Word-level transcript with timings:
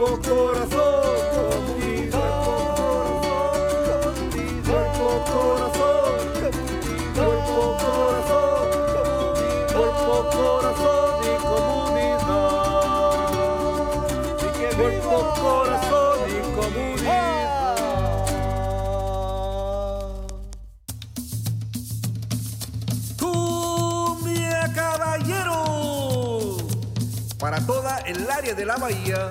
Cuerpo, 0.00 0.18
corazón, 0.30 1.04
comunidad. 1.34 2.40
Cuerpo, 4.64 5.08
corazón, 5.30 6.18
cuerpo, 7.14 7.76
corazón, 7.84 8.64
cuerpo, 9.74 10.14
corazón 10.32 11.20
y 11.22 11.26
comunidad. 11.44 12.48
Cuerpo, 14.78 15.16
corazón 15.38 16.18
y 16.30 16.40
comunidad. 16.56 17.76
Para 27.38 27.58
toda 27.66 27.98
el 28.06 28.30
área 28.30 28.54
de 28.54 28.64
la 28.64 28.76
bahía, 28.76 29.30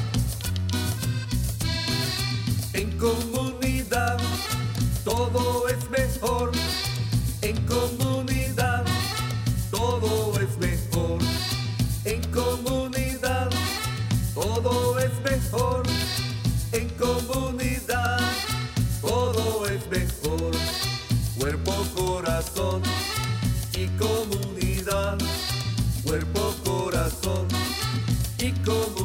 Corazón 27.19 27.47
y 28.39 28.51
comunidad. 28.63 29.00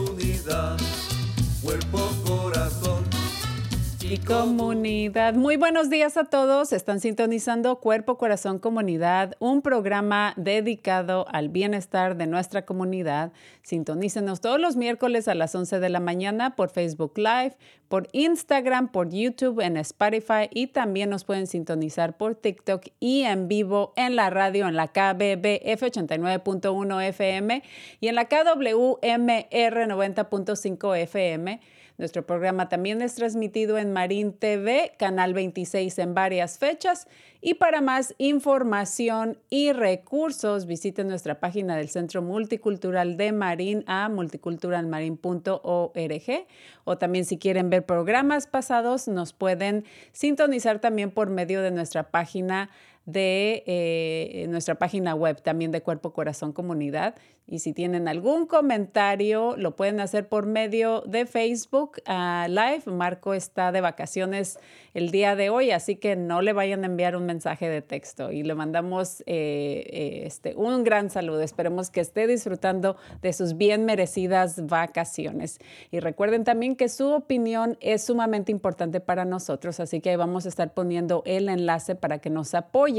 Comunidad. 4.18 5.34
Muy 5.34 5.56
buenos 5.56 5.90
días 5.90 6.16
a 6.16 6.24
todos. 6.24 6.72
Están 6.72 7.00
sintonizando 7.00 7.80
Cuerpo, 7.80 8.18
Corazón, 8.18 8.58
Comunidad, 8.58 9.34
un 9.38 9.62
programa 9.62 10.32
dedicado 10.36 11.26
al 11.30 11.48
bienestar 11.48 12.16
de 12.16 12.26
nuestra 12.26 12.64
comunidad. 12.64 13.32
Sintonícenos 13.62 14.40
todos 14.40 14.60
los 14.60 14.76
miércoles 14.76 15.28
a 15.28 15.34
las 15.34 15.54
11 15.54 15.80
de 15.80 15.88
la 15.88 16.00
mañana 16.00 16.56
por 16.56 16.70
Facebook 16.70 17.14
Live, 17.16 17.56
por 17.88 18.08
Instagram, 18.12 18.88
por 18.88 19.10
YouTube, 19.10 19.60
en 19.60 19.76
Spotify 19.76 20.48
y 20.50 20.68
también 20.68 21.10
nos 21.10 21.24
pueden 21.24 21.46
sintonizar 21.46 22.16
por 22.16 22.34
TikTok 22.34 22.86
y 23.00 23.22
en 23.22 23.48
vivo 23.48 23.92
en 23.96 24.16
la 24.16 24.30
radio 24.30 24.68
en 24.68 24.76
la 24.76 24.88
KBBF 24.88 25.82
89.1 25.82 27.02
FM 27.08 27.62
y 28.00 28.08
en 28.08 28.14
la 28.14 28.26
KWMR 28.26 29.88
90.5 29.88 30.96
FM. 30.96 31.60
Nuestro 31.98 32.26
programa 32.26 32.68
también 32.68 33.00
es 33.00 33.14
transmitido 33.14 33.78
en 33.78 33.92
Marín 33.92 34.34
TV, 34.34 34.92
Canal 34.98 35.32
26 35.32 35.98
en 35.98 36.14
varias 36.14 36.58
fechas. 36.58 37.08
Y 37.40 37.54
para 37.54 37.80
más 37.80 38.14
información 38.18 39.38
y 39.48 39.72
recursos, 39.72 40.66
visiten 40.66 41.08
nuestra 41.08 41.40
página 41.40 41.74
del 41.76 41.88
Centro 41.88 42.20
Multicultural 42.20 43.16
de 43.16 43.32
Marín 43.32 43.82
a 43.86 44.10
multiculturalmarin.org. 44.10 46.46
O 46.84 46.98
también 46.98 47.24
si 47.24 47.38
quieren 47.38 47.70
ver 47.70 47.86
programas 47.86 48.46
pasados, 48.46 49.08
nos 49.08 49.32
pueden 49.32 49.86
sintonizar 50.12 50.80
también 50.80 51.10
por 51.10 51.30
medio 51.30 51.62
de 51.62 51.70
nuestra 51.70 52.10
página 52.10 52.68
de 53.06 53.62
eh, 53.66 54.46
nuestra 54.48 54.74
página 54.74 55.14
web 55.14 55.40
también 55.40 55.70
de 55.70 55.80
Cuerpo 55.80 56.12
Corazón 56.12 56.52
Comunidad. 56.52 57.14
Y 57.48 57.60
si 57.60 57.72
tienen 57.72 58.08
algún 58.08 58.46
comentario, 58.46 59.54
lo 59.56 59.76
pueden 59.76 60.00
hacer 60.00 60.28
por 60.28 60.46
medio 60.46 61.02
de 61.02 61.26
Facebook 61.26 61.98
uh, 62.08 62.48
Live. 62.48 62.82
Marco 62.86 63.34
está 63.34 63.70
de 63.70 63.80
vacaciones 63.80 64.58
el 64.94 65.12
día 65.12 65.36
de 65.36 65.48
hoy, 65.50 65.70
así 65.70 65.94
que 65.94 66.16
no 66.16 66.42
le 66.42 66.52
vayan 66.52 66.82
a 66.82 66.86
enviar 66.86 67.14
un 67.14 67.24
mensaje 67.24 67.68
de 67.68 67.82
texto. 67.82 68.32
Y 68.32 68.42
le 68.42 68.56
mandamos 68.56 69.20
eh, 69.20 69.24
eh, 69.26 70.22
este, 70.24 70.56
un 70.56 70.82
gran 70.82 71.08
saludo. 71.08 71.40
Esperemos 71.40 71.90
que 71.90 72.00
esté 72.00 72.26
disfrutando 72.26 72.96
de 73.22 73.32
sus 73.32 73.56
bien 73.56 73.84
merecidas 73.84 74.66
vacaciones. 74.66 75.60
Y 75.92 76.00
recuerden 76.00 76.42
también 76.42 76.74
que 76.74 76.88
su 76.88 77.12
opinión 77.12 77.78
es 77.80 78.02
sumamente 78.02 78.50
importante 78.50 78.98
para 78.98 79.24
nosotros, 79.24 79.78
así 79.78 80.00
que 80.00 80.16
vamos 80.16 80.46
a 80.46 80.48
estar 80.48 80.74
poniendo 80.74 81.22
el 81.26 81.48
enlace 81.48 81.94
para 81.94 82.18
que 82.18 82.28
nos 82.30 82.54
apoyen 82.54 82.95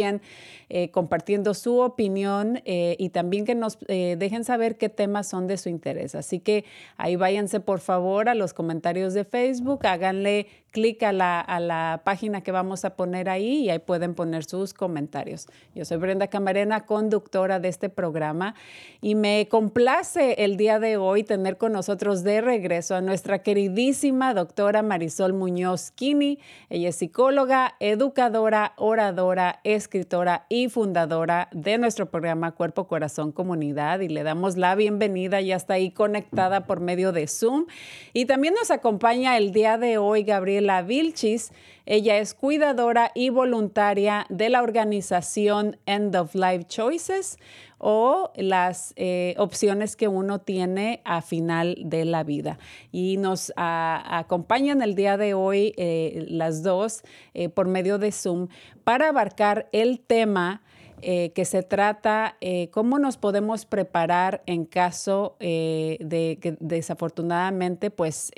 eh, 0.69 0.89
compartiendo 0.91 1.53
su 1.53 1.79
opinión 1.79 2.61
y 2.65 3.09
también 3.09 3.45
que 3.45 3.55
nos 3.55 3.77
dejen 3.87 4.43
saber 4.43 4.77
qué 4.77 4.89
temas 4.89 5.27
son 5.27 5.47
de 5.47 5.57
su 5.57 5.69
interés. 5.69 6.15
Así 6.15 6.39
que 6.39 6.65
ahí 6.97 7.15
váyanse 7.15 7.59
por 7.59 7.79
favor 7.79 8.29
a 8.29 8.35
los 8.35 8.53
comentarios 8.53 9.13
de 9.13 9.23
Facebook, 9.23 9.85
háganle 9.85 10.47
clic 10.71 11.03
a 11.03 11.11
la, 11.11 11.39
a 11.39 11.59
la 11.59 12.01
página 12.03 12.41
que 12.41 12.51
vamos 12.51 12.85
a 12.85 12.95
poner 12.95 13.29
ahí 13.29 13.65
y 13.65 13.69
ahí 13.69 13.79
pueden 13.79 14.15
poner 14.15 14.43
sus 14.43 14.73
comentarios. 14.73 15.47
Yo 15.73 15.85
soy 15.85 15.97
Brenda 15.97 16.27
Camarena, 16.27 16.85
conductora 16.85 17.59
de 17.59 17.69
este 17.69 17.89
programa 17.89 18.55
y 19.01 19.15
me 19.15 19.47
complace 19.49 20.43
el 20.43 20.57
día 20.57 20.79
de 20.79 20.97
hoy 20.97 21.23
tener 21.23 21.57
con 21.57 21.71
nosotros 21.73 22.23
de 22.23 22.41
regreso 22.41 22.95
a 22.95 23.01
nuestra 23.01 23.39
queridísima 23.39 24.33
doctora 24.33 24.81
Marisol 24.83 25.33
Muñoz 25.33 25.91
Kini. 25.91 26.39
Ella 26.69 26.89
es 26.89 26.95
psicóloga, 26.95 27.75
educadora, 27.79 28.73
oradora, 28.77 29.59
escritora 29.63 30.45
y 30.49 30.69
fundadora 30.69 31.49
de 31.51 31.77
nuestro 31.77 32.09
programa 32.09 32.51
Cuerpo, 32.51 32.87
Corazón, 32.87 33.31
Comunidad 33.31 33.99
y 34.01 34.09
le 34.09 34.23
damos 34.23 34.57
la 34.57 34.75
bienvenida, 34.75 35.41
ya 35.41 35.55
está 35.55 35.75
ahí 35.75 35.91
conectada 35.91 36.65
por 36.65 36.79
medio 36.79 37.11
de 37.11 37.27
Zoom. 37.27 37.65
Y 38.13 38.25
también 38.25 38.53
nos 38.53 38.71
acompaña 38.71 39.37
el 39.37 39.51
día 39.51 39.77
de 39.77 39.97
hoy 39.97 40.23
Gabriela 40.57 40.81
Vilchis. 40.81 41.51
Ella 41.85 42.17
es 42.17 42.33
cuidadora 42.33 43.11
y 43.13 43.29
voluntaria 43.29 44.25
de 44.29 44.49
la 44.49 44.61
organización 44.61 45.77
End 45.85 46.15
of 46.15 46.33
Life 46.33 46.65
Choices 46.65 47.37
o 47.77 48.31
las 48.35 48.93
eh, 48.95 49.35
opciones 49.37 49.95
que 49.95 50.07
uno 50.07 50.39
tiene 50.39 51.01
a 51.05 51.21
final 51.21 51.77
de 51.85 52.05
la 52.05 52.23
vida. 52.23 52.57
Y 52.91 53.17
nos 53.17 53.53
a, 53.55 54.17
acompañan 54.17 54.81
el 54.81 54.95
día 54.95 55.15
de 55.15 55.35
hoy 55.35 55.73
eh, 55.77 56.25
las 56.27 56.63
dos 56.63 57.03
eh, 57.35 57.49
por 57.49 57.67
medio 57.67 57.99
de 57.99 58.11
Zoom 58.11 58.47
para 58.83 59.09
abarcar 59.09 59.69
el 59.71 59.99
tema 59.99 60.63
eh, 61.03 61.31
que 61.33 61.45
se 61.45 61.61
trata 61.61 62.37
eh, 62.41 62.71
cómo 62.71 62.97
nos 62.97 63.17
podemos 63.17 63.65
preparar 63.65 64.41
en 64.47 64.65
caso 64.65 65.37
eh, 65.39 65.97
de 65.99 66.39
que 66.41 66.57
desafortunadamente 66.59 67.91
pues 67.91 68.31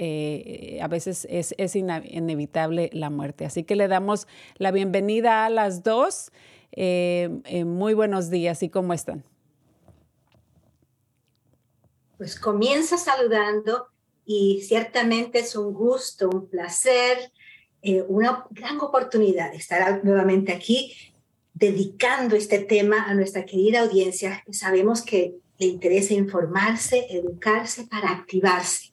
a 0.82 0.88
veces 0.90 1.26
es, 1.30 1.56
es 1.58 1.76
inevitable 1.78 2.90
la 2.92 3.10
muerte. 3.10 3.46
Así 3.46 3.64
que 3.64 3.78
le 3.78 3.88
damos 3.88 4.28
la 4.58 4.72
bienvenida 4.72 5.46
a 5.46 5.50
las 5.50 5.84
dos. 5.84 6.32
muy 6.76 7.94
buenos 7.94 8.30
días 8.30 8.62
y 8.62 8.70
cómo 8.70 8.94
están. 8.94 9.24
Pues 12.18 12.38
comienza 12.38 12.98
saludando 12.98 13.88
y 14.26 14.62
ciertamente 14.64 15.40
es 15.40 15.56
un 15.56 15.74
gusto, 15.74 16.30
un 16.30 16.50
placer, 16.50 17.32
una 18.10 18.46
gran 18.50 18.82
oportunidad 18.82 19.54
estar 19.54 20.04
nuevamente 20.04 20.52
aquí 20.52 20.94
dedicando 21.54 22.36
este 22.36 22.60
tema 22.60 23.04
a 23.04 23.14
nuestra 23.14 23.46
querida 23.46 23.82
audiencia, 23.82 24.44
sabemos 24.52 25.02
que 25.02 25.36
le 25.58 25.68
interesa 25.68 26.14
informarse, 26.14 27.08
educarse 27.10 27.86
para 27.88 28.12
activarse. 28.12 28.92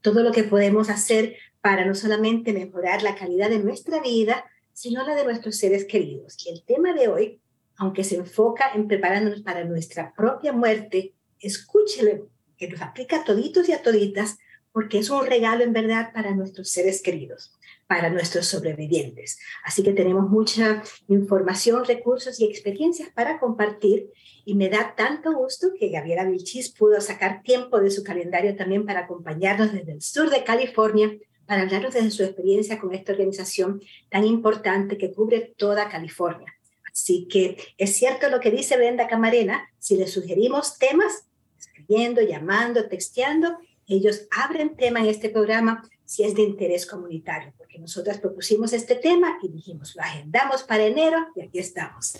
Todo 0.00 0.22
lo 0.22 0.32
que 0.32 0.44
podemos 0.44 0.90
hacer 0.90 1.36
para 1.60 1.84
no 1.84 1.94
solamente 1.94 2.52
mejorar 2.52 3.02
la 3.02 3.14
calidad 3.14 3.50
de 3.50 3.58
nuestra 3.58 4.00
vida, 4.00 4.44
sino 4.72 5.06
la 5.06 5.14
de 5.14 5.24
nuestros 5.24 5.56
seres 5.56 5.84
queridos. 5.84 6.36
Y 6.46 6.50
el 6.50 6.62
tema 6.64 6.92
de 6.92 7.08
hoy, 7.08 7.40
aunque 7.76 8.04
se 8.04 8.16
enfoca 8.16 8.72
en 8.74 8.88
prepararnos 8.88 9.42
para 9.42 9.64
nuestra 9.64 10.12
propia 10.14 10.52
muerte, 10.52 11.14
escúchelo, 11.40 12.28
que 12.56 12.68
nos 12.68 12.82
aplica 12.82 13.16
a 13.16 13.24
toditos 13.24 13.68
y 13.68 13.72
a 13.72 13.82
toditas, 13.82 14.38
porque 14.72 14.98
es 14.98 15.10
un 15.10 15.26
regalo 15.26 15.64
en 15.64 15.72
verdad 15.72 16.12
para 16.12 16.34
nuestros 16.34 16.70
seres 16.70 17.02
queridos, 17.02 17.57
para 17.88 18.10
nuestros 18.10 18.46
sobrevivientes. 18.46 19.40
Así 19.64 19.82
que 19.82 19.92
tenemos 19.92 20.28
mucha 20.28 20.82
información, 21.08 21.84
recursos 21.84 22.38
y 22.38 22.44
experiencias 22.44 23.08
para 23.14 23.40
compartir 23.40 24.12
y 24.44 24.54
me 24.54 24.68
da 24.68 24.94
tanto 24.94 25.32
gusto 25.32 25.68
que 25.78 25.88
Gabriela 25.88 26.24
Vilchis 26.24 26.70
pudo 26.70 27.00
sacar 27.00 27.42
tiempo 27.42 27.80
de 27.80 27.90
su 27.90 28.04
calendario 28.04 28.54
también 28.54 28.84
para 28.86 29.00
acompañarnos 29.00 29.72
desde 29.72 29.92
el 29.92 30.02
sur 30.02 30.30
de 30.30 30.44
California 30.44 31.18
para 31.46 31.62
hablarnos 31.62 31.94
de 31.94 32.10
su 32.10 32.22
experiencia 32.22 32.78
con 32.78 32.94
esta 32.94 33.12
organización 33.12 33.80
tan 34.10 34.26
importante 34.26 34.98
que 34.98 35.12
cubre 35.12 35.54
toda 35.56 35.88
California. 35.88 36.54
Así 36.92 37.26
que 37.26 37.56
es 37.78 37.96
cierto 37.96 38.28
lo 38.28 38.38
que 38.38 38.50
dice 38.50 38.76
Brenda 38.76 39.08
Camarena, 39.08 39.66
si 39.78 39.96
le 39.96 40.06
sugerimos 40.06 40.76
temas, 40.76 41.26
escribiendo, 41.58 42.20
llamando, 42.20 42.86
texteando, 42.88 43.56
ellos 43.86 44.26
abren 44.30 44.76
tema 44.76 45.00
en 45.00 45.06
este 45.06 45.30
programa 45.30 45.88
si 46.08 46.22
es 46.24 46.34
de 46.34 46.40
interés 46.40 46.86
comunitario, 46.86 47.52
porque 47.58 47.78
nosotras 47.78 48.16
propusimos 48.16 48.72
este 48.72 48.94
tema 48.94 49.38
y 49.42 49.48
dijimos, 49.48 49.94
lo 49.94 50.00
agendamos 50.00 50.62
para 50.62 50.86
enero 50.86 51.18
y 51.36 51.42
aquí 51.42 51.58
estamos. 51.58 52.16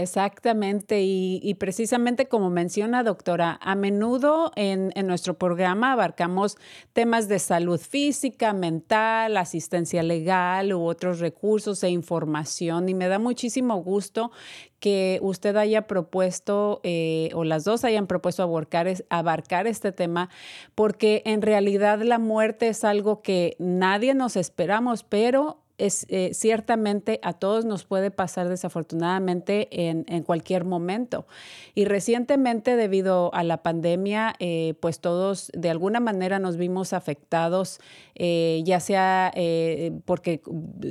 Exactamente, 0.00 1.02
y, 1.02 1.54
precisamente 1.54 2.28
como 2.28 2.50
menciona 2.50 3.02
doctora, 3.02 3.58
a 3.60 3.74
menudo 3.74 4.52
en, 4.54 4.92
nuestro 5.04 5.34
programa 5.34 5.92
abarcamos 5.92 6.56
temas 6.92 7.26
de 7.26 7.40
salud 7.40 7.80
física, 7.80 8.52
mental, 8.52 9.36
asistencia 9.36 10.04
legal 10.04 10.72
u 10.72 10.84
otros 10.84 11.18
recursos 11.18 11.82
e 11.82 11.90
información 11.90 12.88
y 12.88 12.94
me 12.94 13.08
da 13.08 13.18
muchísimo 13.18 13.82
gusto 13.82 14.30
que 14.78 15.18
usted 15.20 15.56
haya 15.56 15.88
propuesto 15.88 16.80
eh, 16.84 17.30
o 17.34 17.42
las 17.42 17.64
dos 17.64 17.82
hayan 17.82 18.06
propuesto 18.06 18.44
abarcar, 18.44 18.86
abarcar 19.10 19.66
este 19.66 19.90
tema 19.90 20.28
porque 20.76 21.22
en 21.24 21.42
realidad 21.42 22.00
la 22.02 22.20
muerte 22.20 22.68
es 22.68 22.84
algo 22.84 23.20
que 23.20 23.56
nadie 23.58 24.14
nos 24.14 24.36
esperamos, 24.36 25.02
pero 25.02 25.64
es, 25.78 26.06
eh, 26.08 26.30
ciertamente 26.34 27.20
a 27.22 27.32
todos 27.32 27.64
nos 27.64 27.84
puede 27.84 28.10
pasar 28.10 28.48
desafortunadamente 28.48 29.68
en, 29.70 30.22
cualquier 30.24 30.64
momento. 30.64 31.26
Y 31.74 31.84
recientemente, 31.84 32.76
debido 32.76 33.32
a 33.32 33.44
la 33.44 33.62
pandemia, 33.62 34.34
eh, 34.40 34.74
pues 34.80 35.00
todos 35.00 35.50
de 35.54 35.70
alguna 35.70 36.00
manera 36.00 36.38
nos 36.38 36.56
vimos 36.56 36.92
afectados, 36.92 37.80
eh, 38.14 38.62
ya 38.64 38.80
sea 38.80 39.32
porque 40.04 40.42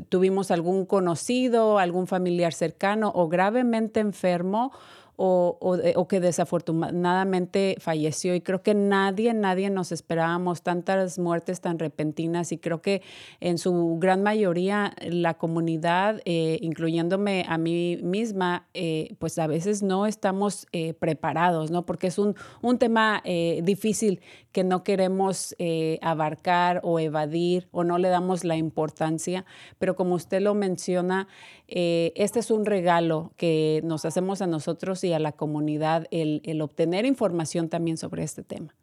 tuvimos 0.09 0.51
algún 0.51 0.85
conocido, 0.85 1.77
algún 1.77 2.07
familiar 2.07 2.53
cercano 2.53 3.11
o 3.13 3.27
gravemente 3.27 3.99
enfermo 3.99 4.71
o, 5.17 5.57
o, 5.59 6.07
que 6.07 6.19
desafortunadamente 6.19 7.75
falleció. 7.79 8.35
Y 8.35 8.41
creo 8.41 8.61
que 8.61 8.75
nadie, 8.75 9.33
nadie 9.33 9.69
nos 9.71 9.91
esperábamos 9.91 10.61
tantas 10.61 11.17
muertes 11.17 11.59
tan 11.59 11.79
repentinas 11.79 12.51
y 12.51 12.59
creo 12.59 12.81
que 12.81 13.01
en 13.39 13.57
su 13.57 13.97
gran 13.99 14.21
mayoría 14.21 14.93
la 15.01 15.33
comunidad, 15.33 16.21
eh, 16.25 16.59
incluyéndome 16.61 17.45
a 17.49 17.57
mí 17.57 17.99
misma, 18.03 18.67
eh, 18.75 19.15
pues 19.17 19.39
a 19.39 19.47
veces 19.47 19.81
no 19.81 20.05
estamos 20.05 20.67
eh, 20.71 20.93
preparados, 20.93 21.71
¿no? 21.71 21.85
Porque 21.85 22.07
es 22.07 22.19
un, 22.19 22.35
un 22.61 22.77
tema 22.77 23.23
difícil 23.63 24.21
que 24.57 24.63
no 24.63 24.83
queremos 24.83 25.55
abarcar 26.01 26.81
o 26.83 26.99
evadir 26.99 27.67
o 27.71 27.83
no 27.83 27.97
le 27.97 28.09
damos 28.09 28.43
la 28.43 28.55
importancia, 28.55 29.45
pero 29.77 29.95
como 29.95 30.15
usted 30.15 30.41
lo 30.41 30.53
menciona, 30.55 31.27
este 31.67 32.39
es 32.39 32.49
un 32.49 32.65
regalo 32.65 33.31
que 33.37 33.81
nos 33.83 34.05
hacemos 34.05 34.41
a 34.41 34.47
nosotros 34.47 35.03
a 35.13 35.19
la 35.19 35.31
comunidad 35.31 36.07
el, 36.11 36.61
obtener 36.61 37.05
información 37.05 37.69
también 37.69 37.97
sobre 37.97 38.23
este 38.23 38.43
tema. 38.43 38.73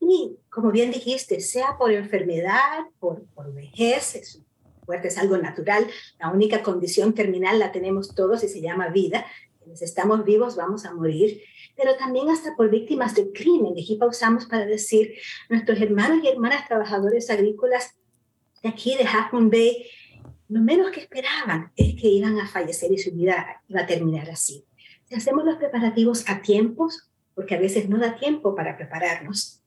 Y 0.00 0.36
como 0.48 0.70
bien 0.70 0.90
dijiste, 0.90 1.40
sea 1.40 1.76
por 1.78 1.92
enfermedad, 1.92 2.86
por, 2.98 3.24
por 3.34 3.52
vejez, 3.52 4.14
es, 4.14 4.42
es 5.04 5.18
algo 5.18 5.36
natural, 5.36 5.86
la 6.18 6.30
única 6.30 6.62
condición 6.62 7.14
terminal 7.14 7.58
la 7.58 7.70
tenemos 7.70 8.14
todos 8.14 8.42
y 8.42 8.48
se 8.48 8.60
llama 8.60 8.88
vida. 8.88 9.24
Quienes 9.58 9.82
estamos 9.82 10.24
vivos 10.24 10.56
vamos 10.56 10.84
a 10.84 10.94
morir, 10.94 11.42
pero 11.76 11.96
también 11.96 12.28
hasta 12.28 12.54
por 12.56 12.70
víctimas 12.70 13.14
de 13.14 13.30
crimen. 13.32 13.72
Aquí 13.72 13.96
pausamos 13.96 14.46
para 14.46 14.66
decir, 14.66 15.14
nuestros 15.48 15.80
hermanos 15.80 16.22
y 16.22 16.28
hermanas 16.28 16.66
trabajadores 16.66 17.30
agrícolas 17.30 17.96
de 18.62 18.68
aquí, 18.68 18.96
de 18.96 19.04
Half 19.04 19.32
Bay, 19.50 19.86
lo 20.48 20.60
menos 20.60 20.90
que 20.90 21.00
esperaban 21.00 21.72
es 21.76 22.00
que 22.00 22.08
iban 22.08 22.38
a 22.38 22.46
fallecer 22.46 22.90
y 22.92 22.98
su 22.98 23.12
vida 23.12 23.62
iba 23.68 23.82
a 23.82 23.86
terminar 23.86 24.28
así. 24.30 24.66
Si 25.04 25.14
hacemos 25.14 25.44
los 25.44 25.56
preparativos 25.56 26.28
a 26.28 26.42
tiempos, 26.42 27.10
porque 27.34 27.54
a 27.54 27.60
veces 27.60 27.88
no 27.88 27.98
da 27.98 28.16
tiempo 28.16 28.54
para 28.54 28.76
prepararnos, 28.76 29.62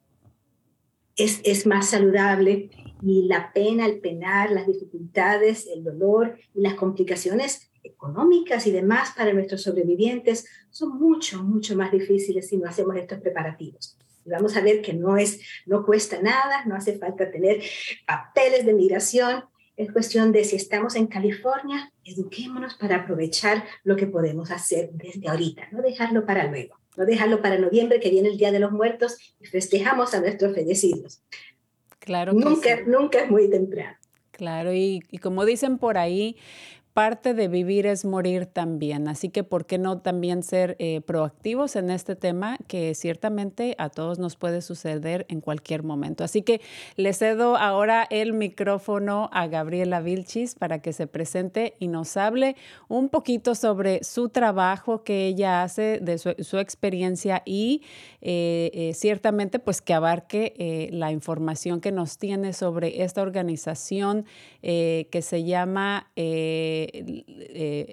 es, 1.15 1.41
es 1.44 1.65
más 1.65 1.89
saludable 1.89 2.69
y 3.01 3.27
la 3.27 3.51
pena, 3.53 3.85
el 3.85 4.00
penar, 4.00 4.51
las 4.51 4.67
dificultades, 4.67 5.67
el 5.67 5.83
dolor 5.83 6.38
y 6.53 6.61
las 6.61 6.75
complicaciones 6.75 7.71
económicas 7.83 8.65
y 8.68 8.71
demás 8.71 9.12
para 9.15 9.33
nuestros 9.33 9.63
sobrevivientes 9.63 10.45
son 10.69 10.97
mucho, 11.00 11.44
mucho 11.44 11.75
más 11.75 11.91
difíciles 11.91 12.47
si 12.47 12.57
no 12.57 12.69
hacemos 12.69 12.95
estos 12.95 13.19
preparativos. 13.19 13.97
Y 14.25 14.30
vamos 14.30 14.56
a 14.56 14.62
ver 14.62 14.81
que 14.81 14.94
no, 14.94 15.18
es, 15.18 15.41
no 15.65 15.85
cuesta 15.85 16.21
nada, 16.21 16.65
no 16.65 16.75
hace 16.75 16.97
falta 16.97 17.30
tener 17.30 17.62
papeles 18.07 18.65
de 18.65 18.74
migración, 18.74 19.44
es 19.75 19.91
cuestión 19.91 20.31
de 20.31 20.44
si 20.44 20.56
estamos 20.56 20.95
en 20.95 21.07
California, 21.07 21.91
eduquémonos 22.03 22.75
para 22.75 22.97
aprovechar 22.97 23.63
lo 23.83 23.95
que 23.95 24.07
podemos 24.07 24.51
hacer 24.51 24.91
desde 24.94 25.27
ahorita, 25.27 25.68
no 25.71 25.81
dejarlo 25.81 26.25
para 26.25 26.45
luego, 26.47 26.77
no 26.95 27.06
dejarlo 27.06 27.41
para 27.41 27.57
noviembre 27.57 28.00
que 28.00 28.12
viene 28.12 28.29
el 28.29 28.38
Día 28.38 28.51
de 28.51 28.59
los 28.59 28.71
Muertos 28.71 29.18
y 29.41 29.45
festejamos 29.47 30.13
a 30.13 30.21
nuestros 30.21 30.53
fallecidos. 30.53 31.24
Claro. 32.00 32.33
nunca, 32.33 32.81
nunca 32.86 33.19
es 33.24 33.31
muy 33.31 33.50
temprano. 33.50 33.97
Claro, 34.31 34.74
y, 34.74 35.01
y 35.09 35.19
como 35.19 35.45
dicen 35.45 35.77
por 35.77 35.97
ahí, 35.97 36.38
parte 36.94 37.34
de 37.34 37.48
vivir 37.48 37.88
es 37.88 38.06
morir 38.06 38.45
también. 38.45 39.07
Así 39.07 39.30
que, 39.30 39.44
¿por 39.44 39.66
qué 39.66 39.80
no 39.80 40.00
también 40.00 40.44
ser 40.44 40.75
eh, 40.78 41.01
proactivos 41.01 41.75
en 41.75 41.90
este 41.90 42.16
tema 42.16 42.57
que 42.68 42.94
ciertamente 42.94 43.75
a 43.80 43.90
todos 43.90 44.19
nos 44.19 44.36
puede 44.36 44.62
suceder 44.62 45.25
en 45.28 45.42
cualquier 45.42 45.81
momento? 45.81 46.24
Así 46.24 46.44
que 46.44 46.62
le 46.95 47.13
cedo 47.13 47.57
ahora 47.57 48.07
el 48.12 48.34
micrófono 48.34 49.30
a 49.34 49.48
Gabriela 49.48 50.01
Vilchis 50.01 50.54
para 50.54 50.80
que 50.84 50.94
se 50.94 51.07
presente 51.07 51.74
y 51.80 51.88
nos 51.88 52.16
hable 52.16 52.56
un 52.88 53.10
poquito 53.10 53.56
sobre 53.56 54.03
su 54.03 54.29
trabajo 54.29 55.03
que 55.03 55.25
ella 55.25 55.63
hace, 55.63 56.00
de 56.00 56.20
su, 56.20 56.58
experiencia 56.60 57.41
y 57.46 57.82
eh, 58.22 58.70
eh, 58.74 58.94
ciertamente 58.94 59.58
pues 59.58 59.82
que 59.82 59.96
abarque 59.96 60.89
la 60.91 61.12
información 61.12 61.82
que 61.82 61.91
nos 61.91 62.20
tiene 62.20 62.53
sobre 62.53 63.01
esta 63.03 63.24
organización 63.24 64.25
que 64.62 65.22
se 65.22 65.44
llama... 65.44 66.12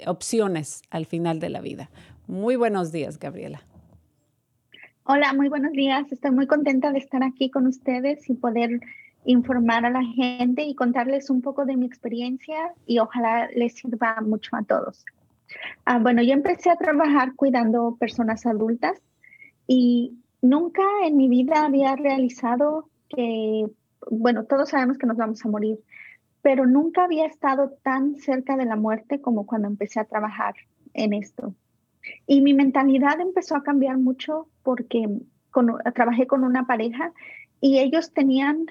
opciones 0.07 0.83
al 0.91 1.07
final 1.07 1.41
de 1.41 1.51
la 1.51 1.61
vida. 1.61 1.91
Muy 2.27 2.57
buenos 2.57 2.93
días, 2.93 3.19
Gabriela. 3.19 3.63
Hola, 5.05 5.33
muy 5.33 5.49
buenos 5.49 5.73
días. 5.73 6.11
Estoy 6.13 6.31
muy 6.31 6.47
contenta 6.47 6.93
de 6.93 6.99
estar 6.99 7.23
aquí 7.25 7.51
con 7.51 7.67
ustedes 7.67 8.31
y 8.31 8.35
poder 8.35 8.81
informar 9.25 9.85
a 9.85 9.91
la 9.91 10.05
gente 10.05 10.63
y 10.63 10.75
contarles 10.75 11.31
un 11.31 11.43
poco 11.43 11.65
de 11.65 11.77
mi 11.77 11.87
experiencia 11.87 12.73
y 12.87 12.99
ojalá 13.01 13.49
les 13.55 13.75
sirva 13.75 14.21
mucho 14.21 14.57
a 14.57 14.63
todos. 14.63 15.05
Ah, 15.85 15.99
bueno, 15.99 16.23
yo 16.23 16.33
empecé 16.33 16.71
a 16.71 16.77
trabajar 16.77 17.35
cuidando 17.35 17.97
personas 17.99 18.47
adultas 18.47 19.01
y 19.67 20.15
nunca 20.43 20.83
en 21.05 21.17
mi 21.17 21.29
vida 21.29 21.65
había 21.65 21.97
realizado 21.97 22.89
que, 23.09 23.67
bueno, 24.11 24.45
todos 24.45 24.71
sabemos 24.71 24.97
que 24.97 25.07
nos 25.07 25.17
vamos 25.17 25.45
a 25.45 25.49
morir, 25.49 25.81
pero 26.43 26.67
nunca 26.67 27.05
había 27.05 27.27
estado 27.27 27.71
tan 27.83 28.17
cerca 28.17 28.57
de 28.57 28.65
la 28.65 28.77
muerte 28.77 29.21
como 29.21 29.47
cuando 29.47 29.69
empecé 29.69 30.01
a 30.01 30.05
trabajar 30.05 30.55
en 30.95 31.13
esto. 31.13 31.55
Y 32.27 32.41
mi 32.41 32.55
mentalidad 32.55 33.21
empezó 33.21 33.57
a 33.57 33.63
cambiar 33.63 33.99
mucho 33.99 34.49
porque 34.63 35.07
trabajé 35.95 36.27
con 36.27 36.45
una 36.45 36.67
pareja 36.67 37.13
y 37.61 37.79
ellos 37.79 38.13
tenían 38.13 38.67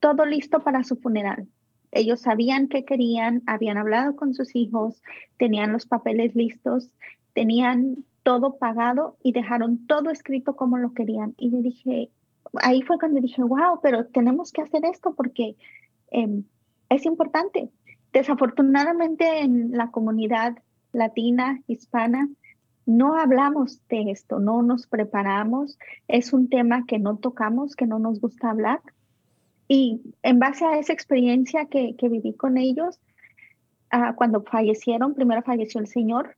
todo 0.00 0.24
listo 0.24 0.60
para 0.60 0.84
su 0.84 0.96
funeral. 0.96 1.46
Ellos 1.92 2.22
sabían 2.22 2.68
qué 2.68 2.84
querían, 2.84 3.42
habían 3.46 3.78
hablado 3.78 4.16
con 4.16 4.34
sus 4.34 4.56
hijos, 4.56 5.00
tenían 5.38 5.72
los 5.72 5.86
papeles 5.86 6.34
listos, 6.34 6.90
tenían 7.34 8.04
todo 8.22 8.56
pagado 8.56 9.16
y 9.22 9.32
dejaron 9.32 9.86
todo 9.86 10.10
escrito 10.10 10.56
como 10.56 10.78
lo 10.78 10.92
querían. 10.94 11.34
Y 11.36 11.50
yo 11.50 11.58
dije, 11.58 12.10
ahí 12.62 12.82
fue 12.82 12.98
cuando 12.98 13.20
dije, 13.20 13.42
wow, 13.42 13.80
pero 13.82 14.06
tenemos 14.06 14.50
que 14.50 14.62
hacer 14.62 14.84
esto 14.84 15.14
porque 15.14 15.56
em, 16.10 16.44
es 16.94 17.06
importante. 17.06 17.70
Desafortunadamente 18.12 19.40
en 19.40 19.72
la 19.72 19.90
comunidad 19.90 20.56
latina, 20.92 21.60
hispana, 21.66 22.28
no 22.86 23.16
hablamos 23.16 23.80
de 23.88 24.10
esto, 24.10 24.38
no 24.38 24.62
nos 24.62 24.86
preparamos, 24.86 25.78
es 26.06 26.32
un 26.32 26.48
tema 26.48 26.84
que 26.86 26.98
no 26.98 27.16
tocamos, 27.16 27.76
que 27.76 27.86
no 27.86 27.98
nos 27.98 28.20
gusta 28.20 28.50
hablar. 28.50 28.80
Y 29.68 30.02
en 30.22 30.38
base 30.38 30.64
a 30.66 30.78
esa 30.78 30.92
experiencia 30.92 31.66
que, 31.66 31.96
viví 32.02 32.34
con 32.34 32.58
ellos, 32.58 33.00
ah, 33.90 34.14
cuando 34.14 34.42
fallecieron, 34.42 35.14
primero 35.14 35.42
falleció 35.42 35.80
el 35.80 35.86
señor, 35.86 36.36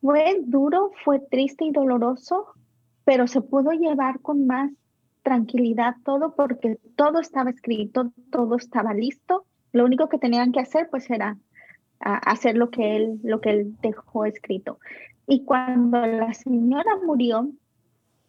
fue 0.00 0.40
duro, 0.44 0.90
fue 1.04 1.20
triste 1.20 1.64
y 1.66 1.72
doloroso, 1.72 2.46
pero 3.04 3.26
se 3.26 3.42
pudo 3.42 3.72
llevar 3.72 4.20
con 4.20 4.46
más 4.46 4.72
tranquilidad 5.22 5.96
todo 6.04 6.34
porque 6.34 6.78
todo 6.96 7.20
estaba 7.20 7.50
escrito, 7.50 8.12
todo 8.30 8.56
estaba 8.56 8.94
listo. 8.94 9.46
Lo 9.74 9.84
único 9.84 10.08
que 10.08 10.18
tenían 10.18 10.52
que 10.52 10.60
hacer 10.60 10.88
pues 10.88 11.10
era 11.10 11.36
hacer 11.98 12.56
lo 12.56 12.70
que 12.70 12.96
él 12.96 13.18
lo 13.24 13.40
que 13.40 13.50
él 13.50 13.76
dejó 13.82 14.24
escrito. 14.24 14.78
Y 15.26 15.44
cuando 15.44 16.06
la 16.06 16.32
señora 16.32 16.90
murió, 17.04 17.50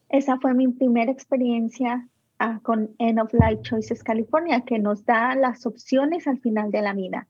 esa 0.10 0.40
fue 0.40 0.56
mi 0.56 0.68
primera 0.70 1.12
experiencia 1.12 2.08
ah, 2.40 2.60
con 2.64 2.90
End 2.98 3.20
of 3.20 3.32
Life 3.32 3.62
Choices 3.62 4.04
California, 4.04 4.62
que 4.62 4.80
nos 4.80 5.06
da 5.06 5.36
las 5.36 5.68
opciones 5.68 6.26
al 6.28 6.40
final 6.40 6.72
de 6.72 6.82
la 6.82 6.94
vida. 6.94 7.28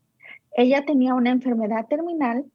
Ella 0.55 0.85
tenía 0.85 1.13
una 1.13 1.31
enfermedad 1.31 1.87
terminal, 1.87 2.45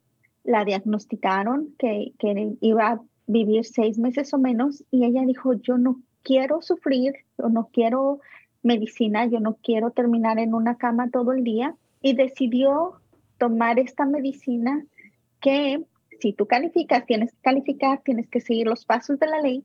la 0.44 0.64
diagnosticaron 0.64 1.74
que, 1.78 2.14
que 2.18 2.54
iba 2.62 2.88
a 2.88 3.00
vivir 3.26 3.66
seis 3.66 3.98
meses 3.98 4.32
o 4.32 4.38
menos 4.38 4.82
y 4.90 5.04
ella 5.04 5.26
dijo, 5.26 5.52
yo 5.52 5.76
no 5.76 6.00
quiero 6.22 6.62
sufrir, 6.62 7.14
yo 7.36 7.50
no 7.50 7.68
quiero 7.70 8.20
medicina, 8.62 9.26
yo 9.26 9.40
no 9.40 9.56
quiero 9.62 9.90
terminar 9.90 10.38
en 10.38 10.54
una 10.54 10.76
cama 10.76 11.10
todo 11.10 11.32
el 11.32 11.44
día 11.44 11.74
y 12.02 12.14
decidió 12.14 13.00
tomar 13.38 13.78
esta 13.78 14.04
medicina 14.04 14.84
que 15.40 15.82
si 16.20 16.32
tú 16.32 16.46
calificas, 16.46 17.06
tienes 17.06 17.32
que 17.32 17.38
calificar, 17.40 18.02
tienes 18.04 18.28
que 18.28 18.40
seguir 18.40 18.66
los 18.66 18.84
pasos 18.84 19.18
de 19.18 19.26
la 19.26 19.40
ley, 19.40 19.64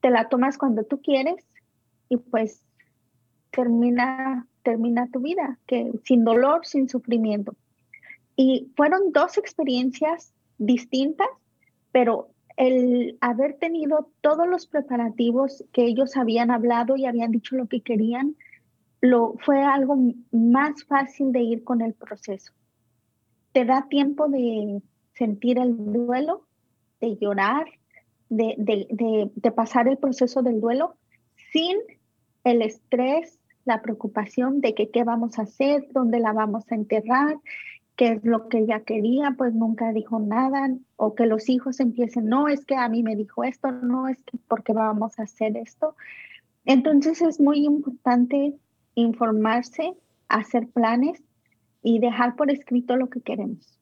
te 0.00 0.10
la 0.10 0.28
tomas 0.28 0.58
cuando 0.58 0.84
tú 0.84 1.00
quieres 1.00 1.46
y 2.08 2.16
pues 2.16 2.62
termina, 3.50 4.46
termina 4.62 5.08
tu 5.10 5.20
vida, 5.20 5.58
que 5.66 5.92
sin 6.04 6.24
dolor, 6.24 6.66
sin 6.66 6.88
sufrimiento. 6.88 7.54
Y 8.36 8.72
fueron 8.76 9.12
dos 9.12 9.38
experiencias 9.38 10.32
distintas, 10.58 11.28
pero 11.92 12.28
el 12.56 13.18
haber 13.20 13.54
tenido 13.54 14.10
todos 14.20 14.46
los 14.46 14.66
preparativos 14.66 15.64
que 15.72 15.84
ellos 15.84 16.16
habían 16.16 16.50
hablado 16.50 16.96
y 16.96 17.06
habían 17.06 17.32
dicho 17.32 17.56
lo 17.56 17.66
que 17.66 17.80
querían, 17.80 18.36
lo, 19.00 19.34
fue 19.44 19.62
algo 19.62 19.96
más 20.30 20.84
fácil 20.84 21.32
de 21.32 21.40
ir 21.40 21.64
con 21.64 21.82
el 21.82 21.94
proceso. 21.94 22.52
Te 23.52 23.64
da 23.64 23.86
tiempo 23.88 24.28
de 24.28 24.80
sentir 25.14 25.58
el 25.58 25.76
duelo, 25.76 26.46
de 27.00 27.16
llorar, 27.16 27.66
de, 28.28 28.54
de, 28.58 29.30
de, 29.34 29.50
pasar 29.52 29.88
el 29.88 29.98
proceso 29.98 30.42
del 30.42 30.60
duelo 30.60 30.96
sin 31.52 31.76
el 32.44 32.62
estrés, 32.62 33.38
la 33.64 33.82
preocupación 33.82 34.60
de 34.60 34.74
que 34.74 34.90
qué 34.90 35.04
vamos 35.04 35.38
a 35.38 35.42
hacer, 35.42 35.86
dónde 35.92 36.18
la 36.20 36.32
vamos 36.32 36.64
a 36.70 36.74
enterrar, 36.74 37.36
qué 37.96 38.12
es 38.12 38.24
lo 38.24 38.48
que 38.48 38.58
ella 38.58 38.80
quería, 38.80 39.34
pues 39.36 39.54
nunca 39.54 39.92
dijo 39.92 40.18
nada, 40.18 40.74
o 40.96 41.14
que 41.14 41.26
los 41.26 41.48
hijos 41.48 41.80
empiecen, 41.80 42.26
no, 42.26 42.48
es 42.48 42.64
que 42.64 42.76
a 42.76 42.88
mí 42.88 43.02
me 43.02 43.16
dijo 43.16 43.44
esto, 43.44 43.70
no, 43.70 44.08
es 44.08 44.22
que 44.22 44.38
porque 44.48 44.72
vamos 44.72 45.18
a 45.18 45.24
hacer 45.24 45.56
esto. 45.56 45.94
Entonces 46.64 47.22
es 47.22 47.40
muy 47.40 47.64
importante 47.64 48.54
informarse, 48.94 49.94
hacer 50.28 50.68
planes 50.68 51.22
y 51.82 51.98
dejar 51.98 52.36
por 52.36 52.50
escrito 52.50 52.96
lo 52.96 53.10
que 53.10 53.20
queremos. 53.20 53.78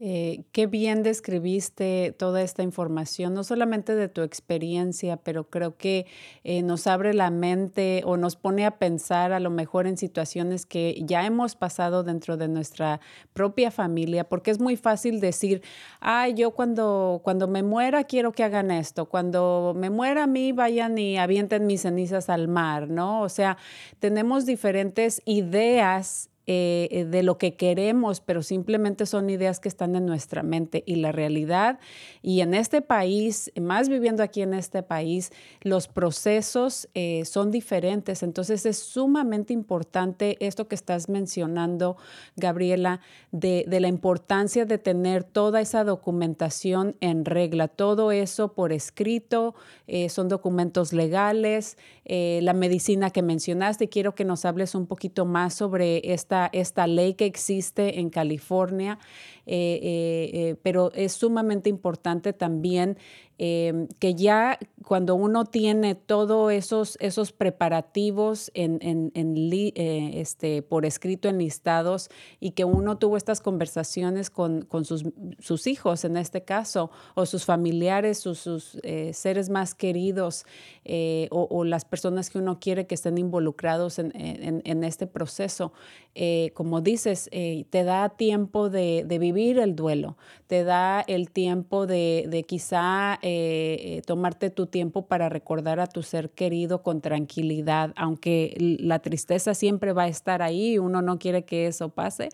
Eh, 0.00 0.44
qué 0.52 0.68
bien 0.68 1.02
describiste 1.02 2.14
toda 2.16 2.42
esta 2.42 2.62
información, 2.62 3.34
no 3.34 3.42
solamente 3.42 3.96
de 3.96 4.08
tu 4.08 4.22
experiencia, 4.22 5.16
pero 5.16 5.50
creo 5.50 5.76
que 5.76 6.06
eh, 6.44 6.62
nos 6.62 6.86
abre 6.86 7.14
la 7.14 7.30
mente 7.30 8.02
o 8.04 8.16
nos 8.16 8.36
pone 8.36 8.64
a 8.64 8.78
pensar 8.78 9.32
a 9.32 9.40
lo 9.40 9.50
mejor 9.50 9.88
en 9.88 9.96
situaciones 9.96 10.66
que 10.66 11.02
ya 11.04 11.26
hemos 11.26 11.56
pasado 11.56 12.04
dentro 12.04 12.36
de 12.36 12.46
nuestra 12.46 13.00
propia 13.32 13.72
familia, 13.72 14.22
porque 14.28 14.52
es 14.52 14.60
muy 14.60 14.76
fácil 14.76 15.18
decir, 15.18 15.62
ay, 15.98 16.34
yo 16.34 16.52
cuando, 16.52 17.20
cuando 17.24 17.48
me 17.48 17.64
muera 17.64 18.04
quiero 18.04 18.30
que 18.30 18.44
hagan 18.44 18.70
esto, 18.70 19.06
cuando 19.06 19.74
me 19.76 19.90
muera 19.90 20.22
a 20.24 20.26
mí 20.28 20.52
vayan 20.52 20.96
y 20.96 21.18
avienten 21.18 21.66
mis 21.66 21.82
cenizas 21.82 22.28
al 22.28 22.46
mar, 22.46 22.88
¿no? 22.88 23.22
O 23.22 23.28
sea, 23.28 23.56
tenemos 23.98 24.46
diferentes 24.46 25.22
ideas 25.24 26.30
eh, 26.50 26.88
eh, 26.92 27.04
de 27.04 27.22
lo 27.22 27.36
que 27.36 27.56
queremos, 27.56 28.22
pero 28.22 28.42
simplemente 28.42 29.04
son 29.04 29.28
ideas 29.28 29.60
que 29.60 29.68
están 29.68 29.94
en 29.96 30.06
nuestra 30.06 30.42
mente 30.42 30.82
y 30.86 30.94
la 30.94 31.12
realidad. 31.12 31.78
Y 32.22 32.40
en 32.40 32.54
este 32.54 32.80
país, 32.80 33.52
más 33.60 33.90
viviendo 33.90 34.22
aquí 34.22 34.40
en 34.40 34.54
este 34.54 34.82
país, 34.82 35.30
los 35.60 35.88
procesos 35.88 36.88
eh, 36.94 37.26
son 37.26 37.50
diferentes. 37.50 38.22
Entonces 38.22 38.64
es 38.64 38.78
sumamente 38.78 39.52
importante 39.52 40.38
esto 40.40 40.68
que 40.68 40.74
estás 40.74 41.10
mencionando, 41.10 41.98
Gabriela, 42.36 43.02
de, 43.30 43.66
de 43.68 43.80
la 43.80 43.88
importancia 43.88 44.64
de 44.64 44.78
tener 44.78 45.24
toda 45.24 45.60
esa 45.60 45.84
documentación 45.84 46.96
en 47.02 47.26
regla, 47.26 47.68
todo 47.68 48.10
eso 48.10 48.54
por 48.54 48.72
escrito, 48.72 49.54
son 50.08 50.28
documentos 50.28 50.92
legales, 50.92 51.76
la 52.04 52.52
medicina 52.52 53.10
que 53.10 53.22
mencionaste. 53.22 53.88
Quiero 53.88 54.14
que 54.14 54.24
nos 54.24 54.44
hables 54.44 54.74
un 54.74 54.86
poquito 54.86 55.24
más 55.24 55.54
sobre 55.54 56.12
esta 56.12 56.37
esta, 56.46 56.86
ley 56.86 57.14
que 57.14 57.26
existe 57.26 58.00
en 58.00 58.10
California, 58.10 58.98
pero 60.62 60.92
es 60.92 61.12
sumamente 61.12 61.70
importante 61.70 62.32
también 62.32 62.98
Em, 63.40 63.86
que 64.00 64.16
ya 64.16 64.58
cuando 64.84 65.14
uno 65.14 65.44
tiene 65.44 65.94
todos 65.94 66.50
esos, 66.52 66.96
esos 66.98 67.30
preparativos 67.30 68.50
en, 68.52 68.80
en, 68.82 69.12
eh, 69.14 70.20
este, 70.20 70.60
por 70.62 70.84
escrito 70.84 71.28
en 71.28 71.38
listados 71.38 72.08
y 72.40 72.50
que 72.52 72.64
uno 72.64 72.98
tuvo 72.98 73.16
estas 73.16 73.40
conversaciones 73.40 74.28
con, 74.28 74.62
con 74.62 74.84
sus, 74.84 75.04
sus, 75.38 75.68
hijos 75.68 76.04
en 76.04 76.16
este 76.16 76.42
caso, 76.42 76.90
o 77.14 77.26
sus 77.26 77.44
familiares, 77.44 78.18
sus, 78.18 78.80
eh, 78.82 79.12
seres 79.14 79.50
más 79.50 79.76
queridos 79.76 80.44
eh, 80.84 81.28
o, 81.30 81.62
las 81.62 81.84
personas 81.84 82.30
que 82.30 82.38
uno 82.38 82.58
quiere 82.58 82.88
que 82.88 82.96
estén 82.96 83.18
involucrados 83.18 84.00
en, 84.00 84.12
en 84.16 84.84
este 84.84 85.06
proceso, 85.06 85.72
como 86.54 86.80
dices, 86.80 87.30
te 87.30 87.84
da 87.84 88.08
tiempo 88.08 88.70
de, 88.70 89.04
vivir 89.20 89.37
el 89.38 89.76
duelo, 89.76 90.16
te 90.46 90.64
da 90.64 91.00
el 91.00 91.30
tiempo 91.30 91.86
de, 91.86 92.26
de 92.28 92.42
quizá 92.42 93.18
eh, 93.22 94.02
tomarte 94.06 94.50
tu 94.50 94.66
tiempo 94.66 95.06
para 95.06 95.28
recordar 95.28 95.80
a 95.80 95.86
tu 95.86 96.02
ser 96.02 96.30
querido 96.30 96.82
con 96.82 97.00
tranquilidad, 97.00 97.92
aunque 97.96 98.54
la 98.58 98.98
tristeza 98.98 99.54
siempre 99.54 99.92
va 99.92 100.04
a 100.04 100.08
estar 100.08 100.42
ahí, 100.42 100.78
uno 100.78 101.02
no 101.02 101.18
quiere 101.18 101.44
que 101.44 101.66
eso 101.66 101.88
pase, 101.90 102.30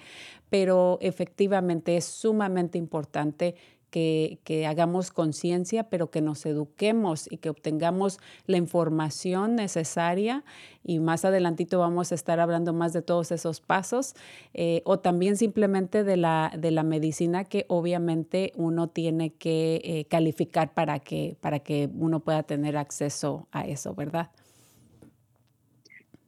pero 0.49 0.99
efectivamente 1.01 1.97
es 1.97 2.05
sumamente 2.05 2.79
importante 2.79 3.55
que, 3.95 4.67
hagamos 4.67 5.13
conciencia, 5.13 5.85
pero 5.85 6.11
que 6.11 6.21
nos 6.21 6.45
eduquemos 6.47 7.31
y 7.31 7.37
que 7.37 7.49
obtengamos 7.49 8.19
la 8.47 8.57
información 8.57 9.55
necesaria. 9.55 10.43
Y 10.83 10.99
más 10.99 11.25
adelantito 11.25 11.79
vamos 11.79 12.11
a 12.11 12.17
estar 12.17 12.41
hablando 12.41 12.73
más 12.73 12.93
de 12.93 13.03
todos 13.03 13.31
esos 13.31 13.61
pasos, 13.61 14.15
eh, 14.53 14.83
o 14.85 14.99
también 14.99 15.37
simplemente 15.37 16.03
de 16.03 16.17
la, 16.17 16.53
de 16.59 16.73
la 16.73 16.83
medicina 16.83 17.45
que 17.45 17.67
obviamente 17.69 18.53
uno 18.57 18.89
tiene 18.89 19.31
que 19.31 19.81
eh, 19.85 20.05
calificar 20.07 20.75
para 20.75 20.99
que, 20.99 21.37
para 21.41 21.61
que 21.61 21.89
uno 21.97 22.21
pueda 22.21 22.43
tener 22.43 22.77
acceso 22.77 23.47
a 23.53 23.67
eso, 23.67 23.95
¿verdad? 23.95 24.31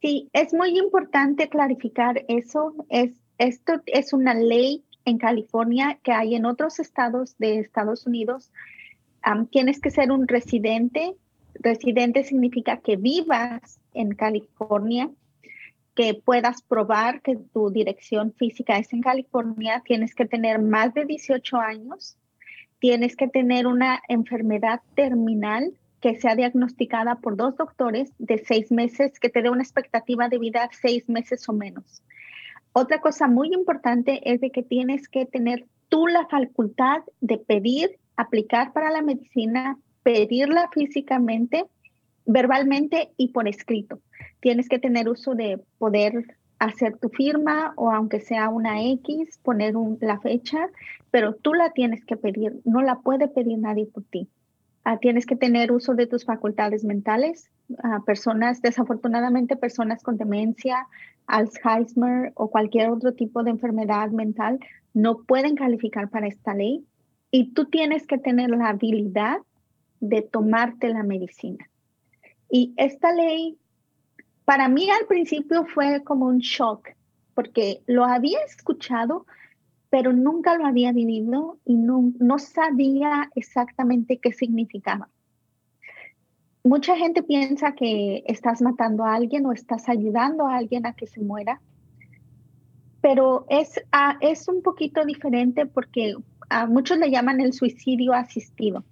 Sí, 0.00 0.28
es 0.32 0.54
muy 0.54 0.78
importante 0.78 1.48
clarificar 1.48 2.24
eso. 2.28 2.74
Es, 2.90 3.10
esto 3.38 3.72
es 3.86 4.12
una 4.12 4.34
ley 4.34 4.84
en 5.06 5.18
California 5.18 5.98
que 6.02 6.12
hay 6.12 6.34
en 6.34 6.44
otros 6.44 6.78
estados 6.78 7.38
de 7.38 7.60
Estados 7.60 8.06
Unidos. 8.06 8.52
tienes 9.50 9.80
que 9.80 9.90
ser 9.90 10.12
un 10.12 10.28
residente. 10.28 11.14
Residente 11.54 12.22
significa 12.24 12.76
que 12.78 12.96
vivas 12.96 13.80
en 13.94 14.14
California, 14.14 15.10
que 15.94 16.12
puedas 16.14 16.60
probar 16.62 17.22
que 17.22 17.36
tu 17.36 17.70
dirección 17.70 18.34
física 18.34 18.76
es 18.76 18.92
en 18.92 19.00
California. 19.00 19.82
Tienes 19.84 20.14
que 20.14 20.26
tener 20.26 20.60
más 20.60 20.92
de 20.92 21.06
18 21.06 21.56
años. 21.56 22.18
Tienes 22.78 23.16
que 23.16 23.28
tener 23.28 23.66
una 23.66 24.02
enfermedad 24.08 24.82
terminal 24.94 25.72
que 26.00 26.20
sea 26.20 26.36
diagnosticada 26.36 27.16
por 27.16 27.36
dos 27.36 27.56
doctores 27.56 28.12
de 28.18 28.44
seis 28.44 28.70
meses, 28.70 29.18
que 29.18 29.30
te 29.30 29.40
dé 29.40 29.50
una 29.50 29.62
expectativa 29.62 30.28
de 30.28 30.38
vida 30.38 30.68
seis 30.72 31.08
meses 31.08 31.48
o 31.48 31.52
menos. 31.52 32.02
Otra 32.78 33.00
cosa 33.00 33.26
muy 33.26 33.54
importante 33.54 34.20
es 34.30 34.42
de 34.42 34.50
que 34.50 34.62
tienes 34.62 35.08
que 35.08 35.24
tener 35.24 35.64
tú 35.88 36.08
la 36.08 36.26
facultad 36.26 36.98
de 37.22 37.38
pedir, 37.38 37.96
aplicar 38.18 38.74
para 38.74 38.90
la 38.90 39.00
medicina, 39.00 39.78
pedirla 40.02 40.68
físicamente, 40.74 41.64
verbalmente 42.26 43.12
y 43.16 43.28
por 43.28 43.48
escrito. 43.48 44.00
Tienes 44.40 44.68
que 44.68 44.78
tener 44.78 45.08
uso 45.08 45.34
de 45.34 45.58
poder 45.78 46.36
hacer 46.58 46.98
tu 46.98 47.08
firma 47.08 47.72
o 47.76 47.90
aunque 47.90 48.20
sea 48.20 48.50
una 48.50 48.82
X, 48.82 49.38
poner 49.42 49.72
la 50.02 50.20
fecha, 50.20 50.68
pero 51.10 51.34
tú 51.34 51.54
la 51.54 51.70
tienes 51.70 52.04
que 52.04 52.18
pedir, 52.18 52.60
no 52.66 52.82
la 52.82 52.96
puede 52.96 53.26
pedir 53.26 53.56
nadie 53.56 53.86
por 53.86 54.02
ti. 54.02 54.28
Ah, 54.88 54.98
tienes 54.98 55.26
que 55.26 55.34
tener 55.34 55.72
uso 55.72 55.96
de 55.96 56.06
tus 56.06 56.24
facultades 56.24 56.84
mentales. 56.84 57.50
Ah, 57.82 58.02
personas, 58.06 58.62
desafortunadamente, 58.62 59.56
personas 59.56 60.00
con 60.00 60.16
demencia, 60.16 60.86
Alzheimer 61.26 62.30
o 62.36 62.50
cualquier 62.52 62.90
otro 62.90 63.12
tipo 63.12 63.42
de 63.42 63.50
enfermedad 63.50 64.10
mental 64.10 64.60
no 64.94 65.24
pueden 65.24 65.56
calificar 65.56 66.08
para 66.08 66.28
esta 66.28 66.54
ley. 66.54 66.86
Y 67.32 67.52
tú 67.52 67.64
tienes 67.64 68.06
que 68.06 68.18
tener 68.18 68.50
la 68.50 68.68
habilidad 68.68 69.38
de 69.98 70.22
tomarte 70.22 70.88
la 70.90 71.02
medicina. 71.02 71.68
Y 72.48 72.72
esta 72.76 73.12
ley, 73.12 73.58
para 74.44 74.68
mí 74.68 74.88
al 74.88 75.08
principio 75.08 75.64
fue 75.64 76.04
como 76.04 76.26
un 76.26 76.38
shock, 76.38 76.90
porque 77.34 77.82
lo 77.86 78.04
había 78.04 78.38
escuchado, 78.46 79.26
pero 79.90 80.12
nunca 80.12 80.56
lo 80.56 80.66
había 80.66 80.92
vivido 80.92 81.58
y 81.64 81.76
no, 81.76 82.12
no 82.18 82.38
sabía 82.38 83.30
exactamente 83.34 84.18
qué 84.18 84.32
significaba. 84.32 85.08
Mucha 86.64 86.96
gente 86.96 87.22
piensa 87.22 87.72
que 87.72 88.24
estás 88.26 88.60
matando 88.60 89.04
a 89.04 89.14
alguien 89.14 89.46
o 89.46 89.52
estás 89.52 89.88
ayudando 89.88 90.46
a 90.46 90.56
alguien 90.56 90.84
a 90.84 90.94
que 90.94 91.06
se 91.06 91.20
muera, 91.20 91.60
pero 93.00 93.46
es, 93.48 93.80
ah, 93.92 94.16
es 94.20 94.48
un 94.48 94.62
poquito 94.62 95.04
diferente 95.04 95.66
porque 95.66 96.14
a 96.48 96.66
muchos 96.66 96.98
le 96.98 97.10
llaman 97.10 97.40
el 97.40 97.52
suicidio 97.52 98.12
asistido, 98.14 98.84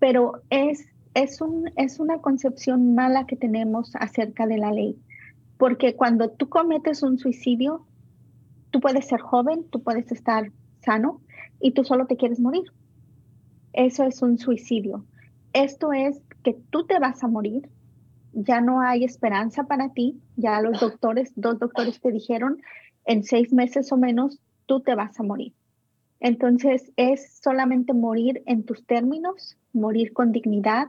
pero 0.00 0.42
es, 0.50 0.88
es, 1.14 1.40
un, 1.40 1.70
es 1.76 2.00
una 2.00 2.18
concepción 2.18 2.96
mala 2.96 3.26
que 3.26 3.36
tenemos 3.36 3.94
acerca 3.94 4.48
de 4.48 4.58
la 4.58 4.72
ley, 4.72 4.98
porque 5.58 5.94
cuando 5.94 6.30
tú 6.30 6.48
cometes 6.48 7.04
un 7.04 7.18
suicidio, 7.18 7.86
Tú 8.74 8.80
puedes 8.80 9.06
ser 9.06 9.20
joven, 9.20 9.62
tú 9.70 9.84
puedes 9.84 10.10
estar 10.10 10.50
sano 10.84 11.20
y 11.60 11.74
tú 11.74 11.84
solo 11.84 12.08
te 12.08 12.16
quieres 12.16 12.40
morir. 12.40 12.64
Eso 13.72 14.02
es 14.02 14.20
un 14.20 14.36
suicidio. 14.36 15.04
Esto 15.52 15.92
es 15.92 16.20
que 16.42 16.54
tú 16.70 16.84
te 16.84 16.98
vas 16.98 17.22
a 17.22 17.28
morir, 17.28 17.70
ya 18.32 18.60
no 18.60 18.80
hay 18.80 19.04
esperanza 19.04 19.62
para 19.62 19.92
ti, 19.92 20.20
ya 20.34 20.60
los 20.60 20.80
doctores, 20.80 21.32
dos 21.36 21.60
doctores 21.60 22.00
te 22.00 22.10
dijeron, 22.10 22.60
en 23.06 23.22
seis 23.22 23.52
meses 23.52 23.92
o 23.92 23.96
menos, 23.96 24.40
tú 24.66 24.80
te 24.80 24.96
vas 24.96 25.20
a 25.20 25.22
morir. 25.22 25.52
Entonces 26.18 26.90
es 26.96 27.38
solamente 27.40 27.92
morir 27.92 28.42
en 28.44 28.64
tus 28.64 28.84
términos, 28.84 29.56
morir 29.72 30.12
con 30.12 30.32
dignidad, 30.32 30.88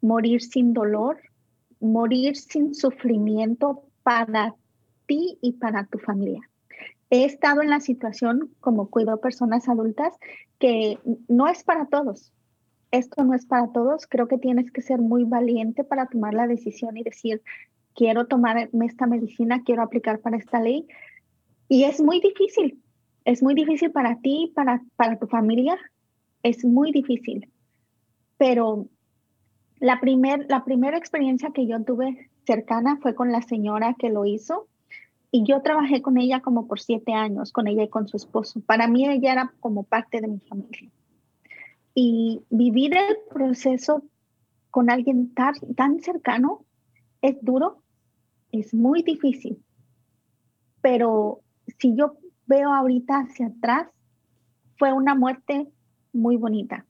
morir 0.00 0.42
sin 0.42 0.72
dolor, 0.72 1.20
morir 1.78 2.36
sin 2.36 2.74
sufrimiento 2.74 3.84
para 4.02 4.56
ti 5.06 5.38
y 5.40 5.52
para 5.52 5.86
tu 5.86 6.00
familia 6.00 6.49
he 7.10 7.24
estado 7.24 7.60
en 7.60 7.70
la 7.70 7.80
situación, 7.80 8.54
como 8.60 8.88
cuido 8.88 9.20
personas 9.20 9.68
adultas, 9.68 10.14
que 10.58 10.98
no 11.28 11.48
es 11.48 11.64
para 11.64 11.86
todos. 11.86 12.32
Esto 12.92 13.24
no 13.24 13.34
es 13.34 13.46
para 13.46 13.72
todos. 13.72 14.06
Creo 14.06 14.28
que 14.28 14.38
tienes 14.38 14.70
que 14.70 14.80
ser 14.80 15.00
muy 15.00 15.24
valiente 15.24 15.84
para 15.84 16.06
tomar 16.06 16.34
la 16.34 16.46
decisión 16.46 16.96
y 16.96 17.02
decir, 17.02 17.42
quiero 17.94 18.26
tomarme 18.26 18.86
esta 18.86 19.06
medicina, 19.06 19.62
quiero 19.64 19.82
aplicar 19.82 20.20
para 20.20 20.36
esta 20.36 20.60
ley. 20.60 20.86
Y 21.68 21.84
es 21.84 22.00
muy 22.00 22.20
difícil. 22.20 22.80
Es 23.24 23.42
muy 23.42 23.54
difícil 23.54 23.90
para 23.90 24.20
ti, 24.20 24.52
para, 24.54 24.82
para 24.96 25.18
tu 25.18 25.26
familia. 25.26 25.76
Es 26.44 26.64
muy 26.64 26.92
difícil. 26.92 27.50
Pero 28.38 28.86
la, 29.80 30.00
primer, 30.00 30.46
la 30.48 30.64
primera 30.64 30.96
experiencia 30.96 31.50
que 31.52 31.66
yo 31.66 31.82
tuve 31.82 32.30
cercana 32.46 32.98
fue 33.02 33.14
con 33.14 33.32
la 33.32 33.42
señora 33.42 33.94
que 33.98 34.10
lo 34.10 34.24
hizo 34.24 34.68
y 35.32 35.44
yo 35.44 35.62
trabajé 35.62 36.02
con 36.02 36.18
ella 36.18 36.40
como 36.40 36.66
por 36.66 36.80
siete 36.80 37.12
años, 37.12 37.52
con 37.52 37.68
ella 37.68 37.84
y 37.84 37.88
con 37.88 38.08
su 38.08 38.16
esposo. 38.16 38.60
Para 38.60 38.88
mí 38.88 39.08
ella 39.08 39.32
era 39.32 39.54
como 39.60 39.84
parte 39.84 40.20
de 40.20 40.28
mi 40.28 40.40
familia. 40.40 40.90
Y 41.94 42.42
vivir 42.50 42.96
el 42.96 43.16
proceso 43.32 44.02
con 44.70 44.90
alguien 44.90 45.32
tan, 45.34 45.54
tan 45.76 46.00
cercano 46.00 46.64
es 47.22 47.36
duro, 47.42 47.82
es 48.50 48.74
muy 48.74 49.02
difícil. 49.02 49.62
Pero 50.80 51.40
si 51.78 51.94
yo 51.94 52.16
veo 52.46 52.72
ahorita 52.72 53.20
hacia 53.20 53.48
atrás, 53.48 53.88
fue 54.78 54.92
una 54.92 55.14
muerte 55.14 55.68
muy 56.12 56.36
bonita. 56.36 56.86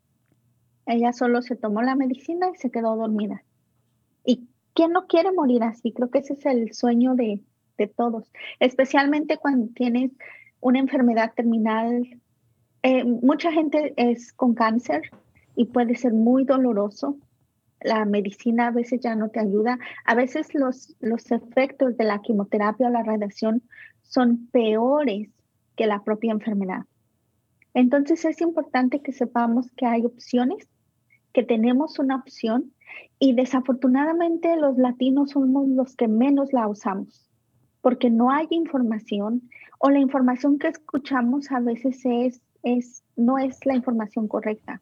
Ella 0.86 1.12
solo 1.12 1.42
se 1.42 1.56
tomó 1.56 1.82
la 1.82 1.94
medicina 1.94 2.48
y 2.54 2.56
se 2.56 2.70
quedó 2.70 2.96
dormida. 2.96 3.42
¿Y 4.24 4.48
quién 4.74 4.92
no 4.92 5.06
quiere 5.06 5.32
morir 5.32 5.62
así? 5.62 5.92
Creo 5.92 6.10
que 6.10 6.20
ese 6.20 6.34
es 6.34 6.46
el 6.46 6.72
sueño 6.72 7.14
de, 7.14 7.42
de 7.80 7.88
todos, 7.88 8.30
especialmente 8.60 9.38
cuando 9.38 9.72
tienes 9.74 10.12
una 10.60 10.78
enfermedad 10.78 11.32
terminal. 11.34 12.20
Eh, 12.82 13.04
mucha 13.04 13.50
gente 13.50 13.94
es 13.96 14.32
con 14.32 14.54
cáncer 14.54 15.02
y 15.56 15.64
puede 15.64 15.96
ser 15.96 16.12
muy 16.12 16.44
doloroso. 16.44 17.16
La 17.80 18.04
medicina 18.04 18.66
a 18.66 18.70
veces 18.70 19.00
ya 19.00 19.14
no 19.14 19.30
te 19.30 19.40
ayuda. 19.40 19.78
A 20.04 20.14
veces 20.14 20.54
los, 20.54 20.94
los 21.00 21.30
efectos 21.32 21.96
de 21.96 22.04
la 22.04 22.20
quimioterapia 22.20 22.88
o 22.88 22.90
la 22.90 23.02
radiación 23.02 23.62
son 24.02 24.46
peores 24.48 25.30
que 25.76 25.86
la 25.86 26.02
propia 26.04 26.32
enfermedad. 26.32 26.84
Entonces 27.72 28.24
es 28.26 28.42
importante 28.42 29.00
que 29.00 29.12
sepamos 29.12 29.70
que 29.72 29.86
hay 29.86 30.04
opciones, 30.04 30.68
que 31.32 31.44
tenemos 31.44 31.98
una 31.98 32.16
opción 32.16 32.72
y 33.18 33.32
desafortunadamente 33.34 34.56
los 34.56 34.76
latinos 34.76 35.30
somos 35.30 35.68
los 35.68 35.96
que 35.96 36.08
menos 36.08 36.52
la 36.52 36.68
usamos 36.68 37.29
porque 37.80 38.10
no 38.10 38.30
hay 38.30 38.46
información 38.50 39.48
o 39.78 39.90
la 39.90 39.98
información 39.98 40.58
que 40.58 40.68
escuchamos 40.68 41.50
a 41.50 41.60
veces 41.60 42.00
es, 42.04 42.40
es, 42.62 43.02
no 43.16 43.38
es 43.38 43.64
la 43.64 43.74
información 43.74 44.28
correcta. 44.28 44.80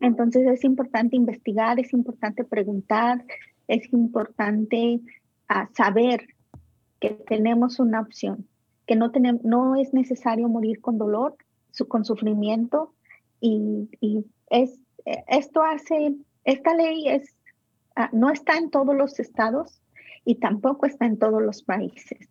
Entonces 0.00 0.46
es 0.46 0.64
importante 0.64 1.16
investigar, 1.16 1.80
es 1.80 1.92
importante 1.92 2.44
preguntar, 2.44 3.24
es 3.68 3.92
importante 3.92 5.00
ah, 5.48 5.68
saber 5.74 6.28
que 7.00 7.10
tenemos 7.10 7.80
una 7.80 8.00
opción, 8.00 8.46
que 8.86 8.96
no, 8.96 9.10
tenemos, 9.10 9.42
no 9.44 9.76
es 9.76 9.92
necesario 9.92 10.48
morir 10.48 10.80
con 10.80 10.98
dolor, 10.98 11.36
con 11.88 12.04
sufrimiento 12.04 12.94
y, 13.40 13.88
es, 14.50 14.78
esto 15.26 15.62
hace, 15.62 16.14
esta 16.44 16.74
ley 16.74 17.08
es, 17.08 17.34
ah, 17.96 18.10
no 18.12 18.30
está 18.30 18.56
en 18.56 18.70
todos 18.70 18.94
los 18.94 19.18
estados, 19.18 19.80
y 20.24 20.36
tampoco 20.36 20.86
está 20.86 21.06
en 21.06 21.18
todos 21.18 21.42
los 21.42 21.62
países. 21.62 22.28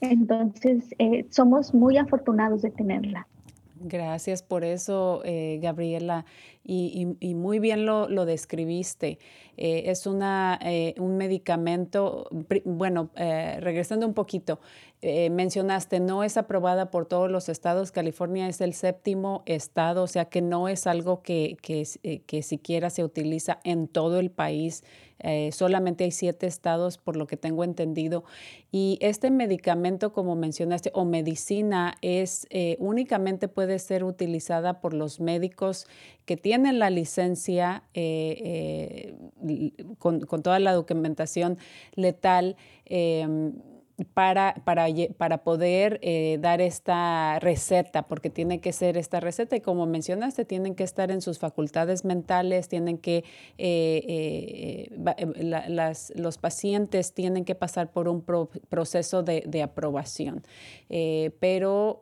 Entonces, 0.00 0.94
eh, 0.98 1.26
somos 1.30 1.72
muy 1.72 1.96
afortunados 1.96 2.62
de 2.62 2.70
tenerla. 2.70 3.26
Gracias 3.80 4.42
por 4.42 4.64
eso, 4.64 5.22
eh, 5.24 5.58
Gabriela. 5.62 6.24
Y, 6.66 7.34
muy 7.34 7.58
bien 7.58 7.84
lo, 7.84 8.24
describiste. 8.24 9.18
Eh, 9.56 9.84
es 9.86 10.06
una, 10.06 10.58
un 10.98 11.16
medicamento, 11.16 12.26
bueno, 12.64 13.10
regresando 13.14 14.06
un 14.06 14.14
poquito, 14.14 14.60
mencionaste, 15.02 16.00
no 16.00 16.24
es 16.24 16.38
aprobada 16.38 16.90
por 16.90 17.06
todos 17.06 17.30
los 17.30 17.50
estados. 17.50 17.92
California 17.92 18.48
es 18.48 18.62
el 18.62 18.72
séptimo 18.72 19.42
estado, 19.44 20.04
o 20.04 20.06
sea 20.06 20.24
que 20.24 20.40
no 20.40 20.68
es 20.68 20.86
algo 20.86 21.22
que, 21.22 21.58
que, 21.60 21.84
que 22.26 22.42
siquiera 22.42 22.88
se 22.88 23.04
utiliza 23.04 23.60
en 23.64 23.86
todo 23.86 24.18
el 24.18 24.30
país. 24.30 24.82
Eh, 25.20 25.52
solamente 25.52 26.04
hay 26.04 26.10
siete 26.10 26.46
estados, 26.46 26.98
por 26.98 27.16
lo 27.16 27.26
que 27.26 27.36
tengo 27.36 27.64
entendido. 27.64 28.24
Y 28.70 28.98
este 29.00 29.30
medicamento, 29.30 30.12
como 30.12 30.34
mencionaste, 30.36 30.90
o 30.92 31.04
medicina, 31.04 31.94
es 32.02 32.46
eh, 32.50 32.76
únicamente 32.78 33.48
puede 33.48 33.78
ser 33.78 34.04
utilizada 34.04 34.80
por 34.80 34.92
los 34.92 35.20
médicos 35.20 35.86
que 36.26 36.36
tienen 36.36 36.53
la 36.62 36.90
licencia 36.90 37.82
eh, 37.94 39.14
con, 39.98 40.20
con, 40.20 40.42
toda 40.42 40.58
la 40.58 40.72
documentación 40.72 41.58
letal 41.94 42.56
em, 42.86 43.52
para, 44.12 44.54
para, 44.64 44.86
para 45.16 45.38
poder 45.38 46.00
eh, 46.02 46.38
dar 46.40 46.60
esta 46.60 47.38
receta, 47.38 48.02
porque 48.02 48.28
tiene 48.28 48.60
que 48.60 48.72
ser 48.72 48.96
esta 48.96 49.20
receta 49.20 49.54
y 49.54 49.60
como 49.60 49.86
mencionaste, 49.86 50.44
tienen 50.44 50.74
que 50.74 50.82
estar 50.82 51.12
en 51.12 51.20
sus 51.20 51.38
facultades 51.38 52.04
mentales, 52.04 52.68
tienen 52.68 52.98
que, 52.98 53.18
eh, 53.56 54.88
eh, 54.88 55.64
las, 55.68 56.12
los 56.16 56.38
pacientes 56.38 57.12
tienen 57.14 57.44
que 57.44 57.54
pasar 57.54 57.92
por 57.92 58.08
un 58.08 58.22
proceso 58.22 59.22
de, 59.22 59.44
de 59.46 59.62
aprobación. 59.62 60.42
pero 61.40 62.00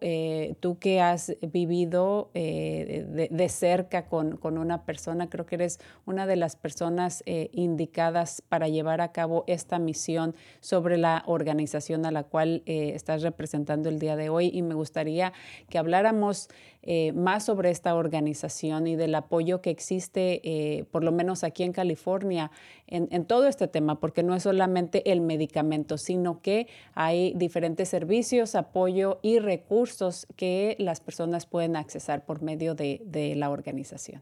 tú 0.60 0.78
que 0.78 1.00
has 1.00 1.36
vivido 1.40 2.30
de, 2.32 3.28
de, 3.30 3.48
cerca 3.48 4.06
con, 4.06 4.36
con, 4.36 4.56
una 4.58 4.84
persona, 4.84 5.28
creo 5.28 5.46
que 5.46 5.56
eres 5.56 5.78
una 6.06 6.26
de 6.26 6.36
las 6.36 6.56
personas 6.56 7.22
indicadas 7.26 8.42
para 8.48 8.68
llevar 8.68 9.00
a 9.00 9.12
cabo 9.12 9.44
esta 9.46 9.78
misión 9.78 10.34
sobre 10.60 10.96
la 10.96 11.22
organización 11.26 11.81
a 11.90 12.10
la 12.12 12.22
cual 12.22 12.62
eh, 12.66 12.92
estás 12.94 13.22
representando 13.22 13.88
el 13.88 13.98
día 13.98 14.14
de 14.14 14.28
hoy 14.28 14.50
y 14.52 14.62
me 14.62 14.74
gustaría 14.74 15.32
que 15.68 15.78
habláramos 15.78 16.48
eh, 16.82 17.12
más 17.12 17.44
sobre 17.44 17.70
esta 17.70 17.94
organización 17.96 18.86
y 18.86 18.94
del 18.94 19.14
apoyo 19.16 19.60
que 19.60 19.70
existe, 19.70 20.40
eh, 20.44 20.84
por 20.92 21.02
lo 21.02 21.10
menos 21.10 21.42
aquí 21.42 21.64
en 21.64 21.72
California, 21.72 22.52
en, 22.86 23.24
todo 23.24 23.48
este 23.48 23.68
tema, 23.68 23.98
porque 23.98 24.22
no 24.22 24.34
es 24.34 24.42
solamente 24.44 25.10
el 25.10 25.22
medicamento, 25.22 25.98
sino 25.98 26.40
que 26.40 26.68
hay 26.94 27.32
diferentes 27.34 27.88
servicios, 27.88 28.54
apoyo 28.54 29.18
y 29.22 29.38
recursos 29.38 30.26
que 30.36 30.76
las 30.78 31.00
personas 31.00 31.46
pueden 31.46 31.74
accesar 31.74 32.24
por 32.24 32.42
medio 32.42 32.74
de 32.74 33.34
la 33.36 33.50
organización. 33.50 34.20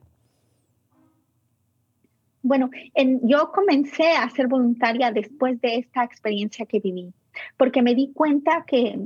Bueno, 2.43 2.71
yo 3.23 3.53
comencé 3.53 4.13
a 4.13 4.29
ser 4.31 4.49
voluntaria 4.49 5.13
después 5.13 5.61
de 5.61 5.77
esta 5.77 6.05
experiencia 6.05 6.65
que 6.65 6.81
viví, 6.81 7.13
porque 7.57 7.83
me 7.83 7.95
di 7.95 8.13
cuenta 8.13 8.65
que 8.67 8.99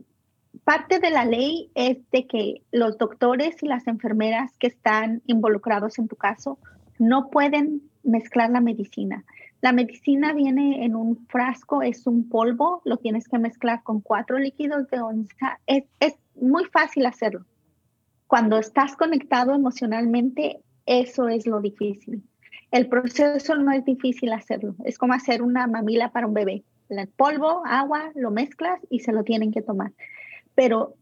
parte 0.64 0.99
de 0.99 1.11
la 1.11 1.25
ley 1.25 1.70
es 1.75 1.99
de 2.11 2.27
que 2.27 2.62
los 2.70 2.99
doctores 2.99 3.62
y 3.62 3.66
las 3.66 3.87
enfermeras 3.87 4.57
que 4.59 4.68
están 4.68 5.23
involucrados 5.27 5.99
en 5.99 6.09
tu 6.09 6.16
caso 6.16 6.59
no 6.99 7.31
pueden 7.31 7.83
mezclar 8.03 8.51
la 8.51 8.61
medicina. 8.61 9.25
La 9.61 9.73
medicina 9.73 10.33
viene 10.35 10.85
en 10.85 10.94
un 10.94 11.27
frasco, 11.27 11.83
es 11.83 12.07
un 12.07 12.29
polvo, 12.29 12.83
lo 12.85 12.99
tienes 12.99 13.29
que 13.29 13.38
mezclar 13.38 13.83
con 13.83 14.01
cuatro 14.01 14.38
líquidos 14.38 14.88
de 14.90 15.01
onza. 15.01 15.59
Es, 15.66 15.85
es 16.01 16.14
muy 16.35 16.66
fácil 16.66 17.07
hacerlo. 17.07 17.44
Cuando 18.27 18.59
estás 18.59 18.94
conectado 18.97 19.55
emocionalmente, 19.55 20.61
eso 20.87 21.29
es 21.29 21.47
lo 21.47 21.61
difícil. 21.61 22.23
El 22.70 22.88
proceso 22.88 23.55
no 23.57 23.73
es 23.73 23.85
difícil 23.85 24.33
hacerlo, 24.33 24.75
es 24.85 24.99
como 24.99 25.14
hacer 25.14 25.42
una 25.42 25.66
mamila 25.66 26.11
para 26.11 26.27
un 26.27 26.35
bebé. 26.35 26.64
El 26.88 27.09
polvo, 27.09 27.62
agua, 27.66 28.11
lo 28.14 28.31
mezclas 28.31 28.81
y 28.90 29.01
se 29.01 29.12
lo 29.12 29.25
tienen 29.25 29.53
que 29.53 29.62
tomar. 29.62 29.92
Pero 30.55 30.94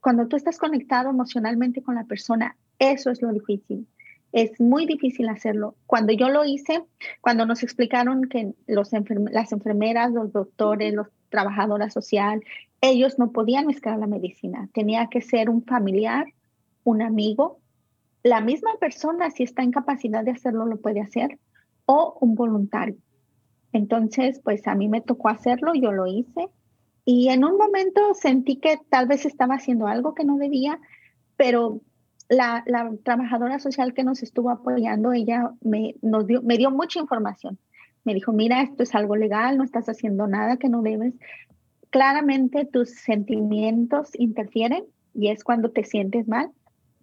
cuando 0.00 0.28
tú 0.28 0.36
estás 0.36 0.58
conectado 0.58 1.10
emocionalmente 1.10 1.82
con 1.82 1.96
la 1.96 2.04
persona, 2.04 2.56
eso 2.78 3.10
es 3.10 3.20
lo 3.20 3.32
difícil. 3.32 3.86
Es 4.32 4.60
muy 4.60 4.86
difícil 4.86 5.28
hacerlo. 5.28 5.76
Cuando 5.86 6.12
yo 6.12 6.28
lo 6.28 6.44
hice, 6.44 6.82
cuando 7.20 7.46
nos 7.46 7.62
explicaron 7.62 8.28
que 8.28 8.52
los 8.66 8.90
las 9.30 9.52
enfermeras, 9.52 10.12
los 10.12 10.32
doctores, 10.32 10.94
los 10.94 11.08
trabajadoras 11.28 11.92
social, 11.92 12.42
ellos 12.80 13.18
no 13.18 13.32
podían 13.32 13.66
mezclar 13.66 13.98
la 13.98 14.06
medicina. 14.06 14.68
Tenía 14.72 15.08
que 15.08 15.20
ser 15.20 15.50
un 15.50 15.62
familiar, 15.64 16.26
un 16.84 17.02
amigo 17.02 17.60
la 18.26 18.40
misma 18.40 18.70
persona, 18.80 19.30
si 19.30 19.44
está 19.44 19.62
en 19.62 19.70
capacidad 19.70 20.24
de 20.24 20.32
hacerlo, 20.32 20.66
lo 20.66 20.78
puede 20.78 21.00
hacer, 21.00 21.38
o 21.84 22.18
un 22.20 22.34
voluntario. 22.34 22.96
Entonces, 23.76 24.40
pues 24.42 24.66
a 24.66 24.74
mí 24.74 24.88
me 24.88 25.02
tocó 25.02 25.28
hacerlo, 25.28 25.74
yo 25.74 25.92
lo 25.92 26.06
hice, 26.06 26.48
y 27.04 27.28
en 27.28 27.44
un 27.44 27.58
momento 27.58 28.14
sentí 28.14 28.56
que 28.56 28.78
tal 28.88 29.06
vez 29.06 29.26
estaba 29.26 29.56
haciendo 29.56 29.86
algo 29.86 30.14
que 30.14 30.24
no 30.24 30.38
debía, 30.38 30.80
pero 31.36 31.82
la, 32.30 32.64
trabajadora 33.04 33.58
social 33.58 33.92
que 33.92 34.02
nos 34.02 34.22
estuvo 34.22 34.48
apoyando, 34.48 35.12
ella 35.12 35.52
me, 35.60 35.94
nos 36.00 36.26
dio, 36.26 36.40
me 36.40 36.56
dio 36.56 36.70
mucha 36.70 37.00
información. 37.00 37.58
Me 38.04 38.14
dijo, 38.14 38.32
mira, 38.32 38.62
esto 38.62 38.82
es 38.82 38.94
algo 38.94 39.14
legal, 39.14 39.58
no 39.58 39.64
estás 39.64 39.90
haciendo 39.90 40.26
nada 40.26 40.56
que 40.56 40.70
no 40.70 40.80
debes. 40.80 41.12
Claramente 41.90 42.64
tus 42.64 42.88
sentimientos 42.88 44.08
interfieren 44.14 44.84
y 45.12 45.28
es 45.28 45.44
cuando 45.44 45.70
te 45.70 45.84
sientes 45.84 46.26
mal, 46.28 46.50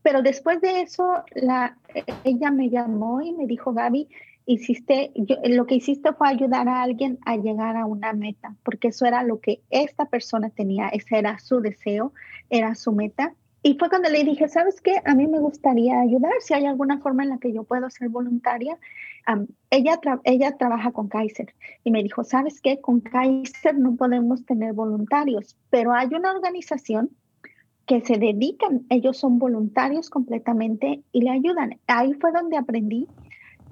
pero 0.02 0.24
después 0.24 0.60
de 0.60 0.82
eso, 0.82 1.24
la, 1.36 1.78
ella 2.24 2.50
me 2.50 2.72
llamó 2.72 3.22
y 3.22 3.32
me 3.32 3.46
dijo, 3.46 3.74
Gaby, 3.74 4.10
hiciste, 4.46 5.12
lo 5.46 5.66
que 5.66 5.76
hiciste 5.76 6.14
fue 6.14 6.30
ayudar 6.30 6.68
a 6.68 6.82
alguien 6.82 7.20
a 7.26 7.38
llegar 7.38 7.78
a 7.78 7.86
una 7.86 8.14
meta, 8.14 8.56
porque 8.64 8.90
eso 8.90 9.06
era 9.06 9.24
lo 9.24 9.40
que 9.40 9.62
esta 9.70 10.06
persona 10.06 10.50
tenía, 10.50 10.90
ese 10.90 11.18
era 11.18 11.40
su 11.40 11.62
deseo, 11.62 12.14
era 12.50 12.76
su 12.76 12.92
meta. 12.92 13.34
Y 13.66 13.78
fue 13.78 13.88
cuando 13.90 14.10
le 14.10 14.26
dije, 14.26 14.50
¿sabes 14.50 14.82
qué? 14.82 14.96
A 15.06 15.16
mí 15.16 15.26
me 15.28 15.40
gustaría 15.40 16.02
ayudar, 16.02 16.34
si 16.42 16.54
hay 16.54 16.66
alguna 16.66 17.00
forma 17.00 17.24
en 17.24 17.30
la 17.30 17.38
que 17.38 17.54
yo 17.54 17.64
puedo 17.64 17.90
ser 17.90 18.10
voluntaria. 18.10 18.78
ella, 19.70 20.00
ella 20.26 20.58
trabaja 20.58 20.92
con 20.92 21.08
Kaiser 21.08 21.54
y 21.86 21.92
me 21.92 22.04
dijo, 22.04 22.26
¿sabes 22.26 22.60
qué? 22.60 22.82
Con 22.82 23.00
Kaiser 23.00 23.78
no 23.78 23.96
podemos 23.96 24.46
tener 24.46 24.74
voluntarios, 24.74 25.56
pero 25.70 25.94
hay 25.94 26.08
una 26.14 26.32
organización 26.32 27.12
que 27.86 28.02
se 28.02 28.18
dedican, 28.18 28.86
ellos 28.90 29.18
son 29.18 29.40
voluntarios 29.40 30.10
completamente 30.10 31.04
y 31.12 31.22
le 31.22 31.32
ayudan. 31.32 31.80
Ahí 31.88 32.14
fue 32.14 32.32
donde 32.32 32.58
aprendí 32.58 33.08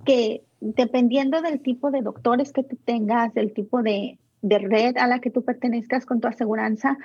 que 0.05 0.43
dependiendo 0.61 1.41
del 1.41 1.61
tipo 1.61 1.91
de 1.91 2.01
doctores 2.01 2.53
que 2.53 2.63
tú 2.63 2.77
tengas, 2.77 3.33
del 3.33 3.53
tipo 3.53 3.81
de, 3.81 4.17
red 4.41 4.97
a 4.97 5.07
la 5.07 5.19
que 5.19 5.31
tú 5.31 5.43
pertenezcas 5.43 6.05
con 6.05 6.21
tu 6.21 6.27
aseguranza, 6.27 6.97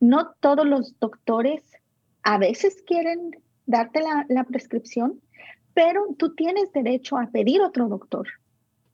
no 0.00 0.32
todos 0.40 0.66
los 0.66 0.98
doctores 0.98 1.62
a 2.22 2.38
veces 2.38 2.82
quieren 2.86 3.30
darte 3.66 4.00
la, 4.00 4.26
la 4.28 4.44
prescripción, 4.44 5.20
pero 5.74 6.06
tú 6.18 6.34
tienes 6.34 6.72
derecho 6.72 7.16
a 7.16 7.28
pedir 7.28 7.62
otro 7.62 7.88
doctor. 7.88 8.26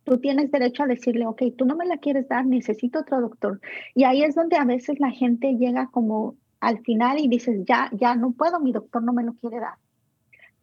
Tú 0.05 0.19
tienes 0.19 0.51
derecho 0.51 0.85
a 0.85 0.87
decirle, 0.87 1.27
ok, 1.27 1.43
tú 1.57 1.65
no 1.65 1.77
me 1.77 1.87
la 1.87 1.99
quieres 1.99 2.29
dar, 2.29 2.47
necesito 2.47 3.01
otro 3.01 3.21
doctor. 3.21 3.61
Y 3.95 4.05
ahí 4.05 4.23
es 4.23 4.35
donde 4.35 4.57
a 4.57 4.65
veces 4.65 5.01
la 5.01 5.11
gente 5.11 5.57
llega 5.57 5.89
como 5.91 6.37
al 6.61 6.81
final 6.81 7.19
y 7.19 7.29
dices, 7.29 7.65
ya, 7.67 7.91
ya 7.93 8.15
no 8.15 8.33
puedo, 8.33 8.61
mi 8.61 8.73
doctor 8.73 9.03
no 9.03 9.13
me 9.13 9.23
lo 9.23 9.35
quiere 9.35 9.61
dar. 9.61 9.75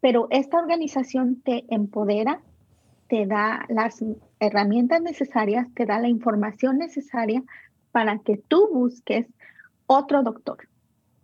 Pero 0.01 0.27
esta 0.29 0.59
organización 0.59 1.41
te 1.41 1.65
empodera, 1.69 2.41
te 3.07 3.25
da 3.25 3.65
las 3.69 4.03
herramientas 4.39 5.01
necesarias, 5.01 5.67
te 5.73 5.85
da 5.85 5.99
la 5.99 6.07
información 6.07 6.77
necesaria 6.77 7.43
para 7.91 8.19
que 8.19 8.37
tú 8.37 8.69
busques 8.73 9.27
otro 9.87 10.23
doctor. 10.23 10.67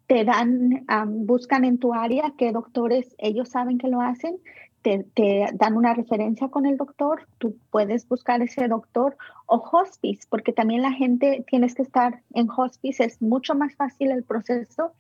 Te 0.07 0.25
dan, 0.25 0.85
buscan 1.25 1.63
en 1.65 1.77
tu 1.77 1.93
área 1.93 2.33
qué 2.37 2.51
doctores 2.51 3.15
ellos 3.17 3.49
saben 3.49 3.77
que 3.77 3.87
lo 3.87 4.01
hacen 4.01 4.37
te, 4.81 5.47
dan 5.53 5.77
una 5.77 5.93
referencia 5.93 6.47
con 6.47 6.65
el 6.65 6.77
doctor, 6.77 7.27
tú 7.37 7.55
puedes 7.69 8.07
buscar 8.07 8.41
ese 8.41 8.67
doctor 8.67 9.15
o 9.45 9.63
hospice, 9.71 10.27
porque 10.29 10.53
también 10.53 10.81
la 10.81 10.91
gente 10.91 11.43
tienes 11.47 11.75
que 11.75 11.83
estar 11.83 12.21
en 12.33 12.49
hospice, 12.49 13.05
es 13.05 13.21
mucho 13.21 13.53
más 13.55 13.75
fácil 13.75 14.11
el 14.11 14.23
proceso. 14.23 14.91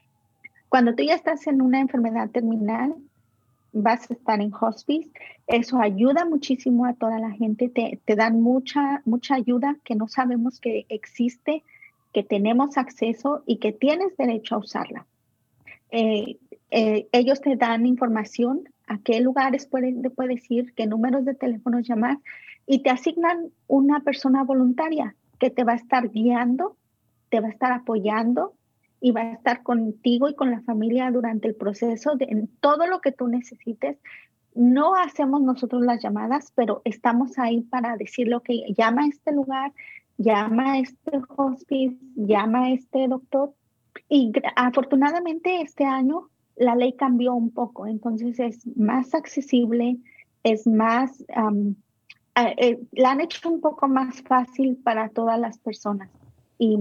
Cuando 0.69 0.93
tú 0.93 1.03
ya 1.03 1.15
estás 1.15 1.47
en 1.47 1.61
una 1.61 1.81
enfermedad 1.81 2.29
terminal, 2.29 2.95
vas 3.73 4.09
a 4.09 4.13
estar 4.13 4.41
en 4.41 4.51
hospice, 4.59 5.09
eso 5.47 5.79
ayuda 5.79 6.25
muchísimo 6.25 6.85
a 6.85 6.93
toda 6.93 7.19
la 7.19 7.31
gente, 7.31 7.69
te, 7.69 7.99
te 8.03 8.15
dan 8.15 8.41
mucha, 8.41 9.01
mucha 9.05 9.35
ayuda 9.35 9.77
que 9.83 9.95
no 9.95 10.07
sabemos 10.07 10.59
que 10.59 10.85
existe, 10.89 11.63
que 12.13 12.23
tenemos 12.23 12.77
acceso 12.77 13.43
y 13.45 13.57
que 13.57 13.71
tienes 13.71 14.15
derecho 14.17 14.55
a 14.55 14.59
usarla. 14.59 15.05
Eh, 15.91 16.37
eh, 16.71 17.07
ellos 17.11 17.41
te 17.41 17.55
dan 17.55 17.85
información 17.85 18.63
a 18.87 18.97
qué 18.99 19.19
lugares 19.19 19.67
puedes, 19.67 19.95
puedes 20.15 20.49
ir, 20.49 20.73
qué 20.73 20.87
números 20.87 21.25
de 21.25 21.33
teléfonos 21.33 21.87
llamar 21.87 22.17
y 22.65 22.83
te 22.83 22.89
asignan 22.89 23.51
una 23.67 24.01
persona 24.01 24.43
voluntaria 24.43 25.15
que 25.39 25.49
te 25.49 25.63
va 25.63 25.73
a 25.73 25.77
estar 25.77 26.09
guiando, 26.09 26.77
te 27.29 27.39
va 27.39 27.47
a 27.47 27.51
estar 27.51 27.71
apoyando 27.71 28.53
y 29.01 29.11
va 29.11 29.21
a 29.21 29.33
estar 29.33 29.63
contigo 29.63 30.29
y 30.29 30.35
con 30.35 30.51
la 30.51 30.61
familia 30.61 31.11
durante 31.11 31.47
el 31.47 31.55
proceso 31.55 32.15
de 32.15 32.25
en 32.25 32.47
todo 32.59 32.87
lo 32.87 33.01
que 33.01 33.11
tú 33.11 33.27
necesites. 33.27 33.97
No 34.53 34.95
hacemos 34.95 35.41
nosotros 35.41 35.81
las 35.83 36.01
llamadas, 36.01 36.51
pero 36.55 36.81
estamos 36.85 37.37
ahí 37.39 37.61
para 37.61 37.97
decirle, 37.97 38.37
que 38.43 38.63
llama 38.77 39.03
a 39.03 39.07
este 39.07 39.31
lugar, 39.31 39.73
llama 40.17 40.73
a 40.73 40.79
este 40.79 41.19
hospice, 41.35 41.97
llama 42.15 42.65
a 42.65 42.71
este 42.71 43.07
doctor. 43.07 43.53
Y 44.07 44.31
afortunadamente 44.55 45.61
este 45.61 45.85
año 45.85 46.29
la 46.55 46.75
ley 46.75 46.93
cambió 46.93 47.33
un 47.33 47.49
poco, 47.49 47.87
entonces 47.87 48.39
es 48.39 48.67
más 48.77 49.15
accesible, 49.15 49.97
es 50.43 50.67
más, 50.67 51.23
eh, 52.35 52.79
la 52.91 53.11
han 53.11 53.21
hecho 53.21 53.49
un 53.49 53.61
poco 53.61 53.87
más 53.87 54.21
fácil 54.21 54.77
para 54.77 55.09
todas 55.09 55.39
las 55.39 55.57
personas. 55.57 56.09
Y 56.57 56.77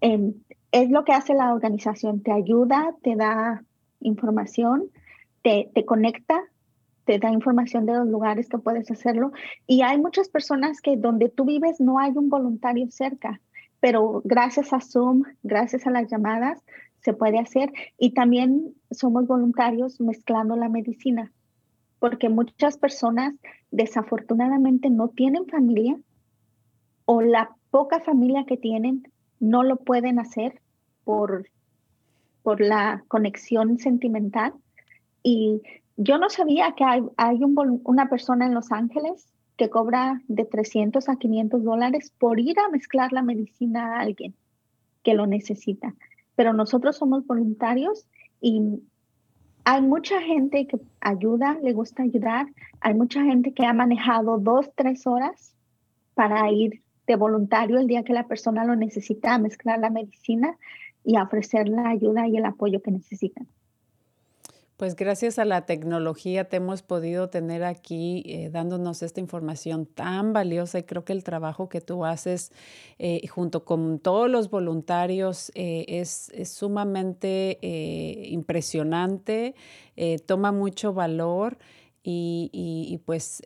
em, 0.00 0.34
es 0.72 0.90
lo 0.90 1.04
que 1.04 1.12
hace 1.12 1.34
la 1.34 1.52
organización, 1.52 2.22
te 2.22 2.32
ayuda, 2.32 2.94
te 3.02 3.14
da 3.14 3.62
información, 4.00 4.90
te, 5.42 5.70
te 5.74 5.84
conecta, 5.84 6.42
te 7.04 7.18
da 7.18 7.30
información 7.30 7.84
de 7.86 7.94
los 7.94 8.08
lugares 8.08 8.48
que 8.48 8.58
puedes 8.58 8.90
hacerlo. 8.90 9.32
Y 9.66 9.82
hay 9.82 9.98
muchas 10.00 10.28
personas 10.28 10.80
que 10.80 10.96
donde 10.96 11.28
tú 11.28 11.44
vives 11.44 11.80
no 11.80 11.98
hay 11.98 12.12
un 12.16 12.30
voluntario 12.30 12.90
cerca, 12.90 13.40
pero 13.80 14.22
gracias 14.24 14.72
a 14.72 14.80
Zoom, 14.80 15.24
gracias 15.42 15.86
a 15.86 15.90
las 15.90 16.10
llamadas, 16.10 16.64
se 17.00 17.12
puede 17.12 17.38
hacer. 17.38 17.70
Y 17.98 18.14
también 18.14 18.74
somos 18.90 19.26
voluntarios 19.26 20.00
mezclando 20.00 20.56
la 20.56 20.70
medicina, 20.70 21.32
porque 21.98 22.30
muchas 22.30 22.78
personas 22.78 23.34
desafortunadamente 23.70 24.88
no 24.88 25.08
tienen 25.08 25.46
familia 25.46 25.98
o 27.04 27.20
la 27.20 27.54
poca 27.70 28.00
familia 28.00 28.44
que 28.46 28.56
tienen 28.56 29.11
no 29.42 29.62
lo 29.62 29.76
pueden 29.76 30.18
hacer 30.18 30.62
por, 31.04 31.46
por 32.42 32.62
la 32.62 33.04
conexión 33.08 33.78
sentimental. 33.78 34.54
Y 35.22 35.60
yo 35.96 36.16
no 36.16 36.30
sabía 36.30 36.72
que 36.72 36.84
hay, 36.84 37.02
hay 37.18 37.40
una 37.42 38.08
persona 38.08 38.46
en 38.46 38.54
Los 38.54 38.72
Ángeles 38.72 39.26
que 39.58 39.68
cobra 39.68 40.22
de 40.28 40.46
300 40.46 41.10
a 41.10 41.16
500 41.16 41.62
dólares 41.62 42.10
por 42.18 42.40
ir 42.40 42.58
a 42.58 42.70
mezclar 42.70 43.12
la 43.12 43.22
medicina 43.22 43.96
a 43.96 44.00
alguien 44.00 44.34
que 45.02 45.12
lo 45.12 45.26
necesita 45.26 45.94
pero 46.34 46.52
nosotros 46.52 46.96
somos 46.96 47.26
voluntarios 47.26 48.06
y 48.40 48.80
hay 49.64 49.82
mucha 49.82 50.20
gente 50.20 50.66
que 50.66 50.78
ayuda, 51.00 51.58
le 51.62 51.72
gusta 51.72 52.02
ayudar, 52.02 52.46
hay 52.80 52.94
mucha 52.94 53.22
gente 53.22 53.52
que 53.52 53.64
ha 53.64 53.72
manejado 53.72 54.38
dos, 54.38 54.70
tres 54.74 55.06
horas 55.06 55.54
para 56.14 56.50
ir 56.50 56.81
voluntario 57.16 57.78
el 57.78 57.86
día 57.86 58.02
que 58.02 58.12
la 58.12 58.26
persona 58.26 58.64
lo 58.64 58.76
necesita 58.76 59.38
mezclar 59.38 59.78
la 59.78 59.90
medicina 59.90 60.56
y 61.04 61.16
ofrecer 61.18 61.68
la 61.68 61.88
ayuda 61.88 62.28
y 62.28 62.36
el 62.36 62.44
apoyo 62.44 62.80
que 62.82 62.90
necesitan. 62.90 63.46
Pues 64.82 64.96
gracias 64.96 65.38
a 65.38 65.44
la 65.44 65.64
tecnología 65.64 66.48
te 66.48 66.56
hemos 66.56 66.82
podido 66.82 67.28
tener 67.30 67.62
aquí 67.62 68.24
eh, 68.26 68.50
dándonos 68.50 69.04
esta 69.04 69.20
información 69.20 69.86
tan 69.86 70.32
valiosa 70.32 70.80
y 70.80 70.82
creo 70.82 71.04
que 71.04 71.12
el 71.12 71.22
trabajo 71.22 71.68
que 71.68 71.80
tú 71.80 72.04
haces 72.04 72.50
eh, 72.98 73.24
junto 73.28 73.64
con 73.64 74.00
todos 74.00 74.28
los 74.28 74.50
voluntarios 74.50 75.52
eh, 75.54 75.84
es, 75.86 76.32
sumamente 76.46 77.60
impresionante, 78.30 79.54
toma 80.26 80.50
mucho 80.50 80.92
valor 80.92 81.58
y, 82.02 82.50
y 82.52 82.98
pues 83.04 83.40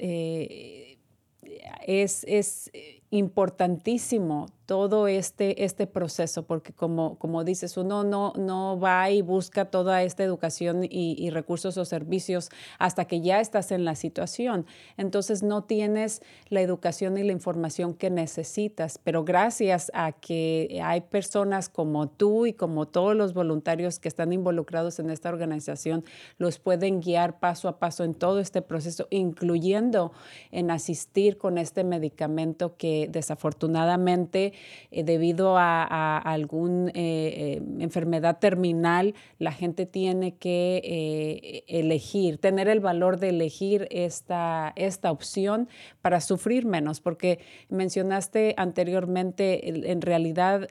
es, 1.86 2.24
es 2.24 2.70
importantísimo 3.10 4.46
todo 4.66 5.06
este, 5.06 5.64
este 5.64 5.86
proceso, 5.86 6.44
porque 6.44 6.72
como, 6.72 7.18
como 7.18 7.44
dices, 7.44 7.76
uno 7.76 8.02
no, 8.02 8.32
no 8.36 8.78
va 8.78 9.08
y 9.10 9.22
busca 9.22 9.66
toda 9.66 10.02
esta 10.02 10.24
educación 10.24 10.82
y, 10.82 11.30
recursos 11.30 11.76
o 11.76 11.84
servicios 11.84 12.50
hasta 12.78 13.04
que 13.04 13.20
ya 13.20 13.40
estás 13.40 13.70
en 13.70 13.84
la 13.84 13.94
situación. 13.94 14.66
Entonces 14.96 15.42
no 15.42 15.64
tienes 15.64 16.22
la 16.48 16.60
educación 16.60 17.16
y 17.16 17.22
la 17.22 17.32
información 17.32 17.94
que 17.94 18.10
necesitas, 18.10 18.98
pero 19.02 19.24
gracias 19.24 19.90
a 19.94 20.12
que 20.12 20.80
hay 20.82 21.02
personas 21.02 21.68
como 21.68 22.08
tú 22.08 22.46
y 22.46 22.52
como 22.52 22.86
todos 22.86 23.14
los 23.14 23.34
voluntarios 23.34 23.98
que 24.00 24.08
están 24.08 24.32
involucrados 24.32 24.98
en 24.98 25.10
esta 25.10 25.28
organización, 25.28 26.04
los 26.38 26.58
pueden 26.58 27.00
guiar 27.00 27.38
paso 27.38 27.68
a 27.68 27.78
paso 27.78 28.02
en 28.02 28.14
todo 28.14 28.40
este 28.40 28.62
proceso, 28.62 29.06
incluyendo 29.10 30.12
en 30.50 30.70
asistir 30.72 31.38
con 31.38 31.58
este 31.58 31.84
medicamento 31.84 32.76
que 32.76 32.95
desafortunadamente 33.10 34.52
eh, 34.90 35.04
debido 35.04 35.56
a, 35.58 36.18
alguna 36.18 36.90
eh, 36.90 36.92
eh, 36.94 37.62
enfermedad 37.80 38.38
terminal, 38.38 39.14
la 39.38 39.52
gente 39.52 39.86
tiene 39.86 40.34
que 40.36 41.64
elegir, 41.68 42.38
tener 42.38 42.68
el 42.68 42.80
valor 42.80 43.18
de 43.18 43.28
elegir 43.30 43.86
esta, 43.90 44.72
esta 44.76 45.10
opción 45.10 45.68
para 46.02 46.20
sufrir 46.20 46.64
menos, 46.64 47.00
porque 47.00 47.40
mencionaste 47.68 48.54
anteriormente, 48.56 49.90
en 49.90 50.02
realidad, 50.02 50.68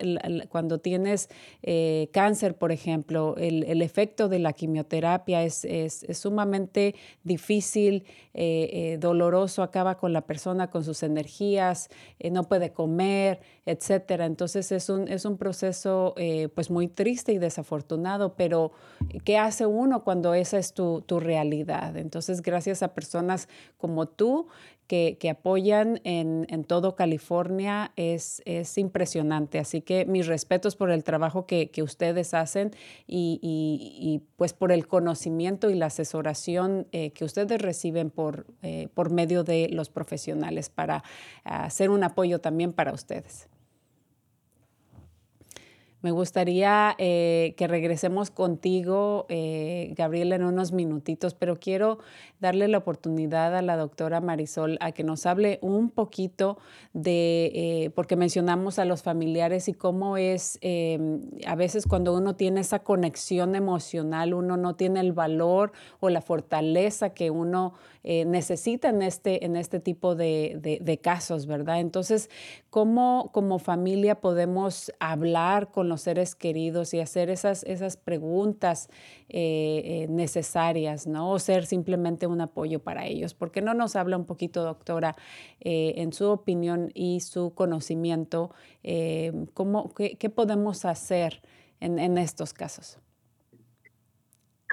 cuando 0.50 0.80
tienes 0.80 1.30
cáncer, 2.12 2.56
por 2.56 2.72
ejemplo, 2.72 3.36
el, 3.38 3.82
efecto 3.82 4.30
de 4.30 4.40
la 4.40 4.54
quimioterapia 4.54 5.44
es, 5.44 5.66
es, 5.66 6.06
sumamente 6.18 6.96
difícil, 7.24 8.04
doloroso, 9.00 9.64
acaba 9.64 9.98
con 9.98 10.14
la 10.14 10.22
persona, 10.22 10.70
con 10.70 10.84
sus 10.84 11.04
energías, 11.04 11.90
no 12.32 12.44
puede 12.44 12.72
comer, 12.72 13.40
etcétera. 13.66 14.26
Entonces 14.26 14.72
es 14.72 14.90
un, 14.90 15.08
es 15.08 15.26
un 15.26 15.38
proceso 15.38 16.14
eh, 16.18 16.50
pues 16.54 16.70
muy 16.70 16.88
triste 16.88 17.34
y 17.34 17.38
desafortunado, 17.38 18.36
pero 18.36 18.72
¿qué 19.24 19.38
hace 19.38 19.66
uno 19.66 20.04
cuando 20.04 20.34
esa 20.34 20.58
es 20.58 20.74
tu, 20.74 21.02
tu 21.02 21.20
realidad? 21.20 21.98
Entonces 21.98 22.42
gracias 22.42 22.84
a 22.84 22.94
personas 22.94 23.48
como 23.78 24.08
tú 24.08 24.48
que, 24.88 25.18
que 25.20 25.30
apoyan 25.30 26.00
en, 26.04 26.46
en, 26.50 26.64
todo 26.64 26.96
California 26.96 27.92
es, 27.96 28.42
es, 28.46 28.78
impresionante. 28.78 29.60
Así 29.60 29.82
que 29.82 30.06
mis 30.06 30.28
respetos 30.28 30.76
por 30.76 30.92
el 30.92 31.04
trabajo 31.04 31.46
que, 31.46 31.70
que 31.72 31.84
ustedes 31.84 32.34
hacen 32.34 32.72
y, 33.08 33.40
y, 33.42 34.22
pues 34.38 34.54
por 34.54 34.72
el 34.72 34.88
conocimiento 34.88 35.70
y 35.70 35.76
la 35.76 35.88
asesoración 35.88 36.88
eh, 36.92 37.12
que 37.12 37.26
ustedes 37.26 37.62
reciben 37.62 38.10
por, 38.12 38.46
eh, 38.62 38.90
por 38.94 39.10
medio 39.12 39.44
de 39.44 39.70
los 39.70 39.90
profesionales 39.90 40.70
para 40.70 41.04
hacer 41.44 41.90
un 41.90 42.04
apoyo 42.04 42.40
también 42.40 42.74
para 42.74 42.94
ustedes. 42.94 43.48
Me 46.06 46.12
gustaría 46.12 46.94
eh, 47.00 47.56
que 47.58 47.66
regresemos 47.68 48.30
contigo, 48.30 49.26
eh, 49.28 49.92
Gabriela, 49.98 50.36
en 50.36 50.44
unos 50.44 50.72
minutitos, 50.72 51.34
pero 51.34 51.60
quiero 51.60 51.98
darle 52.40 52.68
la 52.68 52.78
oportunidad 52.78 53.56
a 53.56 53.64
la 53.64 53.76
doctora 53.76 54.22
Marisol 54.22 54.78
a 54.82 54.92
que 54.92 55.04
nos 55.04 55.26
hable 55.26 55.58
un 55.64 55.90
poquito 55.90 56.60
de, 56.94 57.52
eh, 57.56 57.90
porque 57.96 58.16
mencionamos 58.16 58.78
a 58.78 58.86
los 58.86 59.02
familiares 59.02 59.68
y 59.68 59.74
cómo 59.74 60.18
es, 60.18 60.60
em, 60.62 61.22
a 61.48 61.56
veces 61.56 61.88
cuando 61.88 62.16
uno 62.16 62.36
tiene 62.36 62.60
esa 62.60 62.84
conexión 62.84 63.56
emocional, 63.56 64.36
uno 64.36 64.58
no 64.58 64.76
tiene 64.76 65.00
el 65.00 65.12
valor 65.12 65.72
o 66.02 66.10
la 66.10 66.22
fortaleza 66.22 67.16
que 67.16 67.32
uno 67.32 67.74
necesita 68.06 68.90
en 68.90 69.02
este, 69.02 69.46
en 69.46 69.56
este 69.56 69.80
tipo 69.80 70.16
de, 70.16 70.80
de 70.82 70.98
casos, 71.00 71.48
¿verdad? 71.48 71.80
Entonces, 71.80 72.30
¿cómo 72.70 73.32
como 73.32 73.60
familia 73.60 74.22
podemos 74.22 74.92
hablar 75.00 75.72
con 75.72 75.90
los 75.90 76.02
seres 76.02 76.36
queridos 76.36 76.94
y 76.94 77.00
hacer 77.00 77.30
esas, 77.30 77.64
esas 77.64 77.98
preguntas 77.98 78.90
eh, 79.30 79.82
eh, 79.86 80.08
necesarias, 80.08 81.08
¿no? 81.08 81.32
O 81.32 81.40
ser 81.40 81.66
simplemente 81.66 82.28
un 82.28 82.42
apoyo 82.42 82.80
para 82.80 83.06
ellos. 83.06 83.34
¿Por 83.34 83.52
qué 83.52 83.62
no 83.62 83.74
nos 83.74 83.96
habla 83.96 84.18
un 84.18 84.26
poquito, 84.26 84.64
doctora, 84.64 85.16
eh, 85.60 85.96
en 85.98 86.14
su 86.14 86.30
opinión 86.30 86.92
y 86.94 87.22
su 87.22 87.54
conocimiento, 87.54 88.52
cómo, 89.54 89.94
qué, 89.94 90.30
podemos 90.30 90.86
hacer 90.86 91.42
en 91.80 92.18
estos 92.18 92.54
casos? 92.54 93.00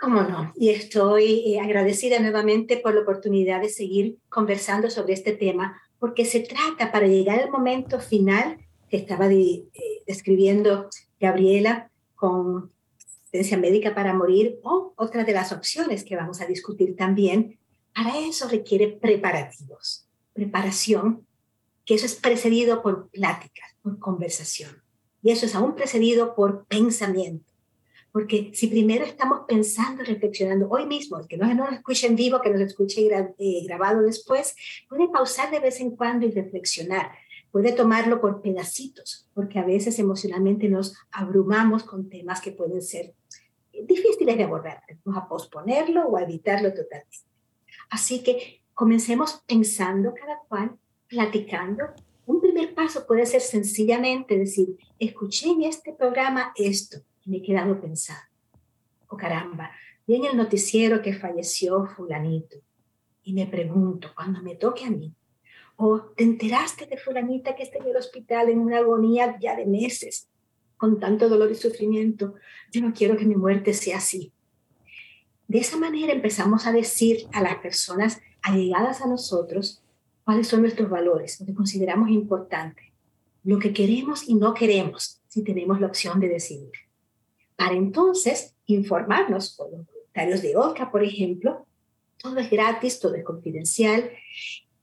Cómo 0.02 0.22
no. 0.22 0.52
Y 0.56 0.70
estoy 0.70 1.56
agradecida 1.58 2.18
nuevamente 2.18 2.76
por 2.76 2.92
la 2.92 3.02
oportunidad 3.02 3.60
de 3.60 3.68
seguir 3.68 4.18
conversando 4.28 4.90
sobre 4.90 5.12
este 5.12 5.30
tema, 5.30 5.80
porque 6.00 6.24
se 6.24 6.40
trata 6.40 6.90
para 6.90 7.06
llegar 7.06 7.38
al 7.38 7.52
momento 7.52 8.00
final 8.00 8.58
que 8.90 8.96
estaba 8.96 9.28
describiendo 10.04 10.88
Gabriela 11.20 11.88
con 12.16 12.72
asistencia 12.98 13.56
médica 13.56 13.94
para 13.94 14.12
morir 14.12 14.58
o 14.64 14.92
otra 14.96 15.22
de 15.22 15.34
las 15.34 15.52
opciones 15.52 16.02
que 16.02 16.16
vamos 16.16 16.40
a 16.40 16.46
discutir 16.46 16.96
también. 16.96 17.60
Para 17.94 18.18
eso 18.18 18.48
requiere 18.48 18.88
preparativos, 18.88 20.08
preparación, 20.32 21.24
que 21.84 21.94
eso 21.94 22.06
es 22.06 22.16
precedido 22.16 22.82
por 22.82 23.08
pláticas, 23.10 23.76
por 23.82 24.00
conversación. 24.00 24.82
Y 25.22 25.30
eso 25.30 25.46
es 25.46 25.54
aún 25.54 25.76
precedido 25.76 26.34
por 26.34 26.66
pensamiento. 26.66 27.51
Porque 28.12 28.50
si 28.54 28.66
primero 28.66 29.04
estamos 29.04 29.40
pensando, 29.48 30.04
reflexionando 30.04 30.68
hoy 30.68 30.86
mismo, 30.86 31.26
que 31.26 31.38
no, 31.38 31.46
no 31.54 31.64
nos 31.64 31.74
escuche 31.74 32.06
en 32.06 32.14
vivo, 32.14 32.40
que 32.42 32.50
nos 32.50 32.60
escuche 32.60 33.08
eh, 33.08 33.64
grabado 33.64 34.02
después, 34.02 34.54
puede 34.88 35.08
pausar 35.08 35.50
de 35.50 35.60
vez 35.60 35.80
en 35.80 35.96
cuando 35.96 36.26
y 36.26 36.30
reflexionar 36.30 37.10
puede 37.52 37.72
tomarlo 37.72 38.20
por 38.20 38.40
pedacitos, 38.40 39.28
porque 39.34 39.58
a 39.58 39.64
veces 39.64 39.98
emocionalmente 39.98 40.68
nos 40.68 40.96
abrumamos 41.12 41.84
con 41.84 42.08
temas 42.08 42.40
que 42.40 42.50
pueden 42.50 42.80
ser 42.80 43.14
difíciles 43.72 44.36
de 44.36 44.42
abordar. 44.42 44.82
Vamos 45.04 45.22
a 45.22 45.28
posponerlo 45.28 46.06
o 46.06 46.16
a 46.16 46.22
evitarlo 46.22 46.72
totalmente. 46.72 47.18
Así 47.90 48.22
que 48.22 48.62
comencemos 48.72 49.42
pensando 49.46 50.14
cada 50.14 50.40
cual, 50.48 50.78
platicando. 51.06 51.84
Un 52.24 52.40
primer 52.40 52.74
paso 52.74 53.06
puede 53.06 53.26
ser 53.26 53.42
sencillamente 53.42 54.38
decir, 54.38 54.78
escuché 54.98 55.50
en 55.50 55.64
este 55.64 55.92
programa 55.92 56.52
esto 56.56 57.02
y 57.24 57.30
me 57.30 57.38
he 57.38 57.42
quedado 57.42 57.80
pensando. 57.80 58.22
Oh 59.08 59.16
caramba, 59.16 59.70
vi 60.06 60.16
en 60.16 60.24
el 60.24 60.36
noticiero 60.36 61.02
que 61.02 61.12
falleció 61.12 61.86
fulanito 61.86 62.56
y 63.24 63.32
me 63.34 63.46
pregunto, 63.46 64.10
cuando 64.14 64.42
me 64.42 64.56
toque 64.56 64.84
a 64.84 64.90
mí, 64.90 65.14
o 65.76 66.00
te 66.00 66.24
enteraste 66.24 66.86
de 66.86 66.96
fulanita 66.96 67.54
que 67.54 67.62
está 67.62 67.78
en 67.78 67.88
el 67.88 67.96
hospital 67.96 68.48
en 68.48 68.58
una 68.58 68.78
agonía 68.78 69.38
ya 69.40 69.56
de 69.56 69.66
meses, 69.66 70.28
con 70.76 70.98
tanto 70.98 71.28
dolor 71.28 71.50
y 71.50 71.54
sufrimiento. 71.54 72.34
Yo 72.72 72.80
no 72.80 72.92
quiero 72.92 73.16
que 73.16 73.24
mi 73.24 73.36
muerte 73.36 73.72
sea 73.72 73.98
así. 73.98 74.32
De 75.46 75.58
esa 75.58 75.76
manera 75.76 76.12
empezamos 76.12 76.66
a 76.66 76.72
decir 76.72 77.26
a 77.32 77.42
las 77.42 77.56
personas 77.56 78.20
allegadas 78.42 79.00
a 79.00 79.06
nosotros 79.06 79.82
cuáles 80.24 80.48
son 80.48 80.62
nuestros 80.62 80.88
valores, 80.88 81.38
lo 81.40 81.46
que 81.46 81.54
consideramos 81.54 82.10
importante, 82.10 82.92
lo 83.44 83.58
que 83.58 83.72
queremos 83.72 84.28
y 84.28 84.34
no 84.34 84.54
queremos, 84.54 85.20
si 85.28 85.42
tenemos 85.44 85.80
la 85.80 85.88
opción 85.88 86.20
de 86.20 86.28
decidir. 86.28 86.72
Para 87.62 87.76
entonces 87.76 88.56
informarnos 88.66 89.54
con 89.54 89.70
los 89.70 89.86
voluntarios 89.86 90.42
de 90.42 90.56
OCA, 90.56 90.90
por 90.90 91.04
ejemplo, 91.04 91.64
todo 92.16 92.40
es 92.40 92.50
gratis, 92.50 92.98
todo 92.98 93.14
es 93.14 93.22
confidencial 93.22 94.10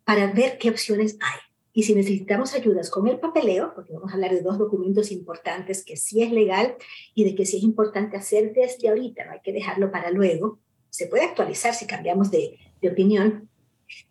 para 0.06 0.32
ver 0.32 0.58
qué 0.58 0.70
opciones 0.70 1.18
hay. 1.20 1.40
Y 1.74 1.84
si 1.84 1.94
necesitamos 1.94 2.54
ayudas 2.54 2.90
con 2.90 3.10
el 3.10 3.20
papeleo, 3.20 3.74
porque 3.76 3.92
vamos 3.92 4.12
a 4.12 4.14
hablar 4.14 4.32
de 4.32 4.42
dos 4.42 4.58
documentos 4.58 5.12
importantes 5.12 5.84
que 5.84 5.98
sí 5.98 6.24
es 6.24 6.32
legal 6.32 6.78
y 7.14 7.26
de 7.26 7.36
que 7.36 7.46
sí 7.46 7.58
es 7.58 7.64
importante 7.64 8.16
hacer 8.16 8.54
desde 8.54 8.88
ahorita, 8.88 9.26
no 9.26 9.34
hay 9.34 9.42
que 9.44 9.52
dejarlo 9.52 9.92
para 9.92 10.10
luego, 10.10 10.60
se 10.90 11.08
puede 11.08 11.26
actualizar 11.26 11.76
si 11.76 11.86
cambiamos 11.86 12.32
de, 12.32 12.60
de 12.82 12.90
opinión, 12.90 13.49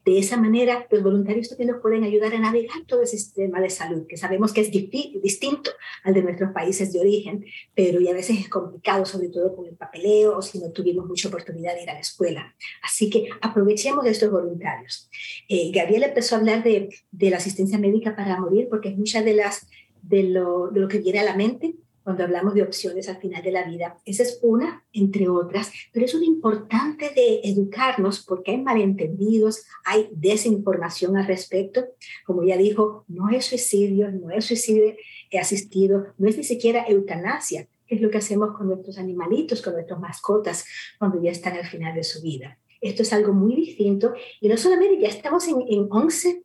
de 0.04 0.18
esa 0.18 0.36
manera, 0.36 0.86
los 0.90 1.02
voluntarios 1.02 1.48
también 1.48 1.70
nos 1.70 1.80
pueden 1.80 2.04
ayudar 2.04 2.34
a 2.34 2.38
navegar 2.38 2.84
todo 2.86 3.02
el 3.02 3.06
sistema 3.06 3.60
de 3.60 3.70
salud, 3.70 4.06
que 4.06 4.16
sabemos 4.16 4.52
que 4.52 4.62
es 4.62 4.70
distinto 4.70 5.70
al 6.04 6.14
de 6.14 6.22
nuestros 6.22 6.52
países 6.52 6.92
de 6.92 7.00
origen, 7.00 7.44
pero 7.74 8.00
y 8.00 8.08
a 8.08 8.14
veces 8.14 8.40
es 8.40 8.48
complicado, 8.48 9.04
sobre 9.04 9.28
todo 9.28 9.54
con 9.54 9.66
el 9.66 9.76
papeleo 9.76 10.36
o 10.36 10.42
si 10.42 10.58
no 10.58 10.70
tuvimos 10.70 11.06
mucha 11.06 11.28
oportunidad 11.28 11.74
de 11.74 11.82
ir 11.82 11.90
a 11.90 11.94
la 11.94 12.00
escuela. 12.00 12.54
Así 12.82 13.10
que 13.10 13.28
aprovechemos 13.40 14.04
de 14.04 14.10
estos 14.10 14.30
voluntarios. 14.30 15.10
Eh, 15.48 15.70
Gabriel 15.72 16.04
empezó 16.04 16.34
a 16.34 16.38
hablar 16.38 16.62
de, 16.62 16.88
de, 17.10 17.30
la 17.30 17.36
asistencia 17.36 17.78
médica 17.78 18.16
para 18.16 18.40
morir, 18.40 18.68
porque 18.70 18.88
es 18.88 18.96
mucha 18.96 19.22
de, 19.22 19.34
las, 19.34 19.68
de 20.02 20.22
lo 20.22 20.88
que 20.88 20.98
viene 20.98 21.20
a 21.20 21.24
la 21.24 21.36
mente 21.36 21.74
cuando 22.08 22.24
hablamos 22.24 22.54
de 22.54 22.62
opciones 22.62 23.06
al 23.10 23.18
final 23.18 23.42
de 23.42 23.52
la 23.52 23.64
vida. 23.64 23.98
Esa 24.06 24.22
es 24.22 24.38
una, 24.40 24.82
entre 24.94 25.28
otras, 25.28 25.70
pero 25.92 26.06
es 26.06 26.14
una 26.14 26.24
importante 26.24 27.10
de 27.14 27.42
educarnos 27.44 28.24
porque 28.24 28.52
hay 28.52 28.62
malentendidos, 28.62 29.66
hay 29.84 30.08
desinformación 30.12 31.18
al 31.18 31.26
respecto. 31.26 31.84
Como 32.24 32.44
ya 32.44 32.56
dijo, 32.56 33.04
no 33.08 33.28
es 33.28 33.44
suicidio, 33.44 34.10
no 34.10 34.30
es 34.30 34.46
suicidio 34.46 34.94
asistido, 35.38 36.06
no 36.16 36.30
es 36.30 36.38
ni 36.38 36.44
siquiera 36.44 36.86
eutanasia, 36.88 37.68
que 37.86 37.96
es 37.96 38.00
lo 38.00 38.08
que 38.08 38.16
hacemos 38.16 38.56
con 38.56 38.68
nuestros 38.68 38.96
animalitos, 38.96 39.60
con 39.60 39.74
nuestras 39.74 40.00
mascotas, 40.00 40.64
cuando 40.98 41.22
ya 41.22 41.30
están 41.30 41.58
al 41.58 41.66
final 41.66 41.94
de 41.94 42.04
su 42.04 42.22
vida. 42.22 42.58
Esto 42.80 43.02
es 43.02 43.12
algo 43.12 43.34
muy 43.34 43.54
distinto 43.54 44.14
y 44.40 44.48
no 44.48 44.56
solamente 44.56 44.98
ya 44.98 45.08
estamos 45.08 45.46
en, 45.46 45.56
en 45.68 45.86
11 45.90 46.42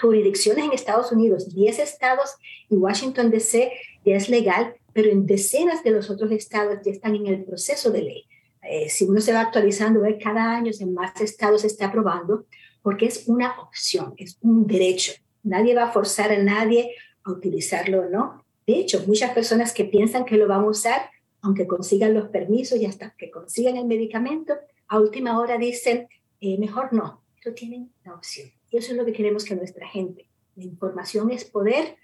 jurisdicciones 0.00 0.64
en 0.64 0.72
Estados 0.72 1.12
Unidos, 1.12 1.54
10 1.54 1.80
estados 1.80 2.36
y 2.70 2.76
Washington 2.76 3.30
DC 3.30 3.70
ya 4.06 4.16
es 4.16 4.28
legal, 4.30 4.74
pero 4.96 5.10
en 5.10 5.26
decenas 5.26 5.84
de 5.84 5.90
los 5.90 6.08
otros 6.08 6.30
estados 6.32 6.78
ya 6.82 6.90
están 6.90 7.14
en 7.14 7.26
el 7.26 7.44
proceso 7.44 7.90
de 7.90 8.00
ley. 8.00 8.24
Eh, 8.62 8.88
si 8.88 9.04
uno 9.04 9.20
se 9.20 9.34
va 9.34 9.42
actualizando, 9.42 10.00
ve 10.00 10.16
cada 10.16 10.56
año 10.56 10.72
en 10.80 10.94
más 10.94 11.20
estados 11.20 11.60
se 11.60 11.66
está 11.66 11.88
aprobando, 11.88 12.46
porque 12.80 13.04
es 13.04 13.28
una 13.28 13.60
opción, 13.60 14.14
es 14.16 14.38
un 14.40 14.66
derecho. 14.66 15.12
Nadie 15.42 15.74
va 15.74 15.84
a 15.84 15.92
forzar 15.92 16.32
a 16.32 16.42
nadie 16.42 16.94
a 17.24 17.30
utilizarlo 17.30 18.06
o 18.06 18.08
no. 18.08 18.46
De 18.66 18.78
hecho, 18.78 19.04
muchas 19.06 19.32
personas 19.32 19.74
que 19.74 19.84
piensan 19.84 20.24
que 20.24 20.38
lo 20.38 20.48
van 20.48 20.62
a 20.62 20.66
usar, 20.66 21.10
aunque 21.42 21.66
consigan 21.66 22.14
los 22.14 22.30
permisos 22.30 22.78
y 22.78 22.86
hasta 22.86 23.14
que 23.18 23.30
consigan 23.30 23.76
el 23.76 23.84
medicamento, 23.84 24.54
a 24.88 24.98
última 24.98 25.38
hora 25.38 25.58
dicen, 25.58 26.08
eh, 26.40 26.56
mejor 26.56 26.94
no, 26.94 27.22
pero 27.44 27.54
tienen 27.54 27.92
la 28.02 28.14
opción. 28.14 28.48
Y 28.70 28.78
eso 28.78 28.92
es 28.92 28.96
lo 28.96 29.04
que 29.04 29.12
queremos 29.12 29.44
que 29.44 29.56
nuestra 29.56 29.86
gente. 29.86 30.26
La 30.54 30.64
información 30.64 31.30
es 31.30 31.44
poder, 31.44 31.96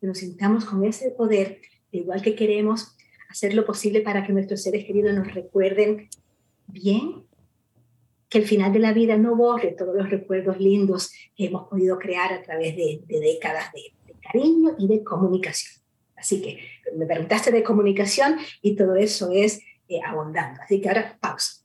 que 0.00 0.06
nos 0.06 0.16
sintamos 0.16 0.64
con 0.64 0.82
ese 0.86 1.10
poder, 1.10 1.60
igual 1.92 2.22
que 2.22 2.34
queremos 2.34 2.96
hacer 3.28 3.54
lo 3.54 3.64
posible 3.64 4.00
para 4.00 4.26
que 4.26 4.32
nuestros 4.32 4.62
seres 4.62 4.84
queridos 4.84 5.14
nos 5.14 5.32
recuerden 5.32 6.08
bien, 6.66 7.24
que 8.28 8.38
el 8.38 8.44
final 8.46 8.72
de 8.72 8.78
la 8.78 8.92
vida 8.92 9.16
no 9.16 9.36
borre 9.36 9.74
todos 9.76 9.94
los 9.94 10.10
recuerdos 10.10 10.58
lindos 10.58 11.12
que 11.34 11.46
hemos 11.46 11.68
podido 11.68 11.98
crear 11.98 12.32
a 12.32 12.42
través 12.42 12.76
de, 12.76 13.00
décadas 13.08 13.72
de, 13.72 13.92
cariño 14.20 14.74
y 14.78 14.86
de 14.88 15.02
comunicación. 15.02 15.82
Así 16.14 16.42
que 16.42 16.58
me 16.94 17.06
preguntaste 17.06 17.50
de 17.50 17.62
comunicación 17.62 18.36
y 18.60 18.76
todo 18.76 18.96
eso 18.96 19.30
es 19.32 19.60
eh, 19.88 20.00
abundando. 20.04 20.60
Así 20.62 20.80
que 20.80 20.88
ahora 20.88 21.16
pausa. 21.18 21.57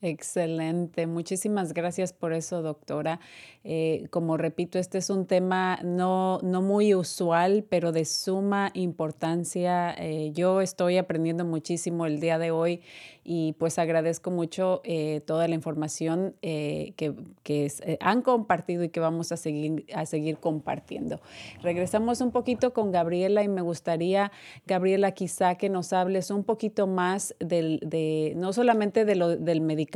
Excelente, 0.00 1.08
muchísimas 1.08 1.74
gracias 1.74 2.12
por 2.12 2.32
eso, 2.32 2.62
doctora. 2.62 3.18
Eh, 3.64 4.06
como 4.10 4.36
repito, 4.36 4.78
este 4.78 4.98
es 4.98 5.10
un 5.10 5.26
tema 5.26 5.80
no, 5.82 6.38
no 6.44 6.62
muy 6.62 6.94
usual, 6.94 7.64
pero 7.68 7.90
de 7.90 8.04
suma 8.04 8.70
importancia. 8.74 9.92
Eh, 9.98 10.30
yo 10.32 10.60
estoy 10.60 10.98
aprendiendo 10.98 11.44
muchísimo 11.44 12.06
el 12.06 12.20
día 12.20 12.38
de 12.38 12.52
hoy 12.52 12.80
y 13.24 13.54
pues 13.58 13.78
agradezco 13.80 14.30
mucho 14.30 14.82
eh, 14.84 15.20
toda 15.26 15.48
la 15.48 15.56
información 15.56 16.34
que, 16.40 16.94
que 17.42 17.98
han 18.00 18.22
compartido 18.22 18.84
y 18.84 18.88
que 18.90 19.00
vamos 19.00 19.32
a 19.32 19.36
seguir, 19.36 19.84
a 19.94 20.06
seguir 20.06 20.38
compartiendo. 20.38 21.20
Regresamos 21.60 22.20
un 22.20 22.30
poquito 22.30 22.72
con 22.72 22.92
Gabriela 22.92 23.42
y 23.42 23.48
me 23.48 23.60
gustaría, 23.62 24.30
Gabriela, 24.64 25.10
quizá 25.10 25.56
que 25.56 25.68
nos 25.68 25.92
hables 25.92 26.30
un 26.30 26.44
poquito 26.44 26.86
más 26.86 27.34
del, 27.40 27.80
de, 27.84 28.32
no 28.36 28.52
solamente 28.52 29.04
de 29.04 29.16
lo, 29.16 29.36
del 29.36 29.60
medicamento, 29.60 29.87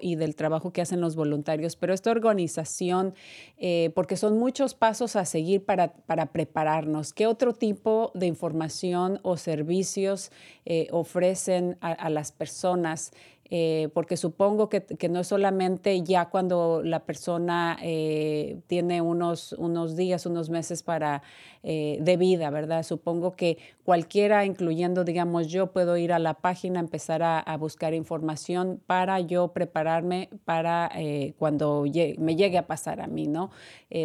y 0.00 0.16
del 0.16 0.34
trabajo 0.34 0.72
que 0.72 0.80
hacen 0.80 1.00
los 1.00 1.16
voluntarios, 1.16 1.76
pero 1.76 1.94
esta 1.94 2.10
organización, 2.10 3.14
eh, 3.58 3.90
porque 3.94 4.16
son 4.16 4.38
muchos 4.38 4.74
pasos 4.74 5.16
a 5.16 5.24
seguir 5.24 5.64
para, 5.64 5.92
para, 5.92 6.26
prepararnos. 6.26 7.12
¿Qué 7.12 7.26
otro 7.26 7.52
tipo 7.52 8.10
de 8.14 8.26
información 8.26 9.20
o 9.22 9.36
servicios 9.36 10.30
eh, 10.64 10.88
ofrecen 10.90 11.76
a, 11.80 11.92
a 11.92 12.10
las 12.10 12.32
personas 12.32 13.12
eh, 13.50 13.88
porque 13.94 14.18
supongo 14.18 14.68
que, 14.68 14.84
no 15.08 15.20
es 15.20 15.26
solamente 15.26 16.02
ya 16.02 16.26
cuando 16.26 16.82
la 16.84 17.04
persona 17.04 17.78
eh, 17.82 18.60
tiene 18.66 19.00
unos, 19.00 19.54
unos 19.54 19.96
días, 19.96 20.26
unos 20.26 20.50
meses 20.50 20.82
para, 20.82 21.22
eh, 21.62 21.96
de 22.00 22.16
vida, 22.18 22.50
¿verdad? 22.50 22.82
Supongo 22.82 23.36
que 23.36 23.56
cualquiera, 23.84 24.44
incluyendo, 24.44 25.02
digamos, 25.02 25.46
yo 25.46 25.72
puedo 25.72 25.96
ir 25.96 26.12
a 26.12 26.18
la 26.18 26.34
página, 26.34 26.78
empezar 26.78 27.22
a, 27.22 27.56
buscar 27.58 27.94
información 27.94 28.80
para 28.86 29.18
yo 29.18 29.48
prepararme 29.48 30.28
para 30.44 30.92
cuando 31.38 31.84
me 32.18 32.36
llegue 32.36 32.58
a 32.58 32.66
pasar 32.68 33.00
a 33.00 33.08
mí, 33.08 33.26
¿no? 33.26 33.50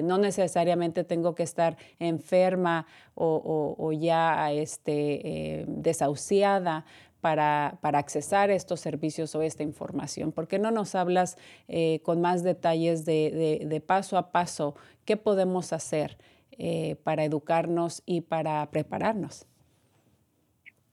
no 0.03 0.17
necesariamente 0.17 1.03
tengo 1.03 1.35
que 1.35 1.43
estar 1.43 1.77
enferma 1.99 2.87
o, 3.13 3.35
o, 3.35 3.85
o 3.85 3.91
ya 3.91 4.51
este, 4.51 5.65
desahuciada 5.67 6.85
para, 7.23 7.77
para 7.79 7.99
accesar 7.99 8.51
estos 8.51 8.81
servicios 8.81 9.33
o 9.33 9.41
esta 9.41 9.63
información? 9.63 10.33
¿Por 10.33 10.49
qué 10.49 10.59
no 10.59 10.71
nos 10.71 10.93
hablas 10.93 11.37
eh, 11.69 12.01
con 12.03 12.19
más 12.19 12.43
detalles 12.43 13.05
de, 13.05 13.81
paso 13.87 14.17
a 14.17 14.33
paso 14.33 14.75
qué 15.05 15.15
podemos 15.15 15.71
hacer 15.71 16.17
eh, 16.51 16.97
para 17.05 17.23
educarnos 17.23 18.03
y 18.05 18.19
para 18.21 18.69
prepararnos? 18.71 19.47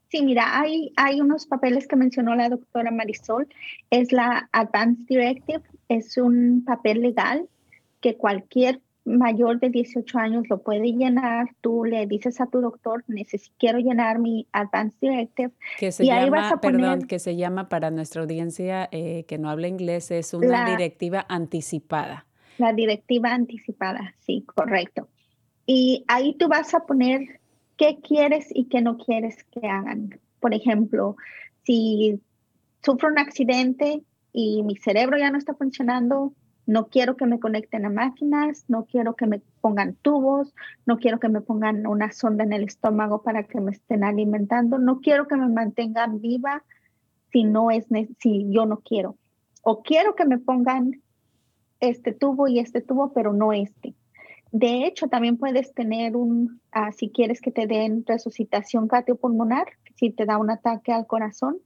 Sí, 0.08 0.22
mira, 0.22 0.60
hay, 0.60 0.92
hay 0.96 1.20
unos 1.20 1.46
papeles 1.46 1.88
que 1.88 1.96
mencionó 1.96 2.36
la 2.36 2.48
doctora 2.48 2.92
Marisol. 2.92 3.48
Es 3.90 4.12
la 4.12 4.48
Advanced 4.52 5.06
Directive, 5.08 5.62
es 5.88 6.16
un 6.16 6.62
papel 6.64 7.02
legal 7.02 7.48
que 8.00 8.16
cualquier 8.16 8.80
mayor 9.16 9.60
de 9.60 9.70
18 9.70 10.18
años 10.18 10.44
lo 10.48 10.62
puede 10.62 10.92
llenar, 10.92 11.48
tú 11.60 11.84
le 11.84 12.06
dices 12.06 12.40
a 12.40 12.46
tu 12.46 12.60
doctor, 12.60 13.04
necesito, 13.08 13.54
quiero 13.58 13.78
llenar 13.78 14.18
mi 14.18 14.46
Advanced 14.52 14.98
Directive. 15.00 15.52
Que 15.78 15.92
se 15.92 16.04
y 16.04 16.06
llama, 16.06 16.20
ahí 16.22 16.30
vas 16.30 16.52
a 16.52 16.60
poner, 16.60 16.80
perdón, 16.80 17.06
que 17.06 17.18
se 17.18 17.36
llama 17.36 17.68
para 17.68 17.90
nuestra 17.90 18.22
audiencia 18.22 18.88
eh, 18.92 19.24
que 19.28 19.38
no 19.38 19.50
habla 19.50 19.68
inglés, 19.68 20.10
es 20.10 20.34
una 20.34 20.70
directiva 20.70 21.26
anticipada. 21.28 22.26
La 22.58 22.72
directiva 22.72 23.32
anticipada, 23.32 24.14
sí, 24.20 24.44
correcto. 24.46 25.08
Y 25.66 26.04
ahí 26.08 26.34
tú 26.34 26.48
vas 26.48 26.74
a 26.74 26.80
poner 26.80 27.40
qué 27.76 27.98
quieres 28.02 28.48
y 28.52 28.64
qué 28.64 28.82
no 28.82 28.98
quieres 28.98 29.44
que 29.44 29.66
hagan. 29.66 30.20
Por 30.40 30.54
ejemplo, 30.54 31.16
si 31.62 32.20
sufro 32.82 33.08
un 33.08 33.18
accidente 33.18 34.02
y 34.32 34.62
mi 34.62 34.76
cerebro 34.76 35.18
ya 35.18 35.30
no 35.30 35.38
está 35.38 35.54
funcionando, 35.54 36.34
no 36.70 36.86
quiero 36.86 37.16
que 37.16 37.26
me 37.26 37.40
conecten 37.40 37.84
a 37.84 37.90
máquinas, 37.90 38.64
no 38.68 38.84
quiero 38.84 39.16
que 39.16 39.26
me 39.26 39.42
pongan 39.60 39.96
tubos, 39.96 40.54
no 40.86 40.98
quiero 40.98 41.18
que 41.18 41.28
me 41.28 41.40
pongan 41.40 41.84
una 41.84 42.12
sonda 42.12 42.44
en 42.44 42.52
el 42.52 42.62
estómago 42.62 43.22
para 43.22 43.42
que 43.42 43.60
me 43.60 43.72
estén 43.72 44.04
alimentando, 44.04 44.78
no 44.78 45.00
quiero 45.00 45.26
que 45.26 45.34
me 45.34 45.48
mantengan 45.48 46.20
viva 46.20 46.62
si 47.32 47.42
no 47.42 47.72
es 47.72 47.86
si 48.20 48.52
yo 48.52 48.66
no 48.66 48.78
quiero. 48.84 49.16
O 49.62 49.82
quiero 49.82 50.14
que 50.14 50.24
me 50.24 50.38
pongan 50.38 51.02
este 51.80 52.12
tubo 52.12 52.46
y 52.46 52.60
este 52.60 52.80
tubo, 52.80 53.12
pero 53.12 53.32
no 53.32 53.52
este. 53.52 53.96
De 54.52 54.86
hecho, 54.86 55.08
también 55.08 55.38
puedes 55.38 55.74
tener 55.74 56.14
un, 56.14 56.60
ah, 56.70 56.92
si 56.92 57.10
quieres 57.10 57.40
que 57.40 57.50
te 57.50 57.66
den 57.66 58.04
resucitación 58.06 58.86
cardiopulmonar, 58.86 59.66
si 59.96 60.10
te 60.10 60.24
da 60.24 60.38
un 60.38 60.50
ataque 60.50 60.92
al 60.92 61.08
corazón, 61.08 61.58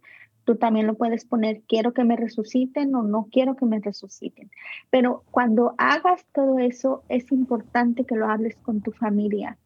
Tú 0.44 0.56
también 0.56 0.86
lo 0.86 0.94
puedes 0.94 1.24
poner, 1.24 1.62
quiero 1.66 1.92
que 1.92 2.04
me 2.04 2.16
resuciten 2.16 2.94
o 2.94 3.02
no 3.02 3.28
quiero 3.30 3.56
que 3.56 3.64
me 3.64 3.80
resuciten. 3.80 4.50
Pero 4.90 5.24
cuando 5.30 5.74
hagas 5.78 6.24
todo 6.32 6.58
eso, 6.58 7.02
es 7.08 7.32
importante 7.32 8.04
que 8.04 8.16
lo 8.16 8.28
hables 8.28 8.56
con 8.56 8.82
tu 8.82 8.92
familia, 8.92 9.56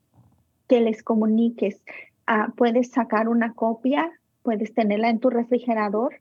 que 0.68 0.80
les 0.80 1.02
comuniques. 1.02 1.82
Ah, 2.26 2.52
puedes 2.56 2.90
sacar 2.90 3.28
una 3.28 3.54
copia, 3.54 4.12
puedes 4.42 4.72
tenerla 4.72 5.10
en 5.10 5.18
tu 5.18 5.30
refrigerador, 5.30 6.20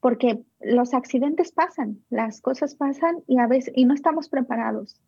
porque 0.00 0.40
los 0.60 0.94
accidentes 0.94 1.52
pasan, 1.52 1.98
las 2.08 2.40
cosas 2.40 2.74
pasan 2.74 3.18
y 3.26 3.38
a 3.38 3.46
veces 3.46 3.72
y 3.76 3.84
no 3.84 3.94
estamos 3.94 4.28
preparados. 4.28 5.00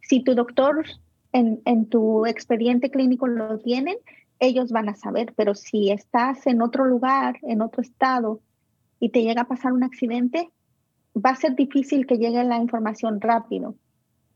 Si 0.00 0.22
tu 0.24 0.34
doctor 0.34 0.84
en, 1.32 1.60
en 1.64 1.86
tu 1.86 2.26
expediente 2.26 2.90
clínico 2.90 3.26
lo 3.26 3.58
tienen, 3.58 3.96
ellos 4.40 4.70
van 4.70 4.88
a 4.88 4.94
saber, 4.94 5.34
pero 5.36 5.54
si 5.54 5.90
estás 5.90 6.46
en 6.46 6.62
otro 6.62 6.84
lugar, 6.84 7.38
en 7.42 7.60
otro 7.60 7.82
estado, 7.82 8.40
y 9.00 9.10
te 9.10 9.22
llega 9.22 9.42
a 9.42 9.48
pasar 9.48 9.72
un 9.72 9.84
accidente, 9.84 10.50
va 11.14 11.30
a 11.30 11.36
ser 11.36 11.54
difícil 11.54 12.06
que 12.06 12.18
llegue 12.18 12.42
la 12.44 12.58
información 12.58 13.20
rápido. 13.20 13.74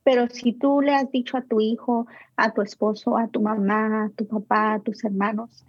Pero 0.05 0.29
si 0.29 0.53
tú 0.53 0.81
le 0.81 0.95
has 0.95 1.11
dicho 1.11 1.37
a 1.37 1.43
tu 1.43 1.61
hijo, 1.61 2.07
a 2.37 2.53
tu 2.53 2.63
esposo, 2.63 3.17
a 3.17 3.29
tu 3.29 3.41
mamá, 3.41 4.05
a 4.05 4.11
tu 4.11 4.27
papá, 4.27 4.75
a 4.75 4.81
tus 4.81 5.05
hermanos, 5.05 5.65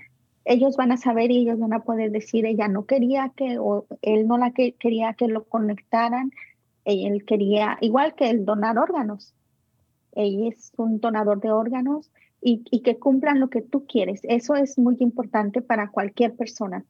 ellos 0.45 0.75
van 0.75 0.91
a 0.91 0.97
saber 0.97 1.31
y 1.31 1.37
ellos 1.37 1.59
van 1.59 1.73
a 1.73 1.83
poder 1.83 2.11
decir, 2.11 2.45
ella 2.45 2.67
no 2.67 2.85
quería 2.85 3.31
que, 3.35 3.57
o 3.59 3.85
él 4.01 4.27
no 4.27 4.37
la 4.37 4.51
que, 4.51 4.73
quería 4.73 5.13
que 5.13 5.27
lo 5.27 5.45
conectaran, 5.45 6.31
él 6.83 7.23
quería, 7.25 7.77
igual 7.79 8.15
que 8.15 8.29
el 8.29 8.43
donar 8.43 8.77
órganos. 8.77 9.33
Ella 10.13 10.49
es 10.49 10.73
un 10.77 10.99
donador 10.99 11.39
de 11.39 11.51
órganos 11.51 12.11
y 12.41 12.81
que 12.81 12.99
cumplan 12.99 13.39
lo 13.39 13.49
que 13.49 13.61
tú 13.61 13.85
quieres. 13.85 14.19
Eso 14.23 14.55
es 14.55 14.77
muy 14.77 14.97
importante 14.99 15.61
para 15.61 15.89
cualquier 15.89 16.35
persona. 16.35 16.83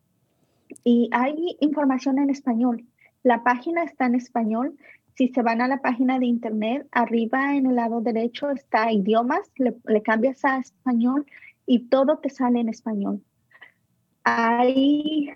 Y 0.84 1.09
hay 1.11 1.57
información 1.59 2.19
en 2.19 2.30
español. 2.30 2.86
La 3.24 3.43
página 3.43 3.84
está 3.84 4.05
en 4.05 4.15
español. 4.15 4.78
Si 5.15 5.30
se 5.30 5.41
van 5.41 5.61
a 5.61 5.67
la 5.67 5.82
página 5.82 6.19
de 6.19 6.26
internet, 6.26 6.88
arriba 6.91 7.55
en 7.55 7.67
el 7.67 7.76
lado 7.76 8.01
derecho 8.01 8.49
está 8.49 8.91
idiomas, 8.91 9.41
le, 9.57 10.01
cambias 10.01 10.43
a 10.43 10.57
español 10.57 11.26
y 11.65 11.88
todo 11.88 12.17
te 12.17 12.30
sale 12.30 12.59
en 12.59 12.69
español. 12.69 13.21
Hay, 14.24 15.32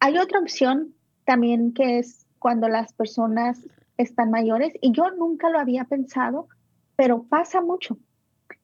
hay 0.00 0.18
otra 0.18 0.40
opción 0.40 0.94
también 1.24 1.72
que 1.72 1.98
es 1.98 2.26
cuando 2.38 2.68
las 2.68 2.92
personas 2.92 3.64
están 3.96 4.30
mayores 4.30 4.72
y 4.80 4.92
yo 4.92 5.10
nunca 5.12 5.50
lo 5.50 5.58
había 5.58 5.84
pensado, 5.84 6.48
pero 6.96 7.22
pasa 7.22 7.60
mucho. 7.60 7.96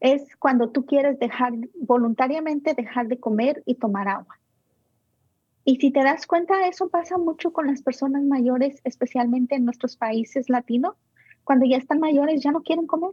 Es 0.01 0.37
cuando 0.37 0.71
tú 0.71 0.85
quieres 0.85 1.19
dejar 1.19 1.53
voluntariamente 1.81 2.75
dejar 2.75 3.07
de 3.09 3.21
comer 3.21 3.63
y 3.65 3.77
tomar 3.77 4.09
agua. 4.09 4.39
Y 5.69 5.77
si 5.77 5.91
te 5.91 6.03
das 6.03 6.27
cuenta, 6.27 6.67
eso 6.67 6.89
pasa 6.89 7.19
mucho 7.19 7.53
con 7.53 7.67
las 7.67 7.83
personas 7.83 8.23
mayores, 8.25 8.81
especialmente 8.85 9.55
en 9.55 9.67
nuestros 9.67 9.99
países 9.99 10.49
latinos. 10.49 10.95
Cuando 11.45 11.67
ya 11.67 11.77
están 11.77 12.01
mayores, 12.01 12.43
ya 12.43 12.53
no 12.53 12.63
quieren 12.63 12.87
comer, 12.87 13.11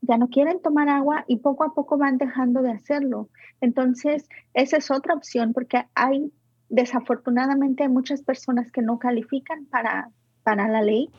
ya 0.00 0.16
no 0.16 0.28
quieren 0.28 0.62
tomar 0.62 0.88
agua 0.88 1.24
y 1.26 1.38
poco 1.38 1.64
a 1.64 1.74
poco 1.74 1.98
van 1.98 2.18
dejando 2.18 2.62
de 2.62 2.70
hacerlo. 2.70 3.30
Entonces, 3.60 4.28
esa 4.54 4.76
es 4.76 4.92
otra 4.92 5.14
opción 5.14 5.52
porque 5.52 5.84
hay, 5.96 6.32
desafortunadamente, 6.68 7.88
muchas 7.88 8.22
personas 8.22 8.70
que 8.70 8.80
no 8.80 9.00
califican 9.00 9.64
para, 9.64 10.08
para 10.44 10.68
la 10.68 10.82
ley 10.82 11.10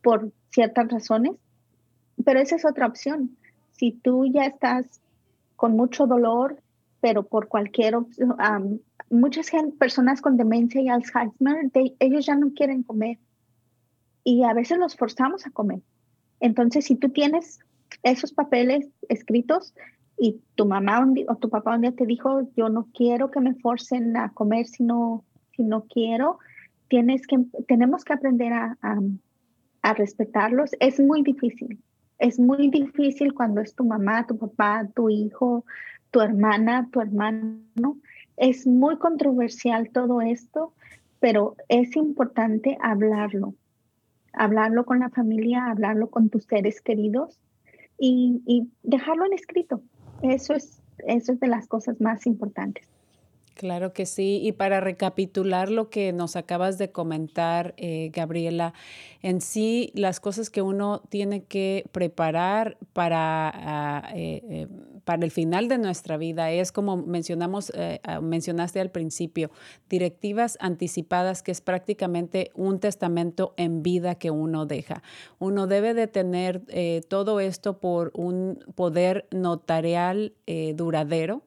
por 0.00 0.30
ciertas 0.50 0.92
razones, 0.92 1.32
pero 2.24 2.38
esa 2.38 2.54
es 2.54 2.64
otra 2.64 2.86
opción. 2.86 3.36
Si 3.72 3.90
tú 3.90 4.26
ya 4.26 4.44
estás 4.44 5.00
con 5.56 5.72
mucho 5.72 6.06
dolor, 6.06 6.62
pero 7.00 7.24
por 7.24 7.48
cualquier 7.48 7.96
um, 7.96 8.78
muchas 9.10 9.50
personas 9.78 10.20
con 10.20 10.36
demencia 10.36 10.80
y 10.80 10.88
Alzheimer, 10.88 11.70
ellos 11.98 12.26
ya 12.26 12.36
no 12.36 12.52
quieren 12.52 12.82
comer 12.82 13.18
y 14.24 14.42
a 14.42 14.54
veces 14.54 14.78
los 14.78 14.96
forzamos 14.96 15.46
a 15.46 15.50
comer. 15.50 15.80
Entonces, 16.40 16.86
si 16.86 16.96
tú 16.96 17.10
tienes 17.10 17.60
esos 18.02 18.32
papeles 18.32 18.88
escritos 19.08 19.74
y 20.18 20.40
tu 20.54 20.66
mamá 20.66 21.06
o 21.28 21.36
tu 21.36 21.50
papá 21.50 21.76
un 21.76 21.82
día 21.82 21.92
te 21.92 22.06
dijo, 22.06 22.48
yo 22.56 22.68
no 22.68 22.88
quiero 22.94 23.30
que 23.30 23.40
me 23.40 23.54
forcen 23.54 24.16
a 24.16 24.32
comer 24.32 24.66
si 24.66 24.82
no, 24.82 25.24
si 25.54 25.62
no 25.62 25.84
quiero, 25.84 26.38
tienes 26.88 27.26
que, 27.26 27.38
tenemos 27.68 28.04
que 28.04 28.14
aprender 28.14 28.52
a, 28.52 28.76
a 29.82 29.94
respetarlos. 29.94 30.70
Es 30.80 30.98
muy 30.98 31.22
difícil. 31.22 31.78
Es 32.18 32.38
muy 32.38 32.70
difícil 32.70 33.34
cuando 33.34 33.60
es 33.60 33.74
tu 33.74 33.84
mamá, 33.84 34.26
tu 34.26 34.38
papá, 34.38 34.88
tu 34.94 35.10
hijo, 35.10 35.64
tu 36.10 36.20
hermana, 36.20 36.88
tu 36.90 37.00
hermano. 37.00 37.98
Es 38.36 38.66
muy 38.66 38.98
controversial 38.98 39.90
todo 39.90 40.20
esto, 40.20 40.72
pero 41.20 41.56
es 41.68 41.96
importante 41.96 42.76
hablarlo. 42.80 43.54
Hablarlo 44.32 44.84
con 44.84 44.98
la 44.98 45.10
familia, 45.10 45.70
hablarlo 45.70 46.10
con 46.10 46.28
tus 46.28 46.44
seres 46.44 46.80
queridos 46.80 47.38
y, 47.98 48.68
dejarlo 48.82 49.26
en 49.26 49.32
escrito. 49.32 49.80
Eso 50.22 50.54
es, 50.54 50.82
eso 51.06 51.32
es 51.32 51.40
de 51.40 51.46
las 51.46 51.66
cosas 51.68 52.00
más 52.00 52.26
importantes. 52.26 52.86
Claro 53.54 53.92
que 53.92 54.04
sí. 54.04 54.40
Y 54.42 54.52
para 54.52 54.80
recapitular 54.80 55.70
lo 55.70 55.88
que 55.88 56.12
nos 56.12 56.34
acabas 56.34 56.76
de 56.76 56.90
comentar, 56.90 57.74
eh, 57.76 58.10
Gabriela, 58.12 58.74
en 59.22 59.40
sí 59.40 59.92
las 59.94 60.18
cosas 60.18 60.50
que 60.50 60.60
uno 60.60 61.02
tiene 61.08 61.44
que 61.44 61.84
preparar 61.92 62.76
para, 62.92 63.50
ah, 63.54 64.12
eh, 64.14 64.42
eh, 64.48 64.68
para 65.04 65.24
el 65.24 65.30
final 65.30 65.68
de 65.68 65.78
nuestra 65.78 66.16
vida 66.16 66.50
es 66.50 66.72
como 66.72 66.96
mencionamos, 66.96 67.72
ah, 68.02 68.20
mencionaste 68.20 68.80
al 68.80 68.90
principio, 68.90 69.50
directivas 69.88 70.56
anticipadas, 70.60 71.42
que 71.42 71.52
es 71.52 71.60
prácticamente 71.60 72.50
un 72.54 72.80
testamento 72.80 73.54
en 73.56 73.82
vida 73.82 74.14
que 74.16 74.30
uno 74.30 74.66
deja. 74.66 75.02
Uno 75.38 75.66
debe 75.66 75.94
de 75.94 76.06
tener 76.06 76.62
todo 77.08 77.40
esto 77.40 77.78
por 77.78 78.12
un 78.14 78.58
poder 78.74 79.26
notarial 79.30 80.34
duradero 80.74 81.42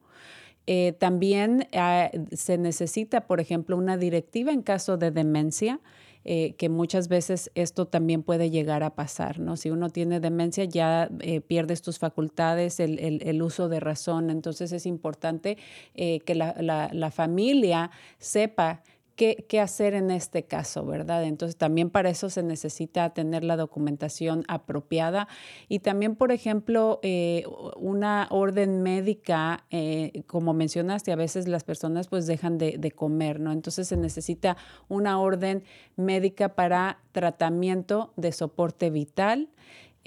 eh, 0.70 0.92
también 0.92 1.66
ah, 1.72 2.10
se 2.30 2.58
necesita, 2.58 3.26
por 3.26 3.40
ejemplo, 3.40 3.74
una 3.74 3.96
directiva 3.96 4.52
en 4.52 4.60
caso 4.60 4.98
de 4.98 5.10
demencia. 5.10 5.80
Eh, 6.24 6.54
que 6.56 6.68
muchas 6.68 7.08
veces 7.08 7.50
esto 7.54 7.86
también 7.86 8.22
puede 8.22 8.50
llegar 8.50 8.82
a 8.82 8.94
pasar, 8.94 9.38
¿no? 9.38 9.56
Si 9.56 9.70
uno 9.70 9.88
tiene 9.88 10.20
demencia 10.20 10.64
ya 10.64 11.08
eh, 11.20 11.40
pierdes 11.40 11.80
tus 11.80 11.98
facultades, 11.98 12.80
el, 12.80 13.42
uso 13.42 13.68
de 13.68 13.80
razón, 13.80 14.30
entonces 14.30 14.72
es 14.72 14.84
importante 14.84 15.56
que 15.94 16.34
la, 16.34 17.10
familia 17.10 17.90
sepa 18.18 18.82
qué, 19.18 19.60
hacer 19.60 19.94
en 19.94 20.12
este 20.12 20.44
caso, 20.44 20.86
¿verdad? 20.86 21.24
Entonces 21.24 21.56
también 21.56 21.90
para 21.90 22.08
eso 22.08 22.30
se 22.30 22.44
necesita 22.44 23.10
tener 23.10 23.42
la 23.42 23.56
documentación 23.56 24.44
apropiada 24.46 25.26
y 25.68 25.80
también, 25.80 26.14
por 26.14 26.30
ejemplo, 26.30 27.00
eh, 27.02 27.44
una 27.76 28.28
orden 28.30 28.82
médica, 28.82 29.64
eh, 29.70 30.22
como 30.28 30.54
mencionaste, 30.54 31.10
a 31.10 31.16
veces 31.16 31.48
las 31.48 31.64
personas 31.64 32.06
pues 32.06 32.26
dejan 32.26 32.58
de, 32.58 32.78
de 32.78 32.92
comer, 32.92 33.40
¿no? 33.40 33.50
Entonces 33.50 33.88
se 33.88 33.96
necesita 33.96 34.56
una 34.88 35.20
orden 35.20 35.64
médica 35.96 36.54
para 36.54 37.00
tratamiento 37.10 38.12
de 38.16 38.30
soporte 38.30 38.90
vital. 38.90 39.48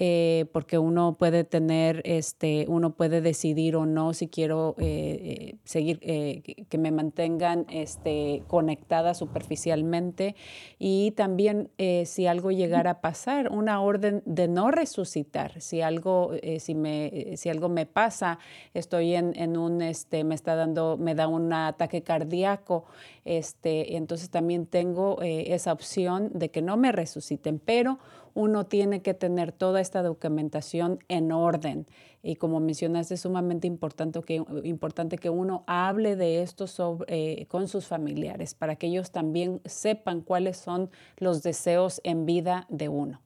Eh, 0.04 0.46
porque 0.50 0.78
uno 0.78 1.14
puede 1.16 1.44
tener, 1.44 2.02
este, 2.04 2.66
uno 2.66 2.96
puede 2.96 3.20
decidir 3.20 3.76
o 3.76 3.86
no 3.86 4.14
si 4.14 4.26
quiero 4.26 4.74
eh, 4.78 5.54
eh, 5.54 5.56
seguir, 5.62 6.00
que 6.00 6.78
me 6.78 6.90
mantengan 6.90 7.66
este, 7.70 8.42
conectada 8.48 9.14
superficialmente. 9.14 10.34
Y 10.80 11.12
también 11.12 11.70
si 12.04 12.26
algo 12.26 12.50
llegara 12.50 12.90
a 12.90 13.00
pasar, 13.00 13.52
una 13.52 13.80
orden 13.80 14.24
de 14.26 14.48
no 14.48 14.72
resucitar, 14.72 15.60
si 15.60 15.82
algo, 15.82 16.32
si 16.58 16.74
me, 16.74 17.36
si 17.36 17.48
algo 17.48 17.68
me 17.68 17.86
pasa, 17.86 18.40
estoy 18.74 19.14
en, 19.14 19.32
en, 19.36 19.56
un, 19.56 19.82
este, 19.82 20.24
me 20.24 20.34
está 20.34 20.56
dando, 20.56 20.96
me 20.96 21.14
da 21.14 21.28
un 21.28 21.52
ataque 21.52 22.02
cardíaco, 22.02 22.86
este, 23.24 23.96
entonces 23.96 24.30
también 24.30 24.66
tengo 24.66 25.18
esa 25.22 25.72
opción 25.72 26.32
de 26.34 26.50
que 26.50 26.60
no 26.60 26.76
me 26.76 26.90
resuciten, 26.90 27.60
pero 27.60 28.00
uno 28.34 28.66
tiene 28.66 29.02
que 29.02 29.14
tener 29.14 29.52
toda 29.52 29.80
esta 29.80 30.02
documentación 30.02 30.98
en 31.08 31.32
orden. 31.32 31.86
Y 32.22 32.36
como 32.36 32.60
mencionaste, 32.60 33.14
es 33.14 33.20
sumamente 33.20 33.66
importante 33.66 34.20
que, 34.22 34.42
importante 34.64 35.18
que 35.18 35.30
uno 35.30 35.64
hable 35.66 36.16
de 36.16 36.42
esto 36.42 36.66
sobre, 36.66 37.42
eh, 37.42 37.46
con 37.46 37.68
sus 37.68 37.86
familiares 37.86 38.54
para 38.54 38.76
que 38.76 38.86
ellos 38.86 39.10
también 39.10 39.60
sepan 39.64 40.20
cuáles 40.20 40.56
son 40.56 40.90
los 41.16 41.42
deseos 41.42 42.00
en 42.04 42.26
vida 42.26 42.66
de 42.68 42.88
uno. 42.88 43.20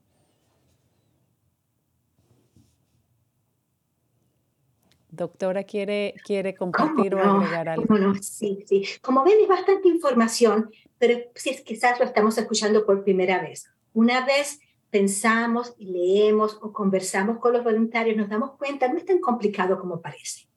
Doctora, 5.09 5.63
¿quiere, 5.63 6.13
quiere 6.25 6.53
compartir 6.53 7.15
o 7.15 7.19
agregar 7.19 7.69
algo? 7.69 8.13
Sí, 8.21 8.63
sí. 8.67 8.83
Como 9.01 9.23
ven, 9.23 9.37
es 9.41 9.47
bastante 9.47 9.87
información, 9.87 10.69
pero 10.99 11.17
si 11.33 11.49
es 11.49 11.61
quizás 11.61 11.97
lo 11.97 12.05
estamos 12.05 12.37
escuchando 12.37 12.85
por 12.85 13.03
primera 13.03 13.41
vez. 13.41 13.67
Una 13.93 14.25
vez 14.25 14.59
pensamos 14.89 15.73
y 15.77 15.85
leemos 15.87 16.57
o 16.61 16.71
conversamos 16.71 17.39
con 17.39 17.53
los 17.53 17.63
voluntarios, 17.63 18.17
nos 18.17 18.29
damos 18.29 18.51
cuenta, 18.57 18.87
no 18.87 18.97
es 18.97 19.05
tan 19.05 19.19
complicado 19.19 19.79
como 19.79 20.01
parece. 20.01 20.47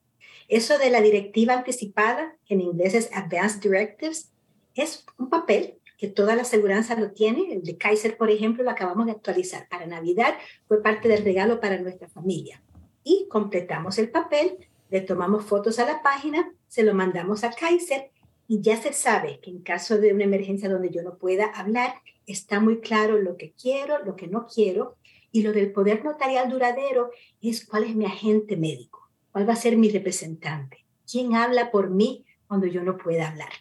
Eso 0.48 0.78
de 0.78 0.90
la 0.90 1.00
directiva 1.00 1.54
anticipada, 1.54 2.36
en 2.48 2.60
inglés 2.60 2.94
es 2.94 3.10
Advanced 3.12 3.60
Directives, 3.60 4.32
es 4.74 5.04
un 5.18 5.28
papel 5.28 5.80
que 5.96 6.08
toda 6.08 6.34
la 6.34 6.42
aseguranza 6.42 6.98
lo 6.98 7.12
tiene. 7.12 7.52
El 7.52 7.62
de 7.62 7.76
Kaiser, 7.76 8.16
por 8.16 8.30
ejemplo, 8.30 8.64
lo 8.64 8.70
acabamos 8.70 9.06
de 9.06 9.12
actualizar. 9.12 9.68
Para 9.68 9.86
Navidad 9.86 10.34
fue 10.66 10.82
parte 10.82 11.08
del 11.08 11.24
regalo 11.24 11.60
para 11.60 11.78
nuestra 11.78 12.08
familia. 12.08 12.62
Y 13.04 13.26
completamos 13.28 13.98
el 13.98 14.10
papel, 14.10 14.56
le 14.88 15.02
tomamos 15.02 15.44
fotos 15.44 15.78
a 15.78 15.84
la 15.84 16.02
página, 16.02 16.52
se 16.68 16.82
lo 16.82 16.94
mandamos 16.94 17.44
a 17.44 17.50
Kaiser 17.50 18.10
y 18.50 18.62
ya 18.62 18.82
se 18.82 18.92
sabe 18.92 19.38
que 19.40 19.48
en 19.48 19.60
caso 19.60 19.98
de 19.98 20.12
una 20.12 20.24
emergencia 20.24 20.68
donde 20.68 20.90
yo 20.90 21.04
no 21.04 21.18
pueda 21.18 21.46
hablar, 21.46 21.94
está 22.26 22.58
muy 22.58 22.80
claro 22.80 23.16
lo 23.16 23.36
que 23.36 23.52
quiero, 23.52 24.04
lo 24.04 24.16
que 24.16 24.26
no 24.26 24.48
quiero. 24.52 24.96
Y 25.30 25.42
lo 25.42 25.52
del 25.52 25.70
poder 25.70 26.04
notarial 26.04 26.50
duradero 26.50 27.12
es 27.40 27.64
cuál 27.64 27.84
es 27.84 27.94
mi 27.94 28.06
agente 28.06 28.56
médico, 28.56 29.08
cuál 29.30 29.48
va 29.48 29.52
a 29.52 29.56
ser 29.56 29.76
mi 29.76 29.88
representante, 29.88 30.84
quién 31.08 31.36
habla 31.36 31.70
por 31.70 31.90
mí 31.90 32.24
cuando 32.48 32.66
yo 32.66 32.82
no 32.82 32.98
pueda 32.98 33.28
hablar. 33.28 33.52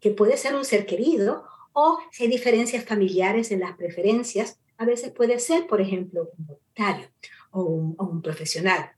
Que 0.00 0.10
puede 0.10 0.36
ser 0.36 0.54
un 0.54 0.66
ser 0.66 0.84
querido 0.84 1.46
o 1.72 1.98
si 2.12 2.24
hay 2.24 2.28
diferencias 2.28 2.84
familiares 2.84 3.50
en 3.50 3.60
las 3.60 3.74
preferencias, 3.74 4.60
a 4.76 4.84
veces 4.84 5.12
puede 5.12 5.38
ser, 5.38 5.66
por 5.66 5.80
ejemplo, 5.80 6.28
un 6.36 6.46
voluntario 6.46 7.08
o 7.52 7.62
un, 7.62 7.94
o 7.96 8.04
un 8.04 8.20
profesional. 8.20 8.90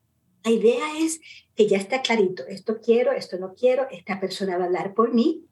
La 0.45 0.51
idea 0.51 0.99
es 0.99 1.21
que 1.55 1.67
ya 1.67 1.79
está 1.79 2.03
clarito, 2.03 2.45
esto 2.47 2.81
quiero, 2.81 3.13
esto 3.13 3.39
no 3.39 3.55
quiero, 3.55 3.87
esta 3.91 4.19
persona 4.19 4.57
va 4.57 4.65
a 4.65 4.67
hablar 4.67 4.95
por 4.95 5.13
mí. 5.15 5.45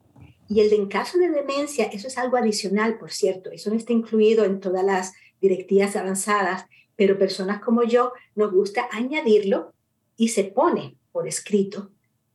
Y 0.47 0.59
el 0.59 0.69
de 0.69 0.75
en 0.75 0.87
caso 0.87 1.17
de 1.17 1.29
demencia, 1.29 1.85
eso 1.85 2.07
es 2.07 2.17
algo 2.17 2.35
adicional, 2.35 2.97
por 2.97 3.11
cierto, 3.11 3.51
eso 3.51 3.69
no 3.69 3.77
está 3.77 3.93
incluido 3.93 4.43
en 4.43 4.59
todas 4.59 4.83
las 4.83 5.13
directivas 5.39 5.95
avanzadas, 5.95 6.65
pero 6.97 7.17
personas 7.17 7.61
como 7.61 7.83
yo 7.83 8.11
nos 8.35 8.51
gusta 8.51 8.89
añadirlo 8.91 9.73
y 10.17 10.29
se 10.29 10.43
pone 10.43 10.97
por 11.11 11.27
escrito 11.27 11.91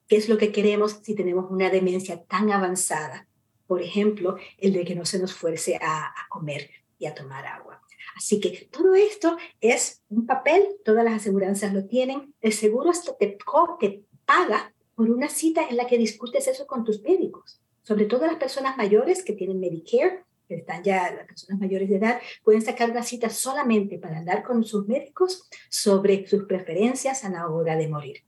qué 0.09 0.17
es 0.17 0.29
lo 0.29 0.39
que 0.39 0.51
queremos 0.51 1.01
si 1.03 1.15
tenemos 1.15 1.51
una 1.51 1.69
demencia 1.69 2.23
tan 2.23 2.51
avanzada. 2.51 3.29
Por 3.67 3.83
ejemplo, 3.83 4.37
el 4.59 4.73
de 4.73 4.85
que 4.85 4.95
no 4.95 5.05
se 5.05 5.19
nos 5.19 5.35
fuerce 5.35 5.77
a, 5.77 6.07
a 6.07 6.29
comer 6.31 6.71
y 6.99 7.07
a 7.07 7.15
tomar 7.15 7.47
agua. 7.47 7.83
Así 8.17 8.41
que 8.41 8.69
todo 8.73 8.95
esto 8.95 9.37
es 9.61 10.03
un 10.09 10.27
papel, 10.27 10.65
todas 10.85 11.05
las 11.05 11.15
aseguranzas 11.15 11.75
lo 11.75 11.85
tienen, 11.85 12.35
el 12.41 12.55
seguro 12.55 12.91
te, 13.19 13.37
te 13.79 14.05
paga 14.25 14.73
por 14.95 15.11
una 15.11 15.29
cita 15.29 15.69
en 15.69 15.77
la 15.77 15.87
que 15.87 15.99
discutes 15.99 16.49
eso 16.49 16.67
con 16.67 16.83
tus 16.83 17.03
médicos, 17.03 17.61
sobre 17.83 18.07
todo 18.07 18.27
las 18.27 18.37
personas 18.37 18.79
mayores 18.79 19.23
que 19.23 19.35
tienen 19.35 19.61
Medicare, 19.61 20.25
que 20.49 20.57
están 20.57 20.83
ya 20.83 21.13
las 21.15 21.27
personas 21.27 21.61
mayores 21.61 21.91
de 21.91 21.97
edad, 21.97 22.21
pueden 22.43 22.63
sacar 22.63 22.91
una 22.91 23.03
cita 23.03 23.29
solamente 23.29 23.99
para 23.99 24.19
hablar 24.19 24.43
con 24.43 24.65
sus 24.65 24.87
médicos 24.87 25.49
sobre 25.69 26.27
sus 26.27 26.45
preferencias 26.45 27.23
a 27.23 27.29
la 27.29 27.49
hora 27.49 27.77
de 27.77 27.89
morir. 27.89 28.26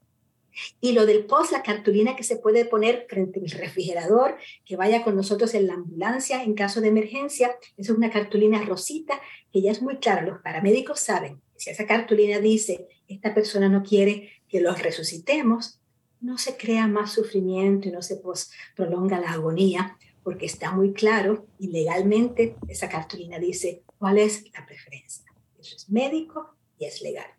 Y 0.80 0.92
lo 0.92 1.06
del 1.06 1.24
post, 1.24 1.52
la 1.52 1.62
cartulina 1.62 2.16
que 2.16 2.22
se 2.22 2.36
puede 2.36 2.64
poner 2.64 3.06
frente 3.08 3.40
al 3.40 3.50
refrigerador, 3.50 4.36
que 4.64 4.76
vaya 4.76 5.02
con 5.02 5.16
nosotros 5.16 5.54
en 5.54 5.66
la 5.66 5.74
ambulancia 5.74 6.42
en 6.42 6.54
caso 6.54 6.80
de 6.80 6.88
emergencia, 6.88 7.56
es 7.76 7.90
una 7.90 8.10
cartulina 8.10 8.62
rosita 8.62 9.20
que 9.52 9.62
ya 9.62 9.70
es 9.70 9.82
muy 9.82 9.98
clara. 9.98 10.22
Los 10.22 10.40
paramédicos 10.40 11.00
saben 11.00 11.40
si 11.56 11.70
esa 11.70 11.86
cartulina 11.86 12.38
dice, 12.38 12.88
esta 13.08 13.34
persona 13.34 13.68
no 13.68 13.82
quiere 13.82 14.30
que 14.48 14.60
los 14.60 14.80
resucitemos, 14.80 15.80
no 16.20 16.38
se 16.38 16.56
crea 16.56 16.86
más 16.86 17.12
sufrimiento 17.12 17.88
y 17.88 17.92
no 17.92 18.02
se 18.02 18.20
prolonga 18.74 19.20
la 19.20 19.32
agonía, 19.32 19.96
porque 20.22 20.46
está 20.46 20.72
muy 20.72 20.92
claro 20.92 21.46
y 21.58 21.68
legalmente 21.68 22.56
esa 22.68 22.88
cartulina 22.88 23.38
dice 23.38 23.82
cuál 23.98 24.18
es 24.18 24.44
la 24.52 24.66
preferencia. 24.66 25.24
Eso 25.58 25.76
es 25.76 25.88
médico 25.88 26.54
y 26.78 26.84
es 26.84 27.02
legal. 27.02 27.37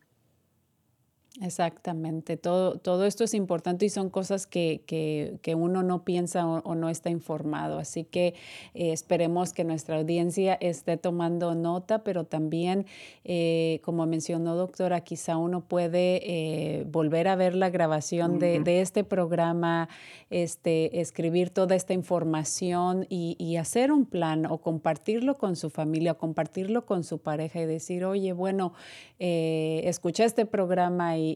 Exactamente, 1.41 2.35
todo, 2.35 2.79
todo 2.79 3.05
esto 3.05 3.23
es 3.23 3.33
importante 3.33 3.85
y 3.85 3.89
son 3.89 4.09
cosas 4.09 4.45
que, 4.45 4.81
que, 4.85 5.55
uno 5.55 5.83
no 5.83 6.03
piensa 6.03 6.45
o, 6.45 6.75
no 6.75 6.89
está 6.89 7.09
informado. 7.09 7.79
Así 7.79 8.03
que 8.03 8.33
eh, 8.73 8.91
esperemos 8.91 9.53
que 9.53 9.63
nuestra 9.63 9.97
audiencia 9.97 10.55
esté 10.55 10.97
tomando 10.97 11.55
nota, 11.55 12.03
pero 12.03 12.25
también, 12.25 12.85
eh, 13.23 13.79
como 13.83 14.05
mencionó 14.05 14.55
doctora, 14.55 15.01
quizá 15.01 15.37
uno 15.37 15.61
puede 15.61 16.21
eh, 16.23 16.83
volver 16.91 17.29
a 17.29 17.35
ver 17.37 17.55
la 17.55 17.69
grabación 17.69 18.37
de, 18.37 18.59
de, 18.59 18.81
este 18.81 19.05
programa, 19.05 19.87
este, 20.29 20.99
escribir 20.99 21.51
toda 21.51 21.75
esta 21.75 21.93
información 21.93 23.05
y, 23.09 23.37
y, 23.39 23.55
hacer 23.55 23.93
un 23.93 24.05
plan 24.05 24.45
o 24.45 24.59
compartirlo 24.59 25.35
con 25.35 25.55
su 25.55 25.69
familia, 25.69 26.13
o 26.13 26.17
compartirlo 26.17 26.85
con 26.85 27.03
su 27.03 27.19
pareja 27.19 27.61
y 27.61 27.65
decir, 27.65 28.03
oye, 28.03 28.33
bueno, 28.33 28.73
escuché 29.19 30.23
este 30.23 30.45
programa 30.45 31.17
y, 31.17 31.28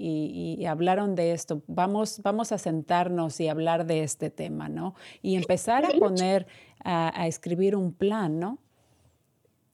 hablaron 0.68 1.16
de 1.16 1.32
esto, 1.32 1.64
vamos, 1.68 2.22
vamos 2.24 2.52
a 2.52 2.58
sentarnos 2.58 3.39
y 3.39 3.48
hablar 3.48 3.86
de 3.86 4.04
este 4.04 4.30
tema, 4.30 4.70
¿no? 4.70 4.96
Y 5.22 5.36
empezar 5.36 5.86
a 5.86 5.89
poner, 5.89 6.48
a, 6.84 7.28
escribir 7.28 7.76
un 7.76 7.94
plan, 7.94 8.39
¿no? 8.39 8.60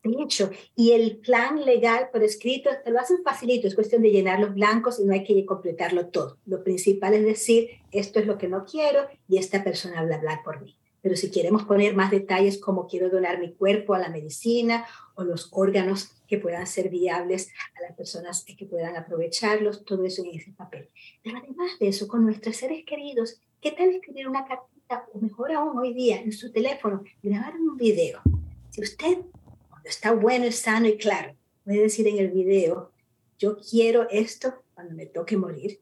De 0.04 0.24
hecho, 0.24 0.50
y 0.76 0.92
el 0.92 1.18
plan 1.18 1.66
legal 1.66 2.10
por 2.12 2.24
escrito 2.24 2.70
te 2.84 2.92
lo 2.92 3.00
hacen 3.00 3.18
facilito, 3.24 3.68
es 3.68 3.76
cuestión 3.76 4.02
de 4.02 4.12
llenar 4.12 4.40
los 4.40 4.54
blancos 4.54 5.00
y 5.00 5.06
no 5.06 5.14
hay 5.14 5.26
que 5.26 5.46
completarlo 5.46 6.08
todo. 6.08 6.38
Lo 6.46 6.64
principal 6.64 7.14
es 7.14 7.26
decir, 7.26 7.70
esto 7.92 8.20
es 8.20 8.26
lo 8.26 8.38
que 8.38 8.48
no 8.48 8.64
quiero 8.66 9.08
y 9.28 9.38
esta 9.38 9.64
persona 9.64 10.00
habla 10.00 10.16
hablar 10.16 10.40
por 10.44 10.62
mí. 10.62 10.79
Pero 11.02 11.16
si 11.16 11.32
queremos 11.32 11.64
poner 11.64 11.95
más 11.95 12.12
detalles 12.12 12.58
como 12.58 12.88
quiero 12.88 13.10
donar 13.10 13.39
mi 13.39 13.54
cuerpo 13.54 13.93
a 13.93 14.00
la 14.00 14.10
medicina 14.10 14.86
o 15.16 15.24
los 15.24 15.50
órganos 15.52 16.12
que 16.28 16.38
puedan 16.38 16.68
ser 16.68 16.89
viables 16.89 17.50
a 17.78 17.82
las 17.82 17.95
personas 17.95 18.45
que 18.45 18.66
puedan 18.66 18.95
aprovecharlos, 18.95 19.86
todo 19.86 20.04
eso 20.06 20.24
en 20.24 20.39
ese 20.39 20.52
papel. 20.52 20.89
Pero 21.24 21.38
además 21.38 21.72
de 21.80 21.88
eso, 21.88 22.08
con 22.08 22.26
nuestros 22.26 22.58
seres 22.58 22.84
queridos, 22.86 23.41
¿qué 23.62 23.72
tal 23.72 23.89
escribir 23.89 24.28
una 24.28 24.45
cartita 24.45 25.06
o 25.14 25.20
mejor 25.20 25.52
aún 25.52 25.78
hoy 25.78 25.93
día 25.93 26.22
en 26.22 26.32
su 26.32 26.52
teléfono, 26.52 27.04
grabar 27.24 27.56
un 27.56 27.78
video? 27.78 28.22
Si 28.70 28.82
usted, 28.82 29.18
cuando 29.70 29.89
está 29.89 30.12
bueno, 30.12 30.52
sano 30.52 30.88
y 30.88 30.97
claro, 30.97 31.36
puede 31.64 31.82
decir 31.82 32.08
en 32.08 32.18
el 32.20 32.30
video, 32.30 32.91
yo 33.38 33.58
quiero 33.58 34.10
esto 34.10 34.64
cuando 34.76 34.93
me 34.93 35.06
toque 35.06 35.38
morir. 35.38 35.80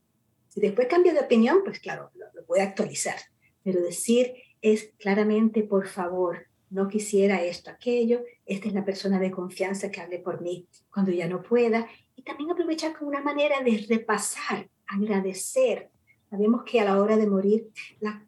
Si 0.47 0.61
después 0.61 0.88
cambia 0.88 1.13
de 1.13 1.20
opinión, 1.20 1.59
pues 1.63 1.80
claro, 1.80 2.11
lo, 2.15 2.26
lo 2.34 2.45
puede 2.45 2.61
actualizar. 2.61 3.18
Pero 3.63 3.82
decir, 3.82 4.34
es 4.62 4.93
claramente, 4.97 5.64
por 5.64 5.88
favor, 5.88 6.47
no 6.70 6.88
quisiera 6.88 7.43
esto, 7.43 7.70
aquello, 7.70 8.22
esta 8.45 8.68
es 8.68 8.74
la 8.74 8.84
persona 8.84 9.20
de 9.20 9.32
confianza 9.32 9.89
que 9.89 10.01
hable 10.01 10.20
por 10.20 10.41
mí 10.41 10.68
cuando 10.91 11.12
ya 11.12 11.28
no 11.28 11.41
pueda. 11.41 11.88
Y 12.16 12.24
también 12.24 12.51
aprovechar 12.51 12.97
como 12.97 13.10
una 13.10 13.22
manera 13.22 13.62
de 13.62 13.86
repasar, 13.88 14.70
agradecer. 14.88 15.89
Sabemos 16.30 16.64
que 16.64 16.82
a 16.82 16.86
la 16.86 17.01
hora 17.01 17.16
de 17.16 17.28
morir 17.28 17.70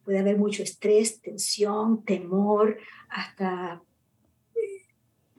puede 0.05 0.19
haber 0.19 0.37
mucho 0.37 0.63
estrés, 0.63 1.21
tensión, 1.21 2.03
temor, 2.05 2.77
hasta 3.09 3.83
eh, 4.55 4.87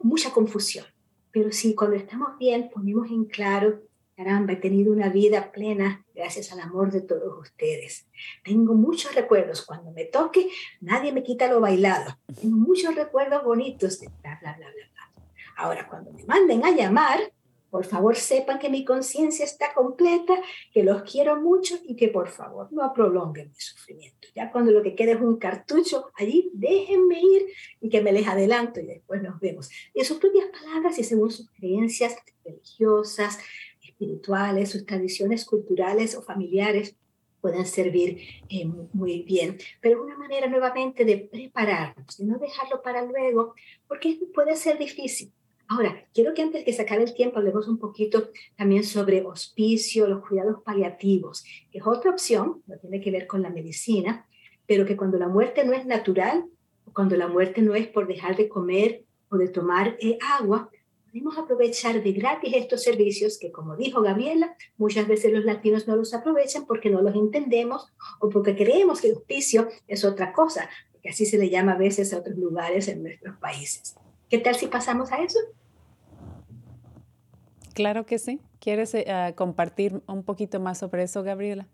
mucha 0.03 0.31
confusión. 0.31 0.85
Pero 1.31 1.53
si 1.53 1.75
cuando 1.75 1.97
estamos 1.97 2.37
bien 2.39 2.69
ponemos 2.73 3.09
en 3.11 3.25
claro 3.25 3.81
Caramba, 4.23 4.53
he 4.53 4.57
tenido 4.57 4.93
una 4.93 5.09
vida 5.09 5.51
plena 5.51 6.05
gracias 6.15 6.53
al 6.53 6.61
amor 6.61 6.93
de 6.93 7.01
todos 7.01 7.39
ustedes. 7.41 8.07
Tengo 8.45 8.75
muchos 8.75 9.15
recuerdos. 9.15 9.65
Cuando 9.65 9.93
me 9.93 10.05
toque, 10.05 10.51
nadie 10.83 11.11
me 11.11 11.23
quita 11.23 11.49
lo 11.49 11.59
bailado. 11.59 12.19
Tengo 12.39 12.55
muchos 12.59 12.95
recuerdos 12.95 13.43
bonitos 13.43 13.99
de 13.99 14.09
bla, 14.21 14.39
bla, 14.43 14.59
bla, 14.59 14.67
bla. 14.67 15.25
Ahora, 15.57 15.89
cuando 15.89 16.13
me 16.13 16.23
manden 16.25 16.63
a 16.67 16.71
llamar, 16.71 17.33
por 17.71 17.87
favor 17.87 18.15
sepan 18.15 18.59
que 18.59 18.69
mi 18.69 18.85
conciencia 18.85 19.45
está 19.45 19.73
completa, 19.73 20.35
que 20.71 20.83
los 20.83 21.03
quiero 21.11 21.41
mucho 21.41 21.79
y 21.87 21.97
que 21.97 22.09
por 22.09 22.29
favor 22.29 22.71
no 22.73 22.93
prolonguen 22.93 23.49
mi 23.49 23.61
sufrimiento. 23.61 24.29
Ya 24.35 24.51
cuando 24.51 24.71
lo 24.71 24.83
que 24.83 24.95
quede 24.95 25.13
es 25.13 25.21
un 25.21 25.39
cartucho, 25.39 26.11
allí 26.19 26.51
déjenme 26.53 27.21
ir 27.21 27.47
y 27.81 27.89
que 27.89 28.03
me 28.03 28.13
les 28.13 28.27
adelanto 28.27 28.81
y 28.81 28.87
después 28.87 29.23
nos 29.23 29.41
vemos. 29.41 29.71
En 29.95 30.05
sus 30.05 30.19
propias 30.19 30.49
palabras 30.49 30.99
y 30.99 31.05
según 31.05 31.31
sus 31.31 31.49
creencias 31.53 32.17
religiosas, 32.45 33.39
espirituales, 34.01 34.71
sus 34.71 34.87
tradiciones 34.87 35.45
culturales 35.45 36.17
o 36.17 36.23
familiares 36.23 36.97
pueden 37.41 37.67
servir 37.67 38.19
eh, 38.49 38.67
muy 38.93 39.23
bien. 39.23 39.59
Pero 39.81 40.03
una 40.03 40.17
manera 40.17 40.47
nuevamente 40.47 41.05
de 41.05 41.19
prepararnos, 41.19 42.19
de 42.19 42.27
no 42.27 42.39
dejarlo 42.39 42.83
para 42.83 43.05
luego, 43.05 43.55
porque 43.89 44.19
puede 44.35 44.57
ser 44.57 44.79
difícil. 44.79 45.33
Ahora, 45.69 46.05
quiero 46.13 46.35
que 46.35 46.43
antes 46.43 46.65
de 46.65 46.73
sacar 46.73 47.01
el 47.01 47.15
tiempo 47.15 47.39
hablemos 47.39 47.69
un 47.69 47.79
poquito 47.79 48.31
también 48.57 48.83
sobre 48.85 49.23
hospicio, 49.23 50.09
los 50.09 50.27
cuidados 50.27 50.63
paliativos, 50.65 51.45
que 51.71 51.79
es 51.79 51.87
otra 51.87 52.11
opción, 52.11 52.63
no 52.67 52.77
tiene 52.79 53.01
que 53.01 53.11
ver 53.11 53.27
con 53.27 53.43
la 53.43 53.51
medicina, 53.51 54.27
pero 54.67 54.85
que 54.85 54.97
cuando 54.97 55.19
la 55.19 55.29
muerte 55.29 55.65
no 55.65 55.73
es 55.73 55.87
natural, 55.87 56.45
cuando 56.93 57.17
la 57.17 57.29
muerte 57.29 57.63
no 57.63 57.75
es 57.75 57.87
por 57.87 58.09
dejar 58.09 58.37
de 58.37 58.49
comer 58.49 59.05
o 59.29 59.37
de 59.37 59.49
tomar 59.49 59.97
eh, 60.01 60.19
agua, 60.39 60.71
podemos 61.11 61.37
aprovechar 61.39 62.03
de 62.03 62.13
gratis 62.13 62.53
estos 62.55 62.83
servicios 62.83 63.39
que, 63.39 63.51
como 63.51 63.77
dijo 63.77 64.01
Gabriela, 64.01 64.55
muchas 64.77 65.09
veces 65.09 65.33
los 65.33 65.45
latinos 65.45 65.89
no 65.89 65.97
los 65.97 66.15
aprovechan 66.15 66.67
porque 66.67 66.89
no 66.89 67.03
los 67.03 67.15
entendemos 67.17 67.93
o 68.21 68.29
porque 68.29 68.55
creemos 68.55 69.01
que 69.01 69.09
el 69.09 69.17
hospicio 69.17 69.69
es 69.89 70.05
otra 70.05 70.33
cosa, 70.33 70.71
porque 70.93 71.09
así 71.09 71.27
se 71.27 71.39
le 71.39 71.51
llama 71.51 71.73
a 71.73 71.79
veces 71.79 72.15
a 72.15 72.19
otros 72.19 72.37
lugares 72.37 72.87
en 72.87 73.03
nuestros 73.03 73.37
países. 73.39 73.97
¿Qué 74.29 74.39
tal 74.39 74.55
si 74.55 74.69
pasamos 74.69 75.11
a 75.11 75.17
eso? 75.23 75.39
Claro 77.75 78.07
que 78.07 78.19
sí. 78.19 78.41
¿Quieres 78.61 78.95
eh, 78.95 79.35
compartir 79.37 80.03
un 80.07 80.23
poquito 80.23 80.61
más 80.61 80.79
sobre 80.79 81.03
eso, 81.03 81.23
Gabriela? 81.25 81.67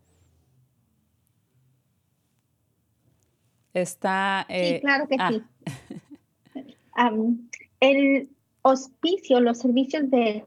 Está. 3.75 4.47
sí, 4.49 4.55
eh, 4.55 4.81
claro 4.81 5.07
que 5.07 5.17
ah. 5.19 5.31
sí. 5.31 5.43
el, 7.81 8.36
hospicio, 8.67 9.41
los 9.41 9.59
servicios 9.59 10.11
de, 10.11 10.45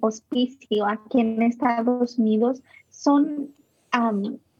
hospicio 0.00 0.86
aquí 0.86 1.20
en 1.20 1.42
Estados 1.42 2.18
Unidos 2.18 2.62
son 2.88 3.54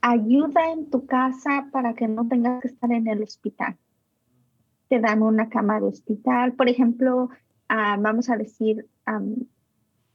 ayuda 0.00 0.72
en 0.72 0.90
tu 0.90 1.06
casa 1.06 1.68
para 1.72 1.94
que 1.94 2.06
no 2.06 2.28
tengas 2.28 2.60
que 2.60 2.68
estar 2.68 2.92
en 2.92 3.06
el 3.08 3.22
hospital. 3.22 3.76
Te 4.88 5.00
dan 5.00 5.22
una 5.22 5.48
cama 5.48 5.80
de 5.80 5.86
hospital, 5.86 6.52
por 6.52 6.68
ejemplo, 6.68 7.30
ah, 7.68 7.96
vamos 7.98 8.28
a 8.28 8.36
decir, 8.36 8.86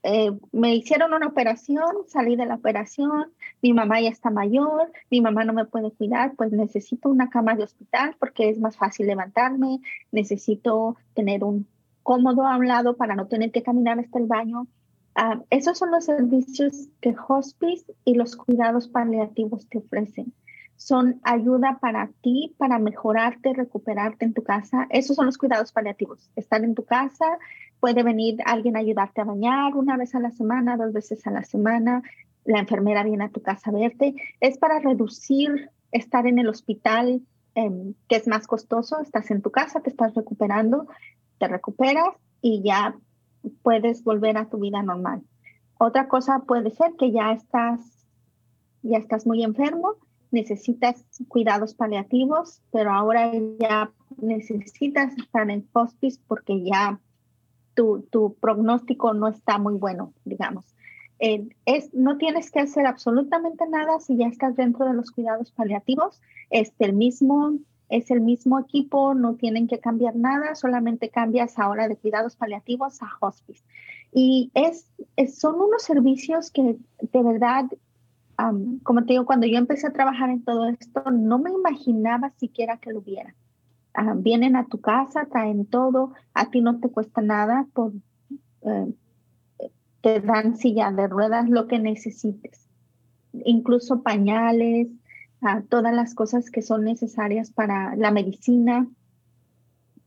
eh, 0.04 0.32
me 0.52 0.74
hicieron 0.76 1.14
una 1.14 1.26
operación, 1.26 1.84
salí 2.06 2.36
de 2.36 2.46
la 2.46 2.54
operación, 2.54 3.32
mi 3.60 3.72
mamá 3.72 4.00
ya 4.00 4.08
está 4.08 4.30
mayor, 4.30 4.92
mi 5.10 5.20
mamá 5.20 5.44
no 5.44 5.52
me 5.52 5.64
puede 5.64 5.90
cuidar, 5.90 6.34
pues 6.36 6.52
necesito 6.52 7.08
una 7.08 7.28
cama 7.28 7.54
de 7.56 7.64
hospital 7.64 8.16
porque 8.18 8.48
es 8.48 8.58
más 8.58 8.76
fácil 8.76 9.08
levantarme, 9.08 9.80
necesito 10.10 10.96
tener 11.14 11.44
un 11.44 11.66
cómodo 12.02 12.46
a 12.46 12.56
un 12.56 12.68
lado 12.68 12.96
para 12.96 13.14
no 13.14 13.26
tener 13.26 13.50
que 13.52 13.62
caminar 13.62 13.98
hasta 13.98 14.18
el 14.18 14.26
baño. 14.26 14.66
Ah, 15.14 15.40
esos 15.50 15.78
son 15.78 15.90
los 15.90 16.06
servicios 16.06 16.88
que 17.00 17.14
hospice 17.28 17.94
y 18.04 18.14
los 18.14 18.36
cuidados 18.36 18.88
paliativos 18.88 19.68
te 19.68 19.78
ofrecen. 19.78 20.32
Son 20.76 21.20
ayuda 21.22 21.78
para 21.80 22.10
ti, 22.22 22.54
para 22.58 22.78
mejorarte, 22.78 23.52
recuperarte 23.52 24.24
en 24.24 24.34
tu 24.34 24.42
casa. 24.42 24.86
Esos 24.90 25.16
son 25.16 25.26
los 25.26 25.38
cuidados 25.38 25.70
paliativos. 25.70 26.30
Estar 26.34 26.64
en 26.64 26.74
tu 26.74 26.84
casa, 26.84 27.38
puede 27.78 28.02
venir 28.02 28.38
alguien 28.46 28.76
a 28.76 28.80
ayudarte 28.80 29.20
a 29.20 29.24
bañar 29.24 29.76
una 29.76 29.96
vez 29.96 30.14
a 30.14 30.20
la 30.20 30.30
semana, 30.30 30.76
dos 30.76 30.92
veces 30.92 31.26
a 31.26 31.30
la 31.30 31.44
semana. 31.44 32.02
La 32.44 32.58
enfermera 32.58 33.04
viene 33.04 33.24
a 33.24 33.28
tu 33.28 33.42
casa 33.42 33.70
a 33.70 33.74
verte. 33.74 34.14
Es 34.40 34.58
para 34.58 34.80
reducir 34.80 35.70
estar 35.92 36.26
en 36.26 36.38
el 36.38 36.48
hospital, 36.48 37.22
em, 37.54 37.94
que 38.08 38.16
es 38.16 38.26
más 38.26 38.46
costoso. 38.46 39.00
Estás 39.00 39.30
en 39.30 39.42
tu 39.42 39.50
casa, 39.50 39.80
te 39.80 39.90
estás 39.90 40.14
recuperando 40.14 40.88
te 41.42 41.48
recuperas 41.48 42.14
y 42.40 42.62
ya 42.62 42.94
puedes 43.62 44.04
volver 44.04 44.38
a 44.38 44.48
tu 44.48 44.58
vida 44.58 44.80
normal. 44.82 45.22
Otra 45.78 46.06
cosa 46.06 46.44
puede 46.46 46.70
ser 46.70 46.92
que 46.96 47.10
ya 47.10 47.32
estás, 47.32 47.80
ya 48.82 48.98
estás 48.98 49.26
muy 49.26 49.42
enfermo 49.42 49.96
necesitas 50.32 51.04
cuidados 51.28 51.74
paliativos, 51.74 52.60
pero 52.72 52.90
ahora 52.90 53.30
ya 53.60 53.92
necesitas 54.16 55.16
estar 55.16 55.48
en 55.50 55.68
hospice 55.72 56.20
porque 56.26 56.64
ya 56.64 56.98
tu, 57.74 58.06
tu 58.10 58.34
pronóstico 58.40 59.14
no 59.14 59.28
está 59.28 59.58
muy 59.58 59.74
bueno, 59.74 60.12
digamos. 60.24 60.64
Eh, 61.18 61.46
es, 61.66 61.92
no 61.94 62.16
tienes 62.16 62.50
que 62.50 62.60
hacer 62.60 62.86
absolutamente 62.86 63.68
nada 63.68 64.00
si 64.00 64.16
ya 64.16 64.26
estás 64.26 64.56
dentro 64.56 64.86
de 64.86 64.94
los 64.94 65.10
cuidados 65.10 65.52
paliativos. 65.52 66.20
Es 66.50 66.72
el 66.78 66.94
mismo, 66.94 67.58
es 67.92 68.10
el 68.10 68.22
mismo 68.22 68.58
equipo, 68.58 69.12
no 69.12 69.34
tienen 69.34 69.68
que 69.68 69.78
cambiar 69.78 70.16
nada, 70.16 70.54
solamente 70.54 71.10
cambias 71.10 71.58
ahora 71.58 71.88
de 71.88 71.96
cuidados 71.96 72.36
paliativos 72.36 73.02
a 73.02 73.10
hospice. 73.20 73.62
Y 74.10 74.50
es, 74.54 74.88
son 75.38 75.60
unos 75.60 75.82
servicios 75.82 76.50
que 76.50 76.78
de 77.00 77.22
verdad, 77.22 77.66
como 78.82 79.04
te 79.04 79.12
digo, 79.12 79.26
cuando 79.26 79.46
yo 79.46 79.58
empecé 79.58 79.88
a 79.88 79.92
trabajar 79.92 80.30
en 80.30 80.42
todo 80.42 80.66
esto, 80.66 81.10
no 81.10 81.38
me 81.38 81.50
imaginaba 81.50 82.30
siquiera 82.38 82.78
que 82.78 82.92
lo 82.92 83.00
hubiera. 83.00 83.34
vienen 84.16 84.56
a 84.56 84.66
tu 84.66 84.80
casa, 84.80 85.26
traen 85.30 85.66
todo, 85.66 86.14
a 86.32 86.50
ti 86.50 86.62
no 86.62 86.80
te 86.80 86.88
cuesta 86.88 87.20
nada 87.20 87.66
por... 87.74 87.92
Eh, 88.62 88.94
te 90.00 90.20
dan 90.20 90.56
silla 90.56 90.90
de 90.90 91.06
ruedas, 91.08 91.48
lo 91.48 91.68
que 91.68 91.78
necesites, 91.78 92.68
incluso 93.44 94.02
pañales, 94.02 94.88
todas 95.68 95.94
las 95.94 96.14
cosas 96.14 96.50
que 96.50 96.62
son 96.62 96.84
necesarias 96.84 97.50
para 97.50 97.96
la 97.96 98.10
medicina. 98.10 98.86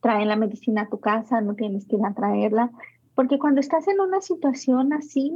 Traen 0.01 0.27
la 0.27 0.35
medicina 0.35 0.83
a 0.83 0.89
tu 0.89 0.99
casa, 0.99 1.41
no 1.41 1.55
tienes 1.55 1.85
que 1.85 1.95
ir 1.95 2.05
a 2.05 2.13
traerla, 2.13 2.71
porque 3.15 3.39
cuando 3.39 3.59
estás 3.59 3.87
en 3.87 3.99
una 3.99 4.21
situación 4.21 4.93
así, 4.93 5.33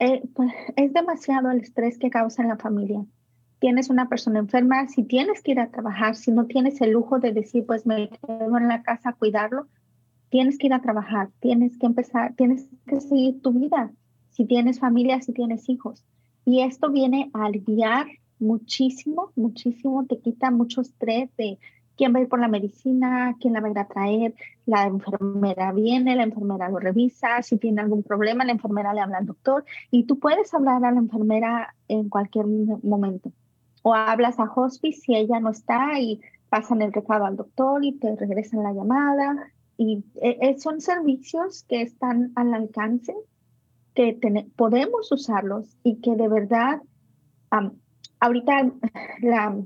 eh, 0.00 0.22
pues, 0.34 0.52
es 0.76 0.92
demasiado 0.92 1.50
el 1.50 1.60
estrés 1.60 1.98
que 1.98 2.10
causa 2.10 2.42
en 2.42 2.48
la 2.48 2.56
familia. 2.56 3.04
Tienes 3.60 3.88
una 3.90 4.08
persona 4.08 4.40
enferma, 4.40 4.88
si 4.88 5.04
tienes 5.04 5.42
que 5.42 5.52
ir 5.52 5.60
a 5.60 5.70
trabajar, 5.70 6.16
si 6.16 6.32
no 6.32 6.46
tienes 6.46 6.80
el 6.80 6.90
lujo 6.90 7.20
de 7.20 7.32
decir, 7.32 7.64
pues 7.66 7.86
me 7.86 8.08
quedo 8.08 8.58
en 8.58 8.68
la 8.68 8.82
casa 8.82 9.10
a 9.10 9.12
cuidarlo, 9.14 9.68
tienes 10.28 10.58
que 10.58 10.66
ir 10.66 10.74
a 10.74 10.82
trabajar, 10.82 11.30
tienes 11.40 11.78
que 11.78 11.86
empezar, 11.86 12.34
tienes 12.34 12.66
que 12.86 13.00
seguir 13.00 13.40
tu 13.40 13.52
vida, 13.52 13.92
si 14.30 14.44
tienes 14.44 14.80
familia, 14.80 15.22
si 15.22 15.32
tienes 15.32 15.68
hijos. 15.68 16.04
Y 16.44 16.60
esto 16.62 16.90
viene 16.90 17.30
a 17.32 17.46
aliviar 17.46 18.06
muchísimo, 18.38 19.32
muchísimo, 19.36 20.06
te 20.06 20.18
quita 20.18 20.50
mucho 20.50 20.80
estrés 20.80 21.30
de 21.36 21.58
quién 21.96 22.14
va 22.14 22.18
a 22.18 22.22
ir 22.22 22.28
por 22.28 22.40
la 22.40 22.48
medicina, 22.48 23.36
quién 23.40 23.54
la 23.54 23.60
va 23.60 23.68
a 23.68 23.70
ir 23.70 23.78
a 23.78 23.86
traer, 23.86 24.34
la 24.66 24.84
enfermera 24.84 25.72
viene, 25.72 26.16
la 26.16 26.24
enfermera 26.24 26.68
lo 26.68 26.78
revisa, 26.78 27.42
si 27.42 27.58
tiene 27.58 27.82
algún 27.82 28.02
problema, 28.02 28.44
la 28.44 28.52
enfermera 28.52 28.94
le 28.94 29.00
habla 29.00 29.18
al 29.18 29.26
doctor 29.26 29.64
y 29.90 30.04
tú 30.04 30.18
puedes 30.18 30.52
hablar 30.54 30.84
a 30.84 30.90
la 30.90 30.98
enfermera 30.98 31.74
en 31.88 32.08
cualquier 32.08 32.46
momento. 32.46 33.32
O 33.82 33.94
hablas 33.94 34.38
a 34.40 34.44
hospice 34.44 35.00
si 35.00 35.14
ella 35.14 35.40
no 35.40 35.50
está 35.50 36.00
y 36.00 36.20
pasan 36.48 36.82
el 36.82 36.92
recado 36.92 37.26
al 37.26 37.36
doctor 37.36 37.84
y 37.84 37.92
te 37.92 38.16
regresan 38.16 38.62
la 38.62 38.72
llamada 38.72 39.52
y 39.76 40.04
eh, 40.22 40.38
eh, 40.40 40.58
son 40.58 40.80
servicios 40.80 41.64
que 41.64 41.82
están 41.82 42.32
al 42.36 42.54
alcance, 42.54 43.14
que 43.94 44.18
podemos 44.56 45.10
usarlos 45.12 45.76
y 45.82 46.00
que 46.00 46.16
de 46.16 46.28
verdad, 46.28 46.80
ahorita 48.24 48.72
la 49.20 49.56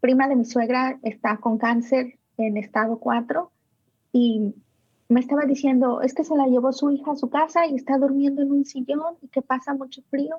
prima 0.00 0.28
de 0.28 0.36
mi 0.36 0.44
suegra 0.44 0.98
está 1.02 1.38
con 1.38 1.58
cáncer 1.58 2.18
en 2.36 2.56
estado 2.56 2.98
4 2.98 3.50
y 4.12 4.54
me 5.08 5.20
estaba 5.20 5.42
diciendo, 5.42 6.00
es 6.02 6.14
que 6.14 6.24
se 6.24 6.36
la 6.36 6.46
llevó 6.46 6.72
su 6.72 6.90
hija 6.90 7.12
a 7.12 7.16
su 7.16 7.28
casa 7.28 7.66
y 7.66 7.74
está 7.74 7.98
durmiendo 7.98 8.42
en 8.42 8.52
un 8.52 8.64
sillón 8.64 9.16
y 9.22 9.28
que 9.28 9.42
pasa 9.42 9.74
mucho 9.74 10.02
frío. 10.10 10.38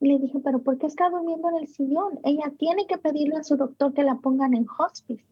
Y 0.00 0.08
le 0.08 0.18
dije, 0.18 0.38
pero 0.44 0.62
¿por 0.62 0.78
qué 0.78 0.86
está 0.86 1.10
durmiendo 1.10 1.48
en 1.50 1.56
el 1.56 1.68
sillón? 1.68 2.18
Ella 2.24 2.52
tiene 2.58 2.86
que 2.86 2.98
pedirle 2.98 3.36
a 3.36 3.44
su 3.44 3.56
doctor 3.56 3.92
que 3.94 4.02
la 4.02 4.16
pongan 4.16 4.54
en 4.54 4.66
hospice 4.78 5.24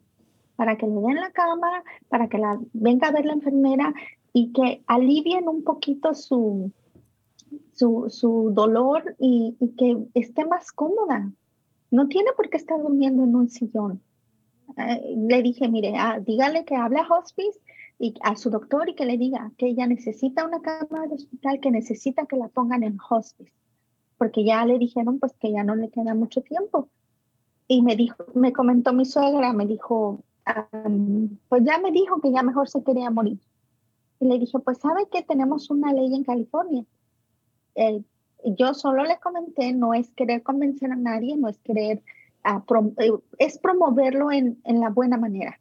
para 0.54 0.76
que 0.76 0.86
le 0.86 1.00
den 1.00 1.16
la 1.16 1.30
cama, 1.30 1.82
para 2.08 2.28
que 2.28 2.38
la 2.38 2.60
venga 2.72 3.08
a 3.08 3.12
ver 3.12 3.24
la 3.24 3.32
enfermera 3.32 3.94
y 4.32 4.52
que 4.52 4.82
alivien 4.86 5.48
un 5.48 5.64
poquito 5.64 6.14
su, 6.14 6.70
su, 7.72 8.50
dolor 8.52 9.16
y, 9.18 9.56
que 9.76 9.96
esté 10.14 10.44
más 10.44 10.70
cómoda. 10.72 11.32
No 11.90 12.08
tiene 12.08 12.30
por 12.36 12.48
qué 12.50 12.56
estar 12.56 12.80
durmiendo 12.80 13.24
en 13.24 13.34
un 13.34 13.48
sillón. 13.48 14.02
Eh, 14.76 15.16
le 15.16 15.42
dije, 15.42 15.68
mire, 15.68 15.94
ah, 15.96 16.20
dígale 16.20 16.64
que 16.64 16.76
hable 16.76 17.00
a 17.00 17.06
hospice 17.08 17.58
y 17.98 18.14
a 18.22 18.36
su 18.36 18.50
doctor 18.50 18.88
y 18.88 18.94
que 18.94 19.04
le 19.04 19.18
diga 19.18 19.52
que 19.58 19.66
ella 19.66 19.86
necesita 19.86 20.46
una 20.46 20.60
cama 20.60 21.06
de 21.06 21.14
hospital, 21.14 21.60
que 21.60 21.70
necesita 21.70 22.26
que 22.26 22.36
la 22.36 22.48
pongan 22.48 22.82
en 22.82 22.98
hospice, 23.10 23.52
porque 24.16 24.44
ya 24.44 24.64
le 24.64 24.78
dijeron 24.78 25.18
pues 25.18 25.32
que 25.38 25.52
ya 25.52 25.64
no 25.64 25.74
le 25.74 25.90
queda 25.90 26.14
mucho 26.14 26.42
tiempo. 26.42 26.88
Y 27.68 27.82
me 27.82 27.96
dijo, 27.96 28.24
me 28.34 28.52
comentó 28.52 28.92
mi 28.92 29.04
suegra, 29.04 29.52
me 29.52 29.66
dijo, 29.66 30.24
pues 31.48 31.62
ya 31.64 31.78
me 31.78 31.92
dijo 31.92 32.20
que 32.20 32.32
ya 32.32 32.42
mejor 32.42 32.68
se 32.68 32.82
quería 32.82 33.10
morir. 33.10 33.38
Y 34.18 34.26
le 34.26 34.38
dije, 34.38 34.58
pues 34.58 34.78
sabe 34.78 35.08
que 35.10 35.22
tenemos 35.22 35.70
una 35.70 35.92
ley 35.92 36.14
en 36.14 36.24
California. 36.24 36.84
Yo 38.44 38.74
solo 38.74 39.04
le 39.04 39.18
comenté, 39.18 39.72
no 39.72 39.94
es 39.94 40.10
querer 40.12 40.42
convencer 40.42 40.90
a 40.92 40.96
nadie, 40.96 41.36
no 41.36 41.48
es 41.48 41.58
querer, 41.58 42.02
ah, 42.44 42.62
eh, 42.98 43.12
es 43.38 43.58
promoverlo 43.58 44.32
en, 44.32 44.60
en, 44.64 44.80
la 44.80 44.90
buena 44.90 45.16
manera. 45.16 45.58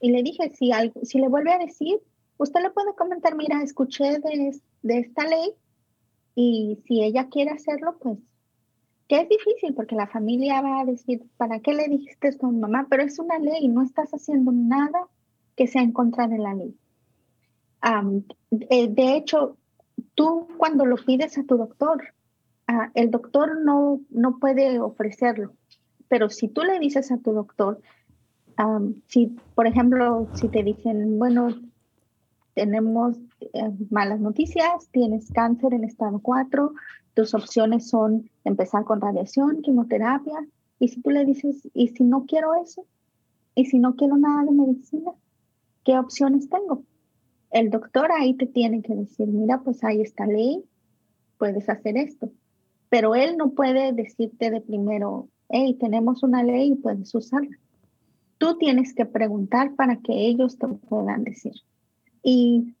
Y 0.00 0.10
le 0.10 0.22
dije, 0.22 0.50
si, 0.54 0.72
algo, 0.72 1.00
si 1.04 1.18
le 1.18 1.28
vuelve 1.28 1.52
a 1.52 1.58
decir, 1.58 2.00
usted 2.38 2.60
le 2.60 2.70
puede 2.70 2.94
comentar, 2.94 3.34
mira, 3.36 3.62
escuché 3.62 4.18
de, 4.18 4.60
de 4.82 4.98
esta 4.98 5.26
ley 5.26 5.54
y 6.34 6.78
si 6.86 7.02
ella 7.02 7.28
quiere 7.28 7.50
hacerlo, 7.50 7.96
pues 8.00 8.18
que 9.08 9.20
es 9.20 9.28
difícil 9.28 9.74
porque 9.74 9.94
la 9.94 10.06
familia 10.06 10.62
va 10.62 10.80
a 10.80 10.84
decir, 10.84 11.24
¿para 11.36 11.60
qué 11.60 11.74
le 11.74 11.88
dijiste 11.88 12.28
esto 12.28 12.46
a 12.46 12.50
mi 12.50 12.58
mamá? 12.58 12.86
Pero 12.88 13.02
es 13.02 13.18
una 13.18 13.38
ley, 13.38 13.68
no 13.68 13.82
estás 13.82 14.10
haciendo 14.12 14.50
nada 14.52 15.08
que 15.56 15.66
sea 15.66 15.82
en 15.82 15.92
contra 15.92 16.26
de 16.26 16.38
la 16.38 16.54
ley. 16.54 16.74
Eh, 18.70 18.88
de 18.88 19.16
hecho, 19.16 19.58
tú 20.14 20.48
cuando 20.56 20.84
lo 20.84 20.96
pides 20.96 21.38
a 21.38 21.44
tu 21.44 21.56
doctor, 21.56 22.14
ah, 22.66 22.90
el 22.94 23.10
doctor 23.10 23.60
no, 23.64 24.00
no 24.10 24.38
puede 24.38 24.80
ofrecerlo, 24.80 25.52
pero 26.08 26.30
si 26.30 26.48
tú 26.48 26.62
le 26.62 26.78
dices 26.78 27.10
a 27.10 27.18
tu 27.18 27.32
doctor, 27.32 27.80
si, 29.08 29.36
por 29.54 29.66
ejemplo, 29.66 30.28
si 30.34 30.48
te 30.48 30.62
dicen, 30.62 31.18
bueno, 31.18 31.48
tenemos 32.54 33.16
eh, 33.40 33.70
malas 33.90 34.20
noticias, 34.20 34.88
tienes 34.92 35.32
cáncer 35.32 35.74
en 35.74 35.84
estado 35.84 36.20
4, 36.20 36.72
tus 37.14 37.34
opciones 37.34 37.88
son 37.88 38.30
empezar 38.44 38.84
con 38.84 39.00
radiación, 39.00 39.62
quimioterapia, 39.62 40.46
y 40.78 40.88
si 40.88 41.00
tú 41.00 41.10
le 41.10 41.24
dices, 41.24 41.68
¿y 41.72 41.88
si 41.88 42.04
no 42.04 42.26
quiero 42.26 42.54
eso? 42.54 42.84
¿Y 43.54 43.66
si 43.66 43.78
no 43.78 43.94
quiero 43.96 44.16
nada 44.16 44.44
de 44.44 44.52
medicina? 44.52 45.12
¿Qué 45.84 45.98
opciones 45.98 46.48
tengo? 46.48 46.82
El 47.54 47.70
doctor 47.70 48.10
ahí 48.10 48.34
te 48.34 48.46
tiene 48.46 48.82
que 48.82 48.96
decir, 48.96 49.28
mira, 49.28 49.62
pues 49.62 49.84
hay 49.84 50.00
esta 50.00 50.26
ley, 50.26 50.64
puedes 51.38 51.68
hacer 51.68 51.96
esto. 51.96 52.32
Pero 52.88 53.14
él 53.14 53.36
no 53.36 53.50
puede 53.50 53.92
decirte 53.92 54.50
de 54.50 54.60
primero, 54.60 55.28
hey, 55.48 55.76
tenemos 55.78 56.24
una 56.24 56.42
ley 56.42 56.72
y 56.72 56.74
puedes 56.74 57.14
usarla. 57.14 57.56
Tú 58.38 58.58
tienes 58.58 58.92
que 58.92 59.06
preguntar 59.06 59.76
para 59.76 59.98
que 59.98 60.26
ellos 60.26 60.58
te 60.58 60.66
puedan 60.66 61.22
decir. 61.22 61.52
Y 62.24 62.74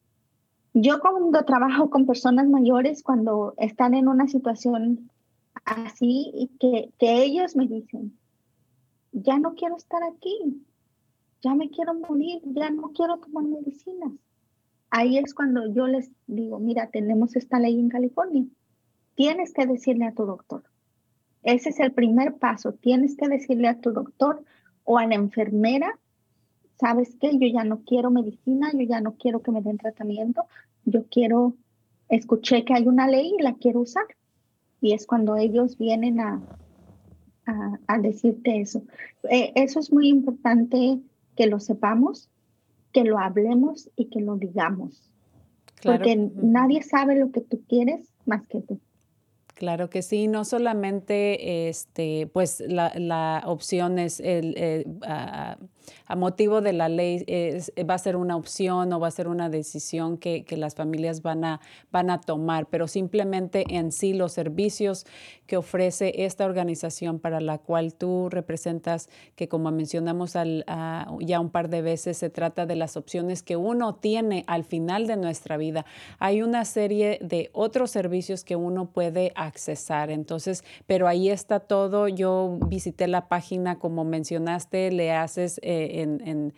yo 0.72 0.98
cuando 0.98 1.44
trabajo 1.44 1.88
con 1.88 2.04
personas 2.04 2.48
mayores, 2.48 3.04
cuando 3.04 3.54
están 3.58 3.94
en 3.94 4.08
una 4.08 4.26
situación 4.26 5.08
así, 5.64 6.32
y 6.34 6.48
que, 6.58 6.90
que 6.98 7.22
ellos 7.22 7.54
me 7.54 7.68
dicen, 7.68 8.18
ya 9.12 9.38
no 9.38 9.54
quiero 9.54 9.76
estar 9.76 10.02
aquí, 10.02 10.66
ya 11.42 11.54
me 11.54 11.70
quiero 11.70 11.94
morir, 11.94 12.42
ya 12.46 12.70
no 12.70 12.90
quiero 12.92 13.18
tomar 13.18 13.44
medicinas. 13.44 14.10
Ahí 14.96 15.18
es 15.18 15.34
cuando 15.34 15.66
yo 15.72 15.86
les 15.86 16.10
digo, 16.26 16.58
mira, 16.60 16.88
tenemos 16.88 17.34
esta 17.34 17.58
ley 17.58 17.78
en 17.80 17.88
California. 17.88 18.44
Tienes 19.16 19.52
que 19.52 19.66
decirle 19.66 20.04
a 20.04 20.12
tu 20.12 20.24
doctor. 20.24 20.62
Ese 21.42 21.70
es 21.70 21.80
el 21.80 21.92
primer 21.92 22.34
paso. 22.34 22.72
Tienes 22.74 23.16
que 23.16 23.28
decirle 23.28 23.68
a 23.68 23.80
tu 23.80 23.90
doctor 23.92 24.44
o 24.84 24.98
a 24.98 25.06
la 25.06 25.16
enfermera 25.16 25.98
¿sabes 26.78 27.16
qué? 27.20 27.30
Yo 27.38 27.46
ya 27.46 27.64
no 27.64 27.80
quiero 27.84 28.10
medicina, 28.10 28.70
yo 28.72 28.82
ya 28.82 29.00
no 29.00 29.14
quiero 29.14 29.42
que 29.42 29.50
me 29.50 29.62
den 29.62 29.78
tratamiento, 29.78 30.44
yo 30.84 31.04
quiero, 31.10 31.54
escuché 32.08 32.64
que 32.64 32.74
hay 32.74 32.86
una 32.86 33.08
ley 33.08 33.34
y 33.38 33.42
la 33.42 33.54
quiero 33.54 33.80
usar. 33.80 34.04
Y 34.80 34.92
es 34.92 35.06
cuando 35.06 35.36
ellos 35.36 35.78
vienen 35.78 36.20
a, 36.20 36.42
a, 37.86 37.98
decirte 37.98 38.60
eso. 38.60 38.82
Eh, 39.30 39.52
eso 39.54 39.80
es 39.80 39.92
muy 39.92 40.08
importante 40.08 41.00
que 41.36 41.46
lo 41.46 41.58
sepamos, 41.58 42.28
que 42.94 43.04
lo 43.04 43.18
hablemos 43.18 43.90
y 43.96 44.06
que 44.06 44.20
lo 44.20 44.36
digamos. 44.36 45.10
Porque 45.82 46.16
nadie 46.16 46.82
sabe 46.82 47.16
lo 47.16 47.30
que 47.30 47.42
tú 47.42 47.60
quieres 47.68 48.08
más 48.24 48.46
que 48.46 48.62
tú. 48.62 48.80
Claro 49.54 49.90
que 49.90 50.00
sí, 50.02 50.28
no 50.28 50.44
solamente 50.44 51.68
este, 51.68 52.28
pues 52.32 52.60
la, 52.66 52.92
la 52.96 53.42
opción 53.46 53.98
es 53.98 54.20
el, 54.20 54.86
ah, 55.02 55.58
a 56.06 56.16
motivo 56.16 56.60
de 56.60 56.72
la 56.72 56.88
ley 56.88 57.24
va 57.88 57.94
a 57.94 57.98
ser 57.98 58.16
una 58.16 58.36
opción 58.36 58.92
o 58.92 59.00
va 59.00 59.08
a 59.08 59.10
ser 59.10 59.28
una 59.28 59.48
decisión 59.48 60.18
que, 60.18 60.44
que, 60.44 60.56
las 60.56 60.74
familias 60.74 61.22
van 61.22 61.44
a, 61.44 61.60
van 61.90 62.10
a 62.10 62.20
tomar, 62.20 62.66
pero 62.66 62.86
simplemente 62.88 63.64
en 63.68 63.92
sí 63.92 64.12
los 64.12 64.32
servicios 64.32 65.06
que 65.46 65.56
ofrece 65.56 66.24
esta 66.24 66.44
organización 66.44 67.18
para 67.18 67.40
la 67.40 67.58
cual 67.58 67.94
tú 67.94 68.28
representas, 68.30 69.08
que 69.36 69.48
como 69.48 69.70
mencionamos 69.70 70.36
al, 70.36 70.64
ya 71.20 71.40
un 71.40 71.50
par 71.50 71.68
de 71.68 71.82
veces, 71.82 72.16
se 72.18 72.30
trata 72.30 72.66
de 72.66 72.76
las 72.76 72.96
opciones 72.96 73.42
que 73.42 73.56
uno 73.56 73.94
tiene 73.94 74.44
al 74.46 74.64
final 74.64 75.06
de 75.06 75.16
nuestra 75.16 75.56
vida. 75.56 75.84
Hay 76.18 76.42
una 76.42 76.64
serie 76.64 77.18
de 77.20 77.50
otros 77.52 77.90
servicios 77.90 78.44
que 78.44 78.56
uno 78.56 78.86
puede 78.86 79.32
accesar. 79.34 80.10
Entonces, 80.10 80.64
pero 80.86 81.08
ahí 81.08 81.28
está 81.28 81.60
todo. 81.60 82.08
Yo 82.08 82.58
visité 82.66 83.06
la 83.08 83.28
página, 83.28 83.78
como 83.78 84.04
mencionaste, 84.04 84.90
le 84.90 85.12
haces 85.12 85.60
eh, 85.62 85.73
en 85.74 86.52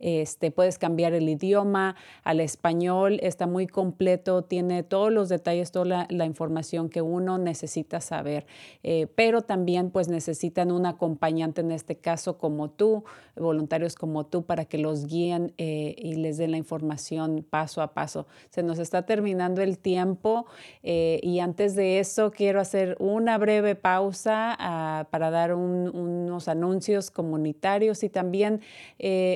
este, 0.00 0.50
puedes 0.50 0.78
cambiar 0.78 1.12
el 1.12 1.28
idioma 1.28 1.94
al 2.24 2.40
español, 2.40 3.20
está 3.22 3.46
muy 3.46 3.66
completo, 3.66 4.42
tiene 4.42 4.82
todos 4.82 5.12
los 5.12 5.28
detalles, 5.28 5.70
toda 5.70 6.06
la, 6.08 6.24
información 6.24 6.88
que 6.88 7.02
uno 7.02 7.38
necesita 7.38 8.00
saber, 8.00 8.46
eh, 8.82 9.08
pero 9.14 9.42
también 9.42 9.90
pues 9.90 10.08
necesitan 10.08 10.70
un 10.70 10.86
acompañante 10.86 11.60
en 11.60 11.70
este 11.70 11.96
caso 11.96 12.38
como 12.38 12.70
tú, 12.70 13.04
voluntarios 13.36 13.94
como 13.94 14.24
tú, 14.24 14.44
para 14.44 14.64
que 14.64 14.78
los 14.78 15.06
guíen 15.06 15.52
eh, 15.58 15.94
y 15.98 16.14
les 16.14 16.38
den 16.38 16.52
la 16.52 16.56
información 16.56 17.44
paso 17.48 17.82
a 17.82 17.92
paso. 17.92 18.26
Se 18.50 18.62
nos 18.62 18.78
está 18.78 19.04
terminando 19.06 19.60
el 19.60 19.78
tiempo 19.78 20.46
eh, 20.82 21.20
y 21.22 21.40
antes 21.40 21.74
de 21.74 21.98
eso 21.98 22.30
quiero 22.30 22.60
hacer 22.60 22.96
una 23.00 23.36
breve 23.38 23.74
pausa 23.74 24.56
ah, 24.58 25.08
para 25.10 25.30
dar 25.30 25.54
unos 25.54 26.48
anuncios 26.48 27.10
comunitarios 27.10 28.02
y 28.04 28.08
también 28.08 28.60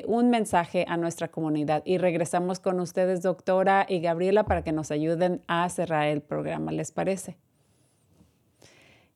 un 0.07 0.31
mensaje 0.31 0.54
a 0.55 0.97
nuestra 0.97 1.29
comunidad. 1.29 1.83
Y 1.85 1.99
regresamos 1.99 2.61
con 2.61 2.79
ustedes, 2.79 3.23
doctora 3.23 3.87
y 3.89 3.99
Gabriela, 3.99 4.45
para 4.45 4.63
que 4.63 4.71
nos 4.71 4.93
ayuden 4.93 5.43
a 5.49 5.69
cerrar 5.69 6.07
el 6.07 6.21
programa. 6.21 6.71
¿Les 6.71 6.93
parece? 6.93 7.37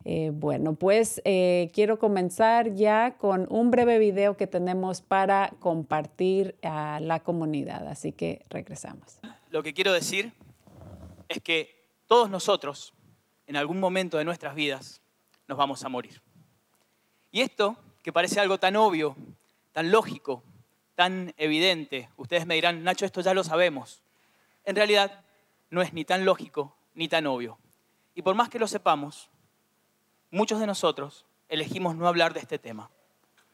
Eh, 0.04 0.30
bueno, 0.32 0.74
pues 0.74 1.22
eh, 1.24 1.70
quiero 1.72 2.00
comenzar 2.00 2.74
ya 2.74 3.16
con 3.18 3.46
un 3.50 3.70
breve 3.70 4.00
video 4.00 4.36
que 4.36 4.48
tenemos 4.48 5.00
para 5.00 5.52
compartir 5.60 6.56
a 6.62 6.98
la 7.00 7.20
comunidad. 7.20 7.86
Así 7.86 8.10
que 8.10 8.44
regresamos. 8.50 9.20
Lo 9.50 9.62
que 9.62 9.74
quiero 9.74 9.92
decir 9.92 10.32
es 11.28 11.40
que 11.40 11.88
todos 12.06 12.30
nosotros, 12.30 12.94
en 13.46 13.54
algún 13.54 13.78
momento 13.78 14.18
de 14.18 14.24
nuestras 14.24 14.56
vidas, 14.56 15.02
nos 15.46 15.56
vamos 15.56 15.84
a 15.84 15.88
morir. 15.88 16.20
Y 17.30 17.42
esto, 17.42 17.76
que 18.02 18.12
parece 18.12 18.40
algo 18.40 18.58
tan 18.58 18.74
obvio, 18.74 19.14
tan 19.72 19.92
lógico, 19.92 20.42
tan 20.98 21.32
evidente. 21.36 22.08
Ustedes 22.16 22.44
me 22.44 22.56
dirán, 22.56 22.82
Nacho, 22.82 23.06
esto 23.06 23.20
ya 23.20 23.32
lo 23.32 23.44
sabemos. 23.44 24.02
En 24.64 24.74
realidad, 24.74 25.20
no 25.70 25.80
es 25.80 25.92
ni 25.92 26.04
tan 26.04 26.24
lógico 26.24 26.74
ni 26.96 27.06
tan 27.06 27.24
obvio. 27.28 27.56
Y 28.16 28.22
por 28.22 28.34
más 28.34 28.48
que 28.48 28.58
lo 28.58 28.66
sepamos, 28.66 29.30
muchos 30.32 30.58
de 30.58 30.66
nosotros 30.66 31.24
elegimos 31.48 31.94
no 31.94 32.08
hablar 32.08 32.34
de 32.34 32.40
este 32.40 32.58
tema. 32.58 32.90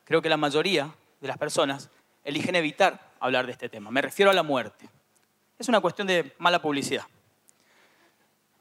Creo 0.05 0.23
que 0.23 0.31
la 0.31 0.39
mayoría 0.39 0.95
de 1.21 1.29
las 1.29 1.37
personas 1.37 1.91
eligen 2.25 2.57
evitar 2.57 3.13
hablar 3.21 3.45
de 3.45 3.53
este 3.53 3.69
tema. 3.69 3.91
Me 3.91 4.01
refiero 4.01 4.31
a 4.31 4.35
la 4.35 4.43
muerte. 4.43 4.89
Es 5.59 5.69
una 5.69 5.83
cuestión 5.83 6.07
de 6.07 6.35
mala 6.39 6.63
publicidad. 6.63 7.05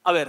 A 0.03 0.11
ver, 0.11 0.27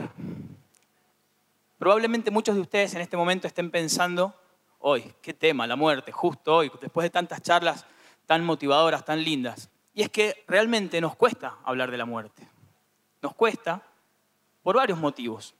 probablemente 1.76 2.30
muchos 2.30 2.54
de 2.54 2.60
ustedes 2.60 2.94
en 2.94 3.00
este 3.00 3.16
momento 3.16 3.48
estén 3.48 3.72
pensando, 3.72 4.32
hoy, 4.78 5.12
qué 5.22 5.34
tema, 5.34 5.66
la 5.66 5.74
muerte, 5.74 6.12
justo 6.12 6.54
hoy, 6.54 6.70
después 6.80 7.02
de 7.02 7.10
tantas 7.10 7.42
charlas 7.42 7.84
tan 8.26 8.44
motivadoras, 8.44 9.04
tan 9.04 9.22
lindas. 9.22 9.70
Y 9.94 10.02
es 10.02 10.10
que 10.10 10.44
realmente 10.48 11.00
nos 11.00 11.16
cuesta 11.16 11.58
hablar 11.64 11.90
de 11.90 11.98
la 11.98 12.04
muerte. 12.04 12.48
Nos 13.22 13.34
cuesta 13.34 13.82
por 14.62 14.76
varios 14.76 14.98
motivos. 14.98 15.54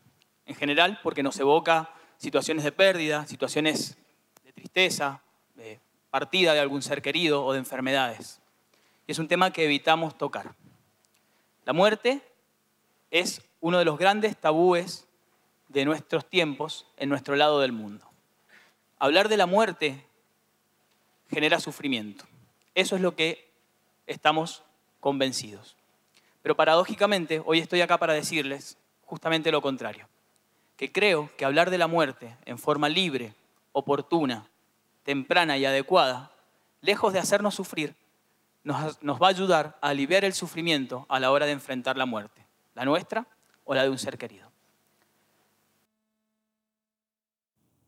En 0.47 0.55
general, 0.55 0.99
porque 1.03 1.23
nos 1.23 1.39
evoca 1.39 1.91
situaciones 2.17 2.65
de 2.65 2.73
pérdida, 2.73 3.27
situaciones 3.27 3.97
de 4.45 4.53
tristeza, 4.53 5.23
de 5.55 5.81
partida 6.11 6.53
de 6.53 6.61
algún 6.61 6.83
ser 6.83 7.01
querido 7.01 7.45
o 7.45 7.53
de 7.53 7.59
enfermedades. 7.59 8.41
Y 9.07 9.13
es 9.13 9.19
un 9.19 9.29
tema 9.29 9.53
que 9.53 9.65
evitamos 9.65 10.17
tocar. 10.17 10.55
La 11.65 11.73
muerte 11.73 12.21
es 13.11 13.43
uno 13.61 13.79
de 13.79 13.85
los 13.85 13.99
grandes 13.99 14.37
tabúes 14.37 15.07
de 15.69 15.85
nuestros 15.85 16.29
tiempos 16.29 16.87
en 16.97 17.09
nuestro 17.09 17.37
lado 17.37 17.61
del 17.61 17.73
mundo. 17.73 18.07
Hablar 18.99 19.29
de 19.29 19.37
la 19.37 19.47
muerte 19.47 20.07
genera 21.31 21.61
sufrimiento. 21.61 22.27
Eso 22.75 22.97
es 22.97 23.03
lo 23.03 23.15
que 23.15 23.51
estamos 24.07 24.63
convencidos. 25.01 25.77
Pero 26.43 26.57
paradójicamente, 26.57 27.43
hoy 27.45 27.59
estoy 27.59 27.81
acá 27.81 27.99
para 27.99 28.13
decirles 28.13 28.77
justamente 29.07 29.53
lo 29.53 29.63
contrario, 29.63 30.09
que 30.77 30.91
creo 30.93 31.31
que 31.37 31.45
hablar 31.45 31.71
de 31.71 31.79
la 31.79 31.87
muerte 31.87 32.37
en 32.45 32.59
forma 32.59 32.89
libre, 32.89 33.35
oportuna, 33.73 34.47
temprana 35.05 35.57
y 35.57 35.65
adecuada, 35.67 36.33
lejos 36.81 37.13
de 37.13 37.19
hacernos 37.19 37.55
sufrir, 37.55 37.95
nos, 38.65 38.99
va 39.23 39.27
a 39.27 39.31
ayudar 39.31 39.79
a 39.81 39.89
aliviar 39.89 40.25
el 40.25 40.33
sufrimiento 40.33 41.07
a 41.09 41.21
la 41.21 41.31
hora 41.31 41.47
de 41.47 41.53
enfrentar 41.53 41.97
la 41.97 42.07
muerte, 42.07 42.45
la 42.75 42.85
nuestra 42.85 43.27
o 43.65 43.75
la 43.75 43.83
de 43.83 43.91
un 43.91 43.99
ser 43.99 44.19
querido. 44.19 44.51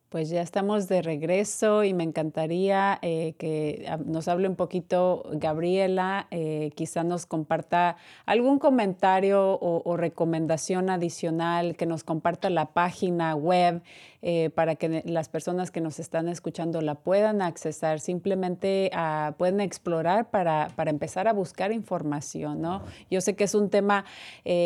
Pues 0.09 0.31
ya 0.31 0.41
estamos 0.41 0.87
de 0.87 1.03
regreso 1.03 1.83
y 1.83 1.93
me 1.93 2.05
encantaría 2.05 2.97
eh, 3.03 3.35
que 3.39 3.85
nos 4.05 4.29
hable 4.29 4.49
un 4.49 4.55
poquito 4.55 5.29
Gabriela, 5.33 6.29
eh, 6.31 6.71
quizá 6.77 7.03
nos 7.03 7.27
comparta 7.27 7.97
algún 8.25 8.61
comentario 8.61 9.59
o, 9.61 9.97
recomendación 9.97 10.91
adicional, 10.91 11.77
que 11.77 11.87
nos 11.87 12.05
comparta 12.05 12.51
la 12.51 12.67
página 12.67 13.35
web 13.35 13.83
eh, 14.23 14.51
para 14.51 14.77
que 14.77 15.03
las 15.05 15.29
personas 15.29 15.71
que 15.71 15.81
nos 15.81 15.99
están 15.99 16.29
escuchando 16.29 16.81
la 16.81 16.95
puedan 16.95 17.43
accesar, 17.43 18.01
simplemente 18.01 18.91
ah, 18.95 19.35
pueden 19.39 19.61
explorar 19.61 20.31
para, 20.31 20.69
para, 20.77 20.91
empezar 20.91 21.29
a 21.29 21.33
buscar 21.33 21.73
información. 21.73 22.61
¿no? 22.61 22.83
Yo 23.11 23.21
sé 23.21 23.37
que 23.37 23.45
es 23.45 23.55
un 23.55 23.71
tema 23.71 24.05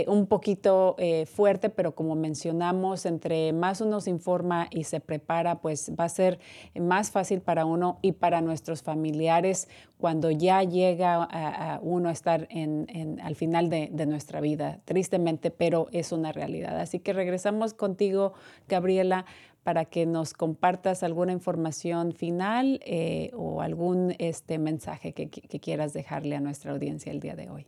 un 0.07 0.27
poquito 0.27 0.97
fuerte, 1.27 1.71
pero 1.71 1.95
como 1.95 2.15
mencionamos, 2.15 3.07
entre 3.07 3.53
más 3.53 3.81
uno 3.81 4.01
se 4.01 4.11
informa 4.11 4.69
y 4.71 4.85
se 4.85 5.01
prepara, 5.01 5.61
pues 5.61 5.91
va 5.99 6.05
a 6.05 6.09
ser 6.09 6.39
más 6.75 7.11
fácil 7.11 7.41
para 7.41 7.65
uno 7.65 7.99
y 8.03 8.13
para 8.13 8.41
nuestros 8.41 8.83
familiares 8.83 9.69
cuando 10.01 10.31
ya 10.31 10.63
llega 10.63 11.29
a, 11.31 11.79
uno 11.83 12.09
a 12.09 12.13
estar 12.13 12.49
en, 12.51 13.21
al 13.23 13.37
final 13.37 13.69
de, 13.69 13.91
nuestra 14.07 14.41
vida, 14.41 14.81
tristemente, 14.87 15.51
pero 15.51 15.89
es 15.93 16.11
una 16.11 16.33
realidad. 16.33 16.81
Así 16.81 16.99
que 16.99 17.13
regresamos 17.13 17.75
contigo, 17.75 18.33
Gabriela, 18.67 19.27
para 19.63 19.85
que 19.85 20.07
nos 20.07 20.33
compartas 20.33 21.03
alguna 21.03 21.33
información 21.33 22.13
final 22.13 22.81
eh, 22.85 23.31
o 23.35 23.61
algún 23.61 24.15
este, 24.19 24.59
mensaje 24.59 25.13
que, 25.13 25.29
quieras 25.29 25.93
dejarle 25.93 26.37
a 26.37 26.41
nuestra 26.41 26.73
audiencia 26.73 27.13
el 27.13 27.21
día 27.21 27.37
de 27.37 27.51
hoy. 27.51 27.67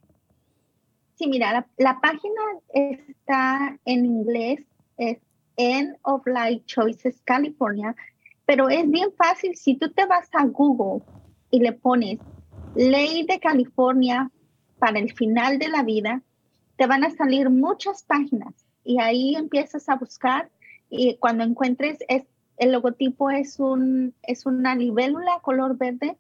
Sí, 1.14 1.26
mira, 1.26 1.52
la, 1.52 1.66
la 1.76 2.00
página 2.00 2.40
está 2.72 3.78
en 3.84 4.06
inglés, 4.06 4.60
es 4.96 5.18
End 5.56 5.96
of 6.02 6.22
Life 6.26 6.64
Choices 6.66 7.20
California, 7.24 7.94
pero 8.46 8.70
es 8.70 8.90
bien 8.90 9.12
fácil 9.12 9.54
si 9.56 9.74
tú 9.74 9.90
te 9.90 10.06
vas 10.06 10.28
a 10.32 10.46
Google 10.46 11.04
y 11.50 11.60
le 11.60 11.72
pones 11.72 12.18
ley 12.74 13.24
de 13.26 13.38
California 13.38 14.30
para 14.78 14.98
el 14.98 15.12
final 15.12 15.58
de 15.58 15.68
la 15.68 15.82
vida, 15.82 16.22
te 16.76 16.86
van 16.86 17.04
a 17.04 17.10
salir 17.10 17.50
muchas 17.50 18.02
páginas 18.02 18.54
y 18.82 19.00
ahí 19.00 19.36
empiezas 19.36 19.88
a 19.88 19.96
buscar 19.96 20.50
y 20.92 21.16
cuando 21.16 21.42
encuentres 21.42 21.98
es, 22.08 22.24
el 22.58 22.72
logotipo 22.72 23.30
es 23.30 23.58
un 23.58 24.14
es 24.22 24.46
una 24.46 24.74
libélula 24.74 25.40
color 25.40 25.76
verde 25.76 26.16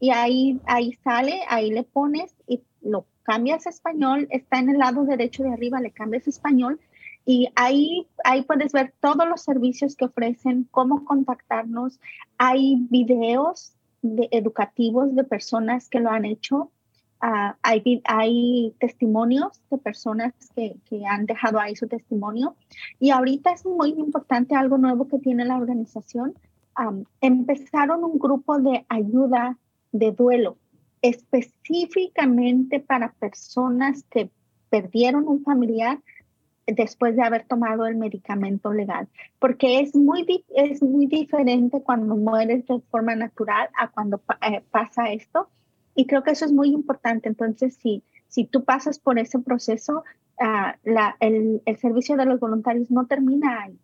y 0.00 0.10
ahí 0.10 0.60
ahí 0.66 0.92
sale, 1.04 1.40
ahí 1.48 1.70
le 1.70 1.84
pones 1.84 2.34
y 2.46 2.62
lo 2.82 3.06
cambias 3.22 3.66
a 3.66 3.70
español, 3.70 4.26
está 4.30 4.58
en 4.58 4.70
el 4.70 4.78
lado 4.78 5.04
derecho 5.04 5.44
de 5.44 5.52
arriba, 5.52 5.80
le 5.80 5.92
cambias 5.92 6.26
a 6.26 6.30
español 6.30 6.80
y 7.24 7.48
ahí, 7.54 8.08
ahí 8.24 8.42
puedes 8.42 8.72
ver 8.72 8.92
todos 9.00 9.28
los 9.28 9.42
servicios 9.42 9.94
que 9.94 10.06
ofrecen, 10.06 10.66
cómo 10.70 11.04
contactarnos. 11.04 12.00
Hay 12.38 12.86
videos 12.90 13.74
de, 14.02 14.28
educativos 14.32 15.14
de 15.14 15.24
personas 15.24 15.88
que 15.88 16.00
lo 16.00 16.10
han 16.10 16.24
hecho. 16.24 16.70
Ah, 17.20 17.56
hay, 17.62 18.00
hay, 18.04 18.74
testimonios 18.78 19.60
de 19.70 19.76
personas 19.76 20.32
que, 20.54 20.76
que, 20.88 21.04
han 21.06 21.26
dejado 21.26 21.58
ahí 21.58 21.76
su 21.76 21.86
testimonio. 21.86 22.56
Y 22.98 23.10
ahorita 23.10 23.52
es 23.52 23.66
muy 23.66 23.90
importante 23.90 24.54
algo 24.54 24.78
nuevo 24.78 25.06
que 25.06 25.18
tiene 25.18 25.44
la 25.44 25.56
organización. 25.56 26.34
empezaron 27.20 28.04
un 28.04 28.18
grupo 28.18 28.58
de 28.58 28.86
ayuda 28.88 29.58
de 29.92 30.12
duelo 30.12 30.56
específicamente 31.02 32.80
para 32.80 33.12
personas 33.12 34.04
que 34.10 34.30
perdieron 34.68 35.26
un 35.28 35.42
familiar 35.42 35.98
después 36.66 37.16
de 37.16 37.22
haber 37.22 37.46
tomado 37.46 37.86
el 37.86 37.96
medicamento 37.96 38.72
legal, 38.72 39.08
porque 39.38 39.80
es 39.80 39.94
muy, 39.96 40.44
es 40.54 40.82
muy 40.82 41.06
diferente 41.06 41.82
cuando 41.82 42.16
mueres 42.16 42.66
de 42.66 42.80
forma 42.90 43.16
natural 43.16 43.68
a 43.76 43.88
cuando 43.88 44.22
eh, 44.48 44.62
pasa 44.70 45.10
esto. 45.10 45.48
Y 46.00 46.06
creo 46.06 46.22
que 46.22 46.30
eso 46.30 46.46
es 46.46 46.52
muy 46.52 46.70
importante. 46.70 47.28
Entonces, 47.28 47.74
si, 47.74 48.02
si 48.26 48.46
tú 48.46 48.64
pasas 48.64 48.98
por 48.98 49.18
ese 49.18 49.38
proceso, 49.38 50.02
ah, 50.40 50.76
la, 50.82 51.14
el, 51.20 51.60
el, 51.66 51.76
servicio 51.76 52.16
de 52.16 52.24
los 52.24 52.40
voluntarios 52.40 52.90
no 52.90 53.04
termina 53.04 53.64
ahí. 53.64 53.78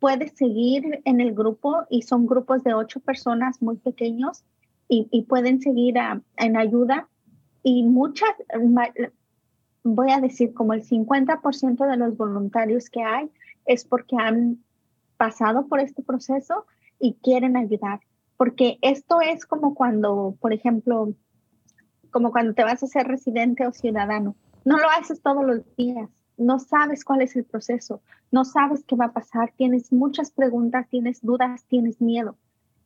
Puedes 0.00 0.32
seguir 0.32 1.02
en 1.04 1.20
el 1.20 1.34
grupo 1.34 1.84
y 1.90 2.00
son 2.00 2.26
grupos 2.26 2.64
de 2.64 2.72
ocho 2.72 3.00
personas 3.00 3.60
muy 3.60 3.76
pequeños 3.76 4.44
y, 4.88 5.08
y 5.10 5.24
pueden 5.24 5.60
seguir 5.60 5.98
a, 5.98 6.22
en 6.38 6.56
ayuda. 6.56 7.06
Y 7.62 7.82
muchas, 7.82 8.30
voy 9.84 10.12
a 10.12 10.20
decir, 10.22 10.54
como 10.54 10.72
el 10.72 10.84
50% 10.84 11.86
de 11.86 11.96
los 11.98 12.16
voluntarios 12.16 12.88
que 12.88 13.02
hay 13.02 13.30
es 13.66 13.84
porque 13.84 14.16
han 14.18 14.64
pasado 15.18 15.66
por 15.66 15.80
este 15.80 16.02
proceso 16.02 16.64
y 16.98 17.12
quieren 17.22 17.58
ayudar. 17.58 18.00
Porque 18.38 18.78
esto 18.80 19.20
es 19.20 19.44
como 19.44 19.74
cuando, 19.74 20.34
por 20.40 20.54
ejemplo, 20.54 21.14
como 22.16 22.32
cuando 22.32 22.54
te 22.54 22.64
vas 22.64 22.82
a 22.82 22.86
ser 22.86 23.06
residente 23.06 23.66
o 23.66 23.72
ciudadano. 23.72 24.34
No 24.64 24.78
lo 24.78 24.88
haces 24.88 25.20
todos 25.20 25.44
los 25.44 25.76
días, 25.76 26.08
no 26.38 26.58
sabes 26.58 27.04
cuál 27.04 27.20
es 27.20 27.36
el 27.36 27.44
proceso, 27.44 28.00
no 28.32 28.46
sabes 28.46 28.82
qué 28.86 28.96
va 28.96 29.04
a 29.04 29.12
pasar, 29.12 29.52
tienes 29.54 29.92
muchas 29.92 30.30
preguntas, 30.30 30.88
tienes 30.88 31.20
dudas, 31.20 31.66
tienes 31.66 32.00
miedo. 32.00 32.38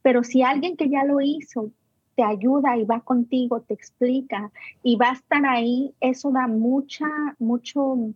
Pero 0.02 0.24
si 0.24 0.42
alguien 0.42 0.76
que 0.76 0.88
ya 0.88 1.04
lo 1.04 1.20
hizo 1.20 1.70
te 2.16 2.24
ayuda 2.24 2.76
y 2.76 2.82
va 2.82 3.02
contigo, 3.02 3.60
te 3.60 3.72
explica 3.72 4.50
y 4.82 4.96
va 4.96 5.10
a 5.10 5.12
estar 5.12 5.46
ahí, 5.46 5.94
eso 6.00 6.32
da 6.32 6.48
mucha, 6.48 7.06
mucho, 7.38 8.12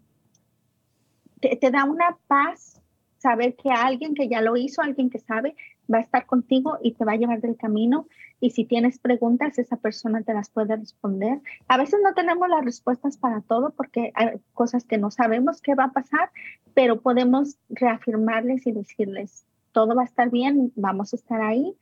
te, 1.41 1.71
da 1.71 1.85
una 1.85 2.19
paz 2.27 2.83
saber 3.19 3.55
que 3.55 3.71
alguien 3.71 4.15
que 4.15 4.29
ya 4.29 4.41
lo 4.41 4.57
hizo, 4.57 4.83
alguien 4.83 5.11
que 5.11 5.21
sabe, 5.21 5.55
va 5.93 5.99
a 5.99 6.03
estar 6.03 6.27
contigo 6.27 6.79
y 6.83 6.93
te 6.93 7.05
va 7.05 7.13
a 7.13 7.17
llevar 7.17 7.41
del 7.41 7.57
camino. 7.57 8.07
Y 8.41 8.51
si 8.51 8.65
tienes 8.65 8.99
preguntas, 8.99 9.59
esa 9.59 9.77
persona 9.77 10.23
te 10.23 10.35
las 10.35 10.51
puede 10.51 10.77
responder. 10.77 11.41
A 11.69 11.77
veces 11.77 12.01
no 12.03 12.15
tenemos 12.15 12.49
las 12.49 12.65
respuestas 12.65 13.17
para 13.17 13.41
todo 13.41 13.71
porque 13.71 14.13
hay 14.15 14.41
cosas 14.53 14.85
que 14.85 14.99
no 14.99 15.11
sabemos 15.11 15.61
qué 15.61 15.75
va 15.75 15.85
a 15.85 15.93
pasar, 15.93 16.31
pero 16.75 17.01
podemos 17.01 17.57
reafirmarles 17.69 18.67
y 18.67 18.73
decirles, 18.73 19.47
todo 19.73 19.95
va 19.95 20.03
a 20.03 20.07
estar 20.07 20.31
bien, 20.31 20.73
vamos 20.77 21.13
a 21.13 21.17
estar 21.17 21.41
ahí 21.41 21.77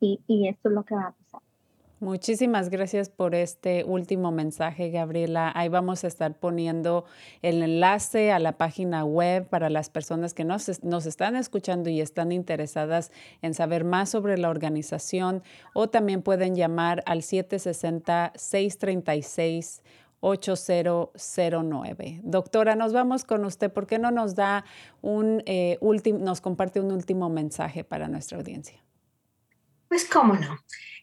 y, 0.00 0.20
y 0.26 0.48
esto 0.48 0.68
es 0.68 0.74
lo 0.74 0.84
que 0.84 0.94
va 0.94 1.08
a 1.08 1.12
pasar. 1.12 1.42
Muchísimas 2.00 2.70
gracias 2.70 3.08
por 3.08 3.36
este 3.36 3.84
último 3.84 4.32
mensaje, 4.32 4.90
Gabriela. 4.90 5.52
Ahí 5.54 5.68
vamos 5.68 6.02
a 6.02 6.08
estar 6.08 6.34
poniendo 6.34 7.04
el 7.40 7.62
enlace 7.62 8.32
a 8.32 8.40
la 8.40 8.58
página 8.58 9.04
web 9.04 9.46
para 9.48 9.70
las 9.70 9.90
personas 9.90 10.34
que 10.34 10.42
nos, 10.44 10.82
nos, 10.82 11.06
están 11.06 11.36
escuchando 11.36 11.90
y 11.90 12.00
están 12.00 12.32
interesadas 12.32 13.12
en 13.42 13.54
saber 13.54 13.84
más 13.84 14.10
sobre 14.10 14.38
la 14.38 14.50
organización 14.50 15.44
o 15.72 15.88
también 15.88 16.22
pueden 16.22 16.56
llamar 16.56 17.04
al 17.06 17.22
760-636. 17.22 19.82
8009. 20.26 22.22
Doctora, 22.24 22.76
nos 22.76 22.94
vamos 22.94 23.24
con 23.24 23.44
usted. 23.44 23.70
¿Por 23.70 23.86
qué 23.86 23.98
no 23.98 24.10
nos 24.10 24.34
da 24.34 24.64
un 25.02 25.42
eh, 25.44 25.76
último, 25.82 26.18
nos 26.18 26.40
comparte 26.40 26.80
un 26.80 26.92
último 26.92 27.28
mensaje 27.28 27.84
para 27.84 28.08
nuestra 28.08 28.38
audiencia? 28.38 28.83
Pues 29.94 30.06
cómo 30.06 30.34
no. 30.34 30.58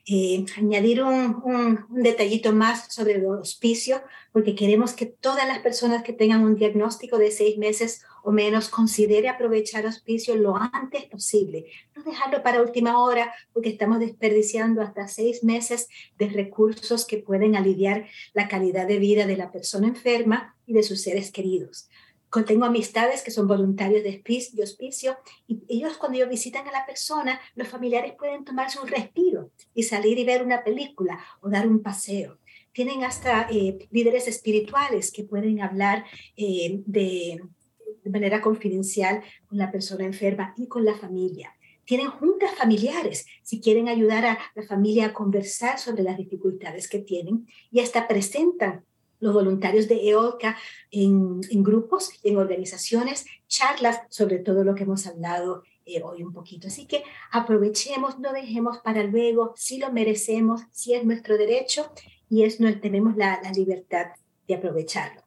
Eh, 0.05 0.43
añadir 0.57 1.01
un, 1.01 1.85
detallito 1.91 2.51
más 2.51 2.93
sobre 2.93 3.13
el 3.13 3.25
hospicio, 3.25 4.03
porque 4.33 4.53
queremos 4.53 4.91
que 4.91 5.05
todas 5.05 5.47
las 5.47 5.59
personas 5.59 6.03
que 6.03 6.11
tengan 6.11 6.43
un 6.43 6.55
diagnóstico 6.55 7.17
de 7.17 7.31
seis 7.31 7.57
meses 7.57 8.03
o 8.21 8.33
menos 8.33 8.67
considere 8.67 9.29
aprovechar 9.29 9.85
hospicio 9.85 10.35
lo 10.35 10.57
antes 10.57 11.05
posible. 11.05 11.67
No 11.95 12.03
dejarlo 12.03 12.43
para 12.43 12.61
última 12.61 13.01
hora, 13.01 13.33
porque 13.53 13.69
estamos 13.69 14.01
desperdiciando 14.01 14.81
hasta 14.81 15.07
seis 15.07 15.41
meses 15.41 15.87
de 16.19 16.27
recursos 16.27 17.05
que 17.05 17.19
pueden 17.19 17.55
aliviar 17.55 18.09
la 18.33 18.49
calidad 18.49 18.87
de 18.87 18.99
vida 18.99 19.25
de 19.25 19.37
la 19.37 19.53
persona 19.53 19.87
enferma 19.87 20.57
y 20.67 20.73
de 20.73 20.83
sus 20.83 21.01
seres 21.01 21.31
queridos 21.31 21.87
tengo 22.45 22.65
amistades 22.65 23.23
que 23.23 23.31
son 23.31 23.47
voluntarios 23.47 24.03
de 24.03 24.63
hospicio 24.63 25.17
y 25.47 25.61
ellos 25.67 25.97
cuando 25.97 26.17
ellos 26.17 26.29
visitan 26.29 26.67
a 26.67 26.71
la 26.71 26.85
persona, 26.85 27.39
los 27.55 27.67
familiares 27.67 28.13
pueden 28.17 28.45
tomarse 28.45 28.79
un 28.79 28.87
respiro 28.87 29.51
y 29.73 29.83
salir 29.83 30.17
y 30.17 30.23
ver 30.23 30.43
una 30.43 30.63
película 30.63 31.19
o 31.41 31.49
dar 31.49 31.67
un 31.67 31.81
paseo. 31.81 32.39
Tienen 32.71 33.03
hasta 33.03 33.47
eh, 33.51 33.87
líderes 33.91 34.27
espirituales 34.27 35.11
que 35.11 35.25
pueden 35.25 35.61
hablar 35.61 36.05
eh, 36.37 36.81
de, 36.85 37.41
de 38.03 38.09
manera 38.09 38.41
confidencial 38.41 39.21
con 39.47 39.57
la 39.57 39.71
persona 39.71 40.05
enferma 40.05 40.53
y 40.57 40.67
con 40.67 40.85
la 40.85 40.95
familia 40.95 41.53
tienen 41.83 42.09
juntas 42.09 42.51
familiares 42.55 43.25
si 43.41 43.59
quieren 43.59 43.89
ayudar 43.89 44.23
a 44.25 44.39
la 44.55 44.63
familia 44.63 45.07
a 45.07 45.13
conversar 45.13 45.79
sobre 45.79 46.03
las 46.03 46.15
dificultades 46.15 46.87
que 46.87 46.99
tienen 46.99 47.47
y 47.69 47.81
hasta 47.81 48.07
presentan 48.07 48.85
los 49.21 49.33
voluntarios 49.33 49.87
de 49.87 50.09
EOLCA 50.09 50.57
en, 50.89 51.39
grupos, 51.63 52.11
en 52.23 52.37
organizaciones, 52.37 53.25
charlas 53.47 54.01
sobre 54.09 54.39
todo 54.39 54.65
lo 54.65 54.75
que 54.75 54.83
hemos 54.83 55.07
hablado 55.07 55.63
eh, 55.85 56.01
hoy 56.03 56.23
un 56.23 56.33
poquito. 56.33 56.67
Así 56.67 56.85
que 56.85 57.03
aprovechemos, 57.31 58.19
no 58.19 58.33
dejemos 58.33 58.79
para 58.79 59.03
luego, 59.03 59.53
si 59.55 59.77
lo 59.77 59.91
merecemos, 59.93 60.61
si 60.71 60.93
es 60.93 61.05
nuestro 61.05 61.37
derecho 61.37 61.89
y 62.29 62.43
es, 62.43 62.57
tenemos 62.81 63.15
la, 63.15 63.39
la 63.41 63.51
libertad 63.51 64.07
de 64.47 64.55
aprovecharlo. 64.55 65.21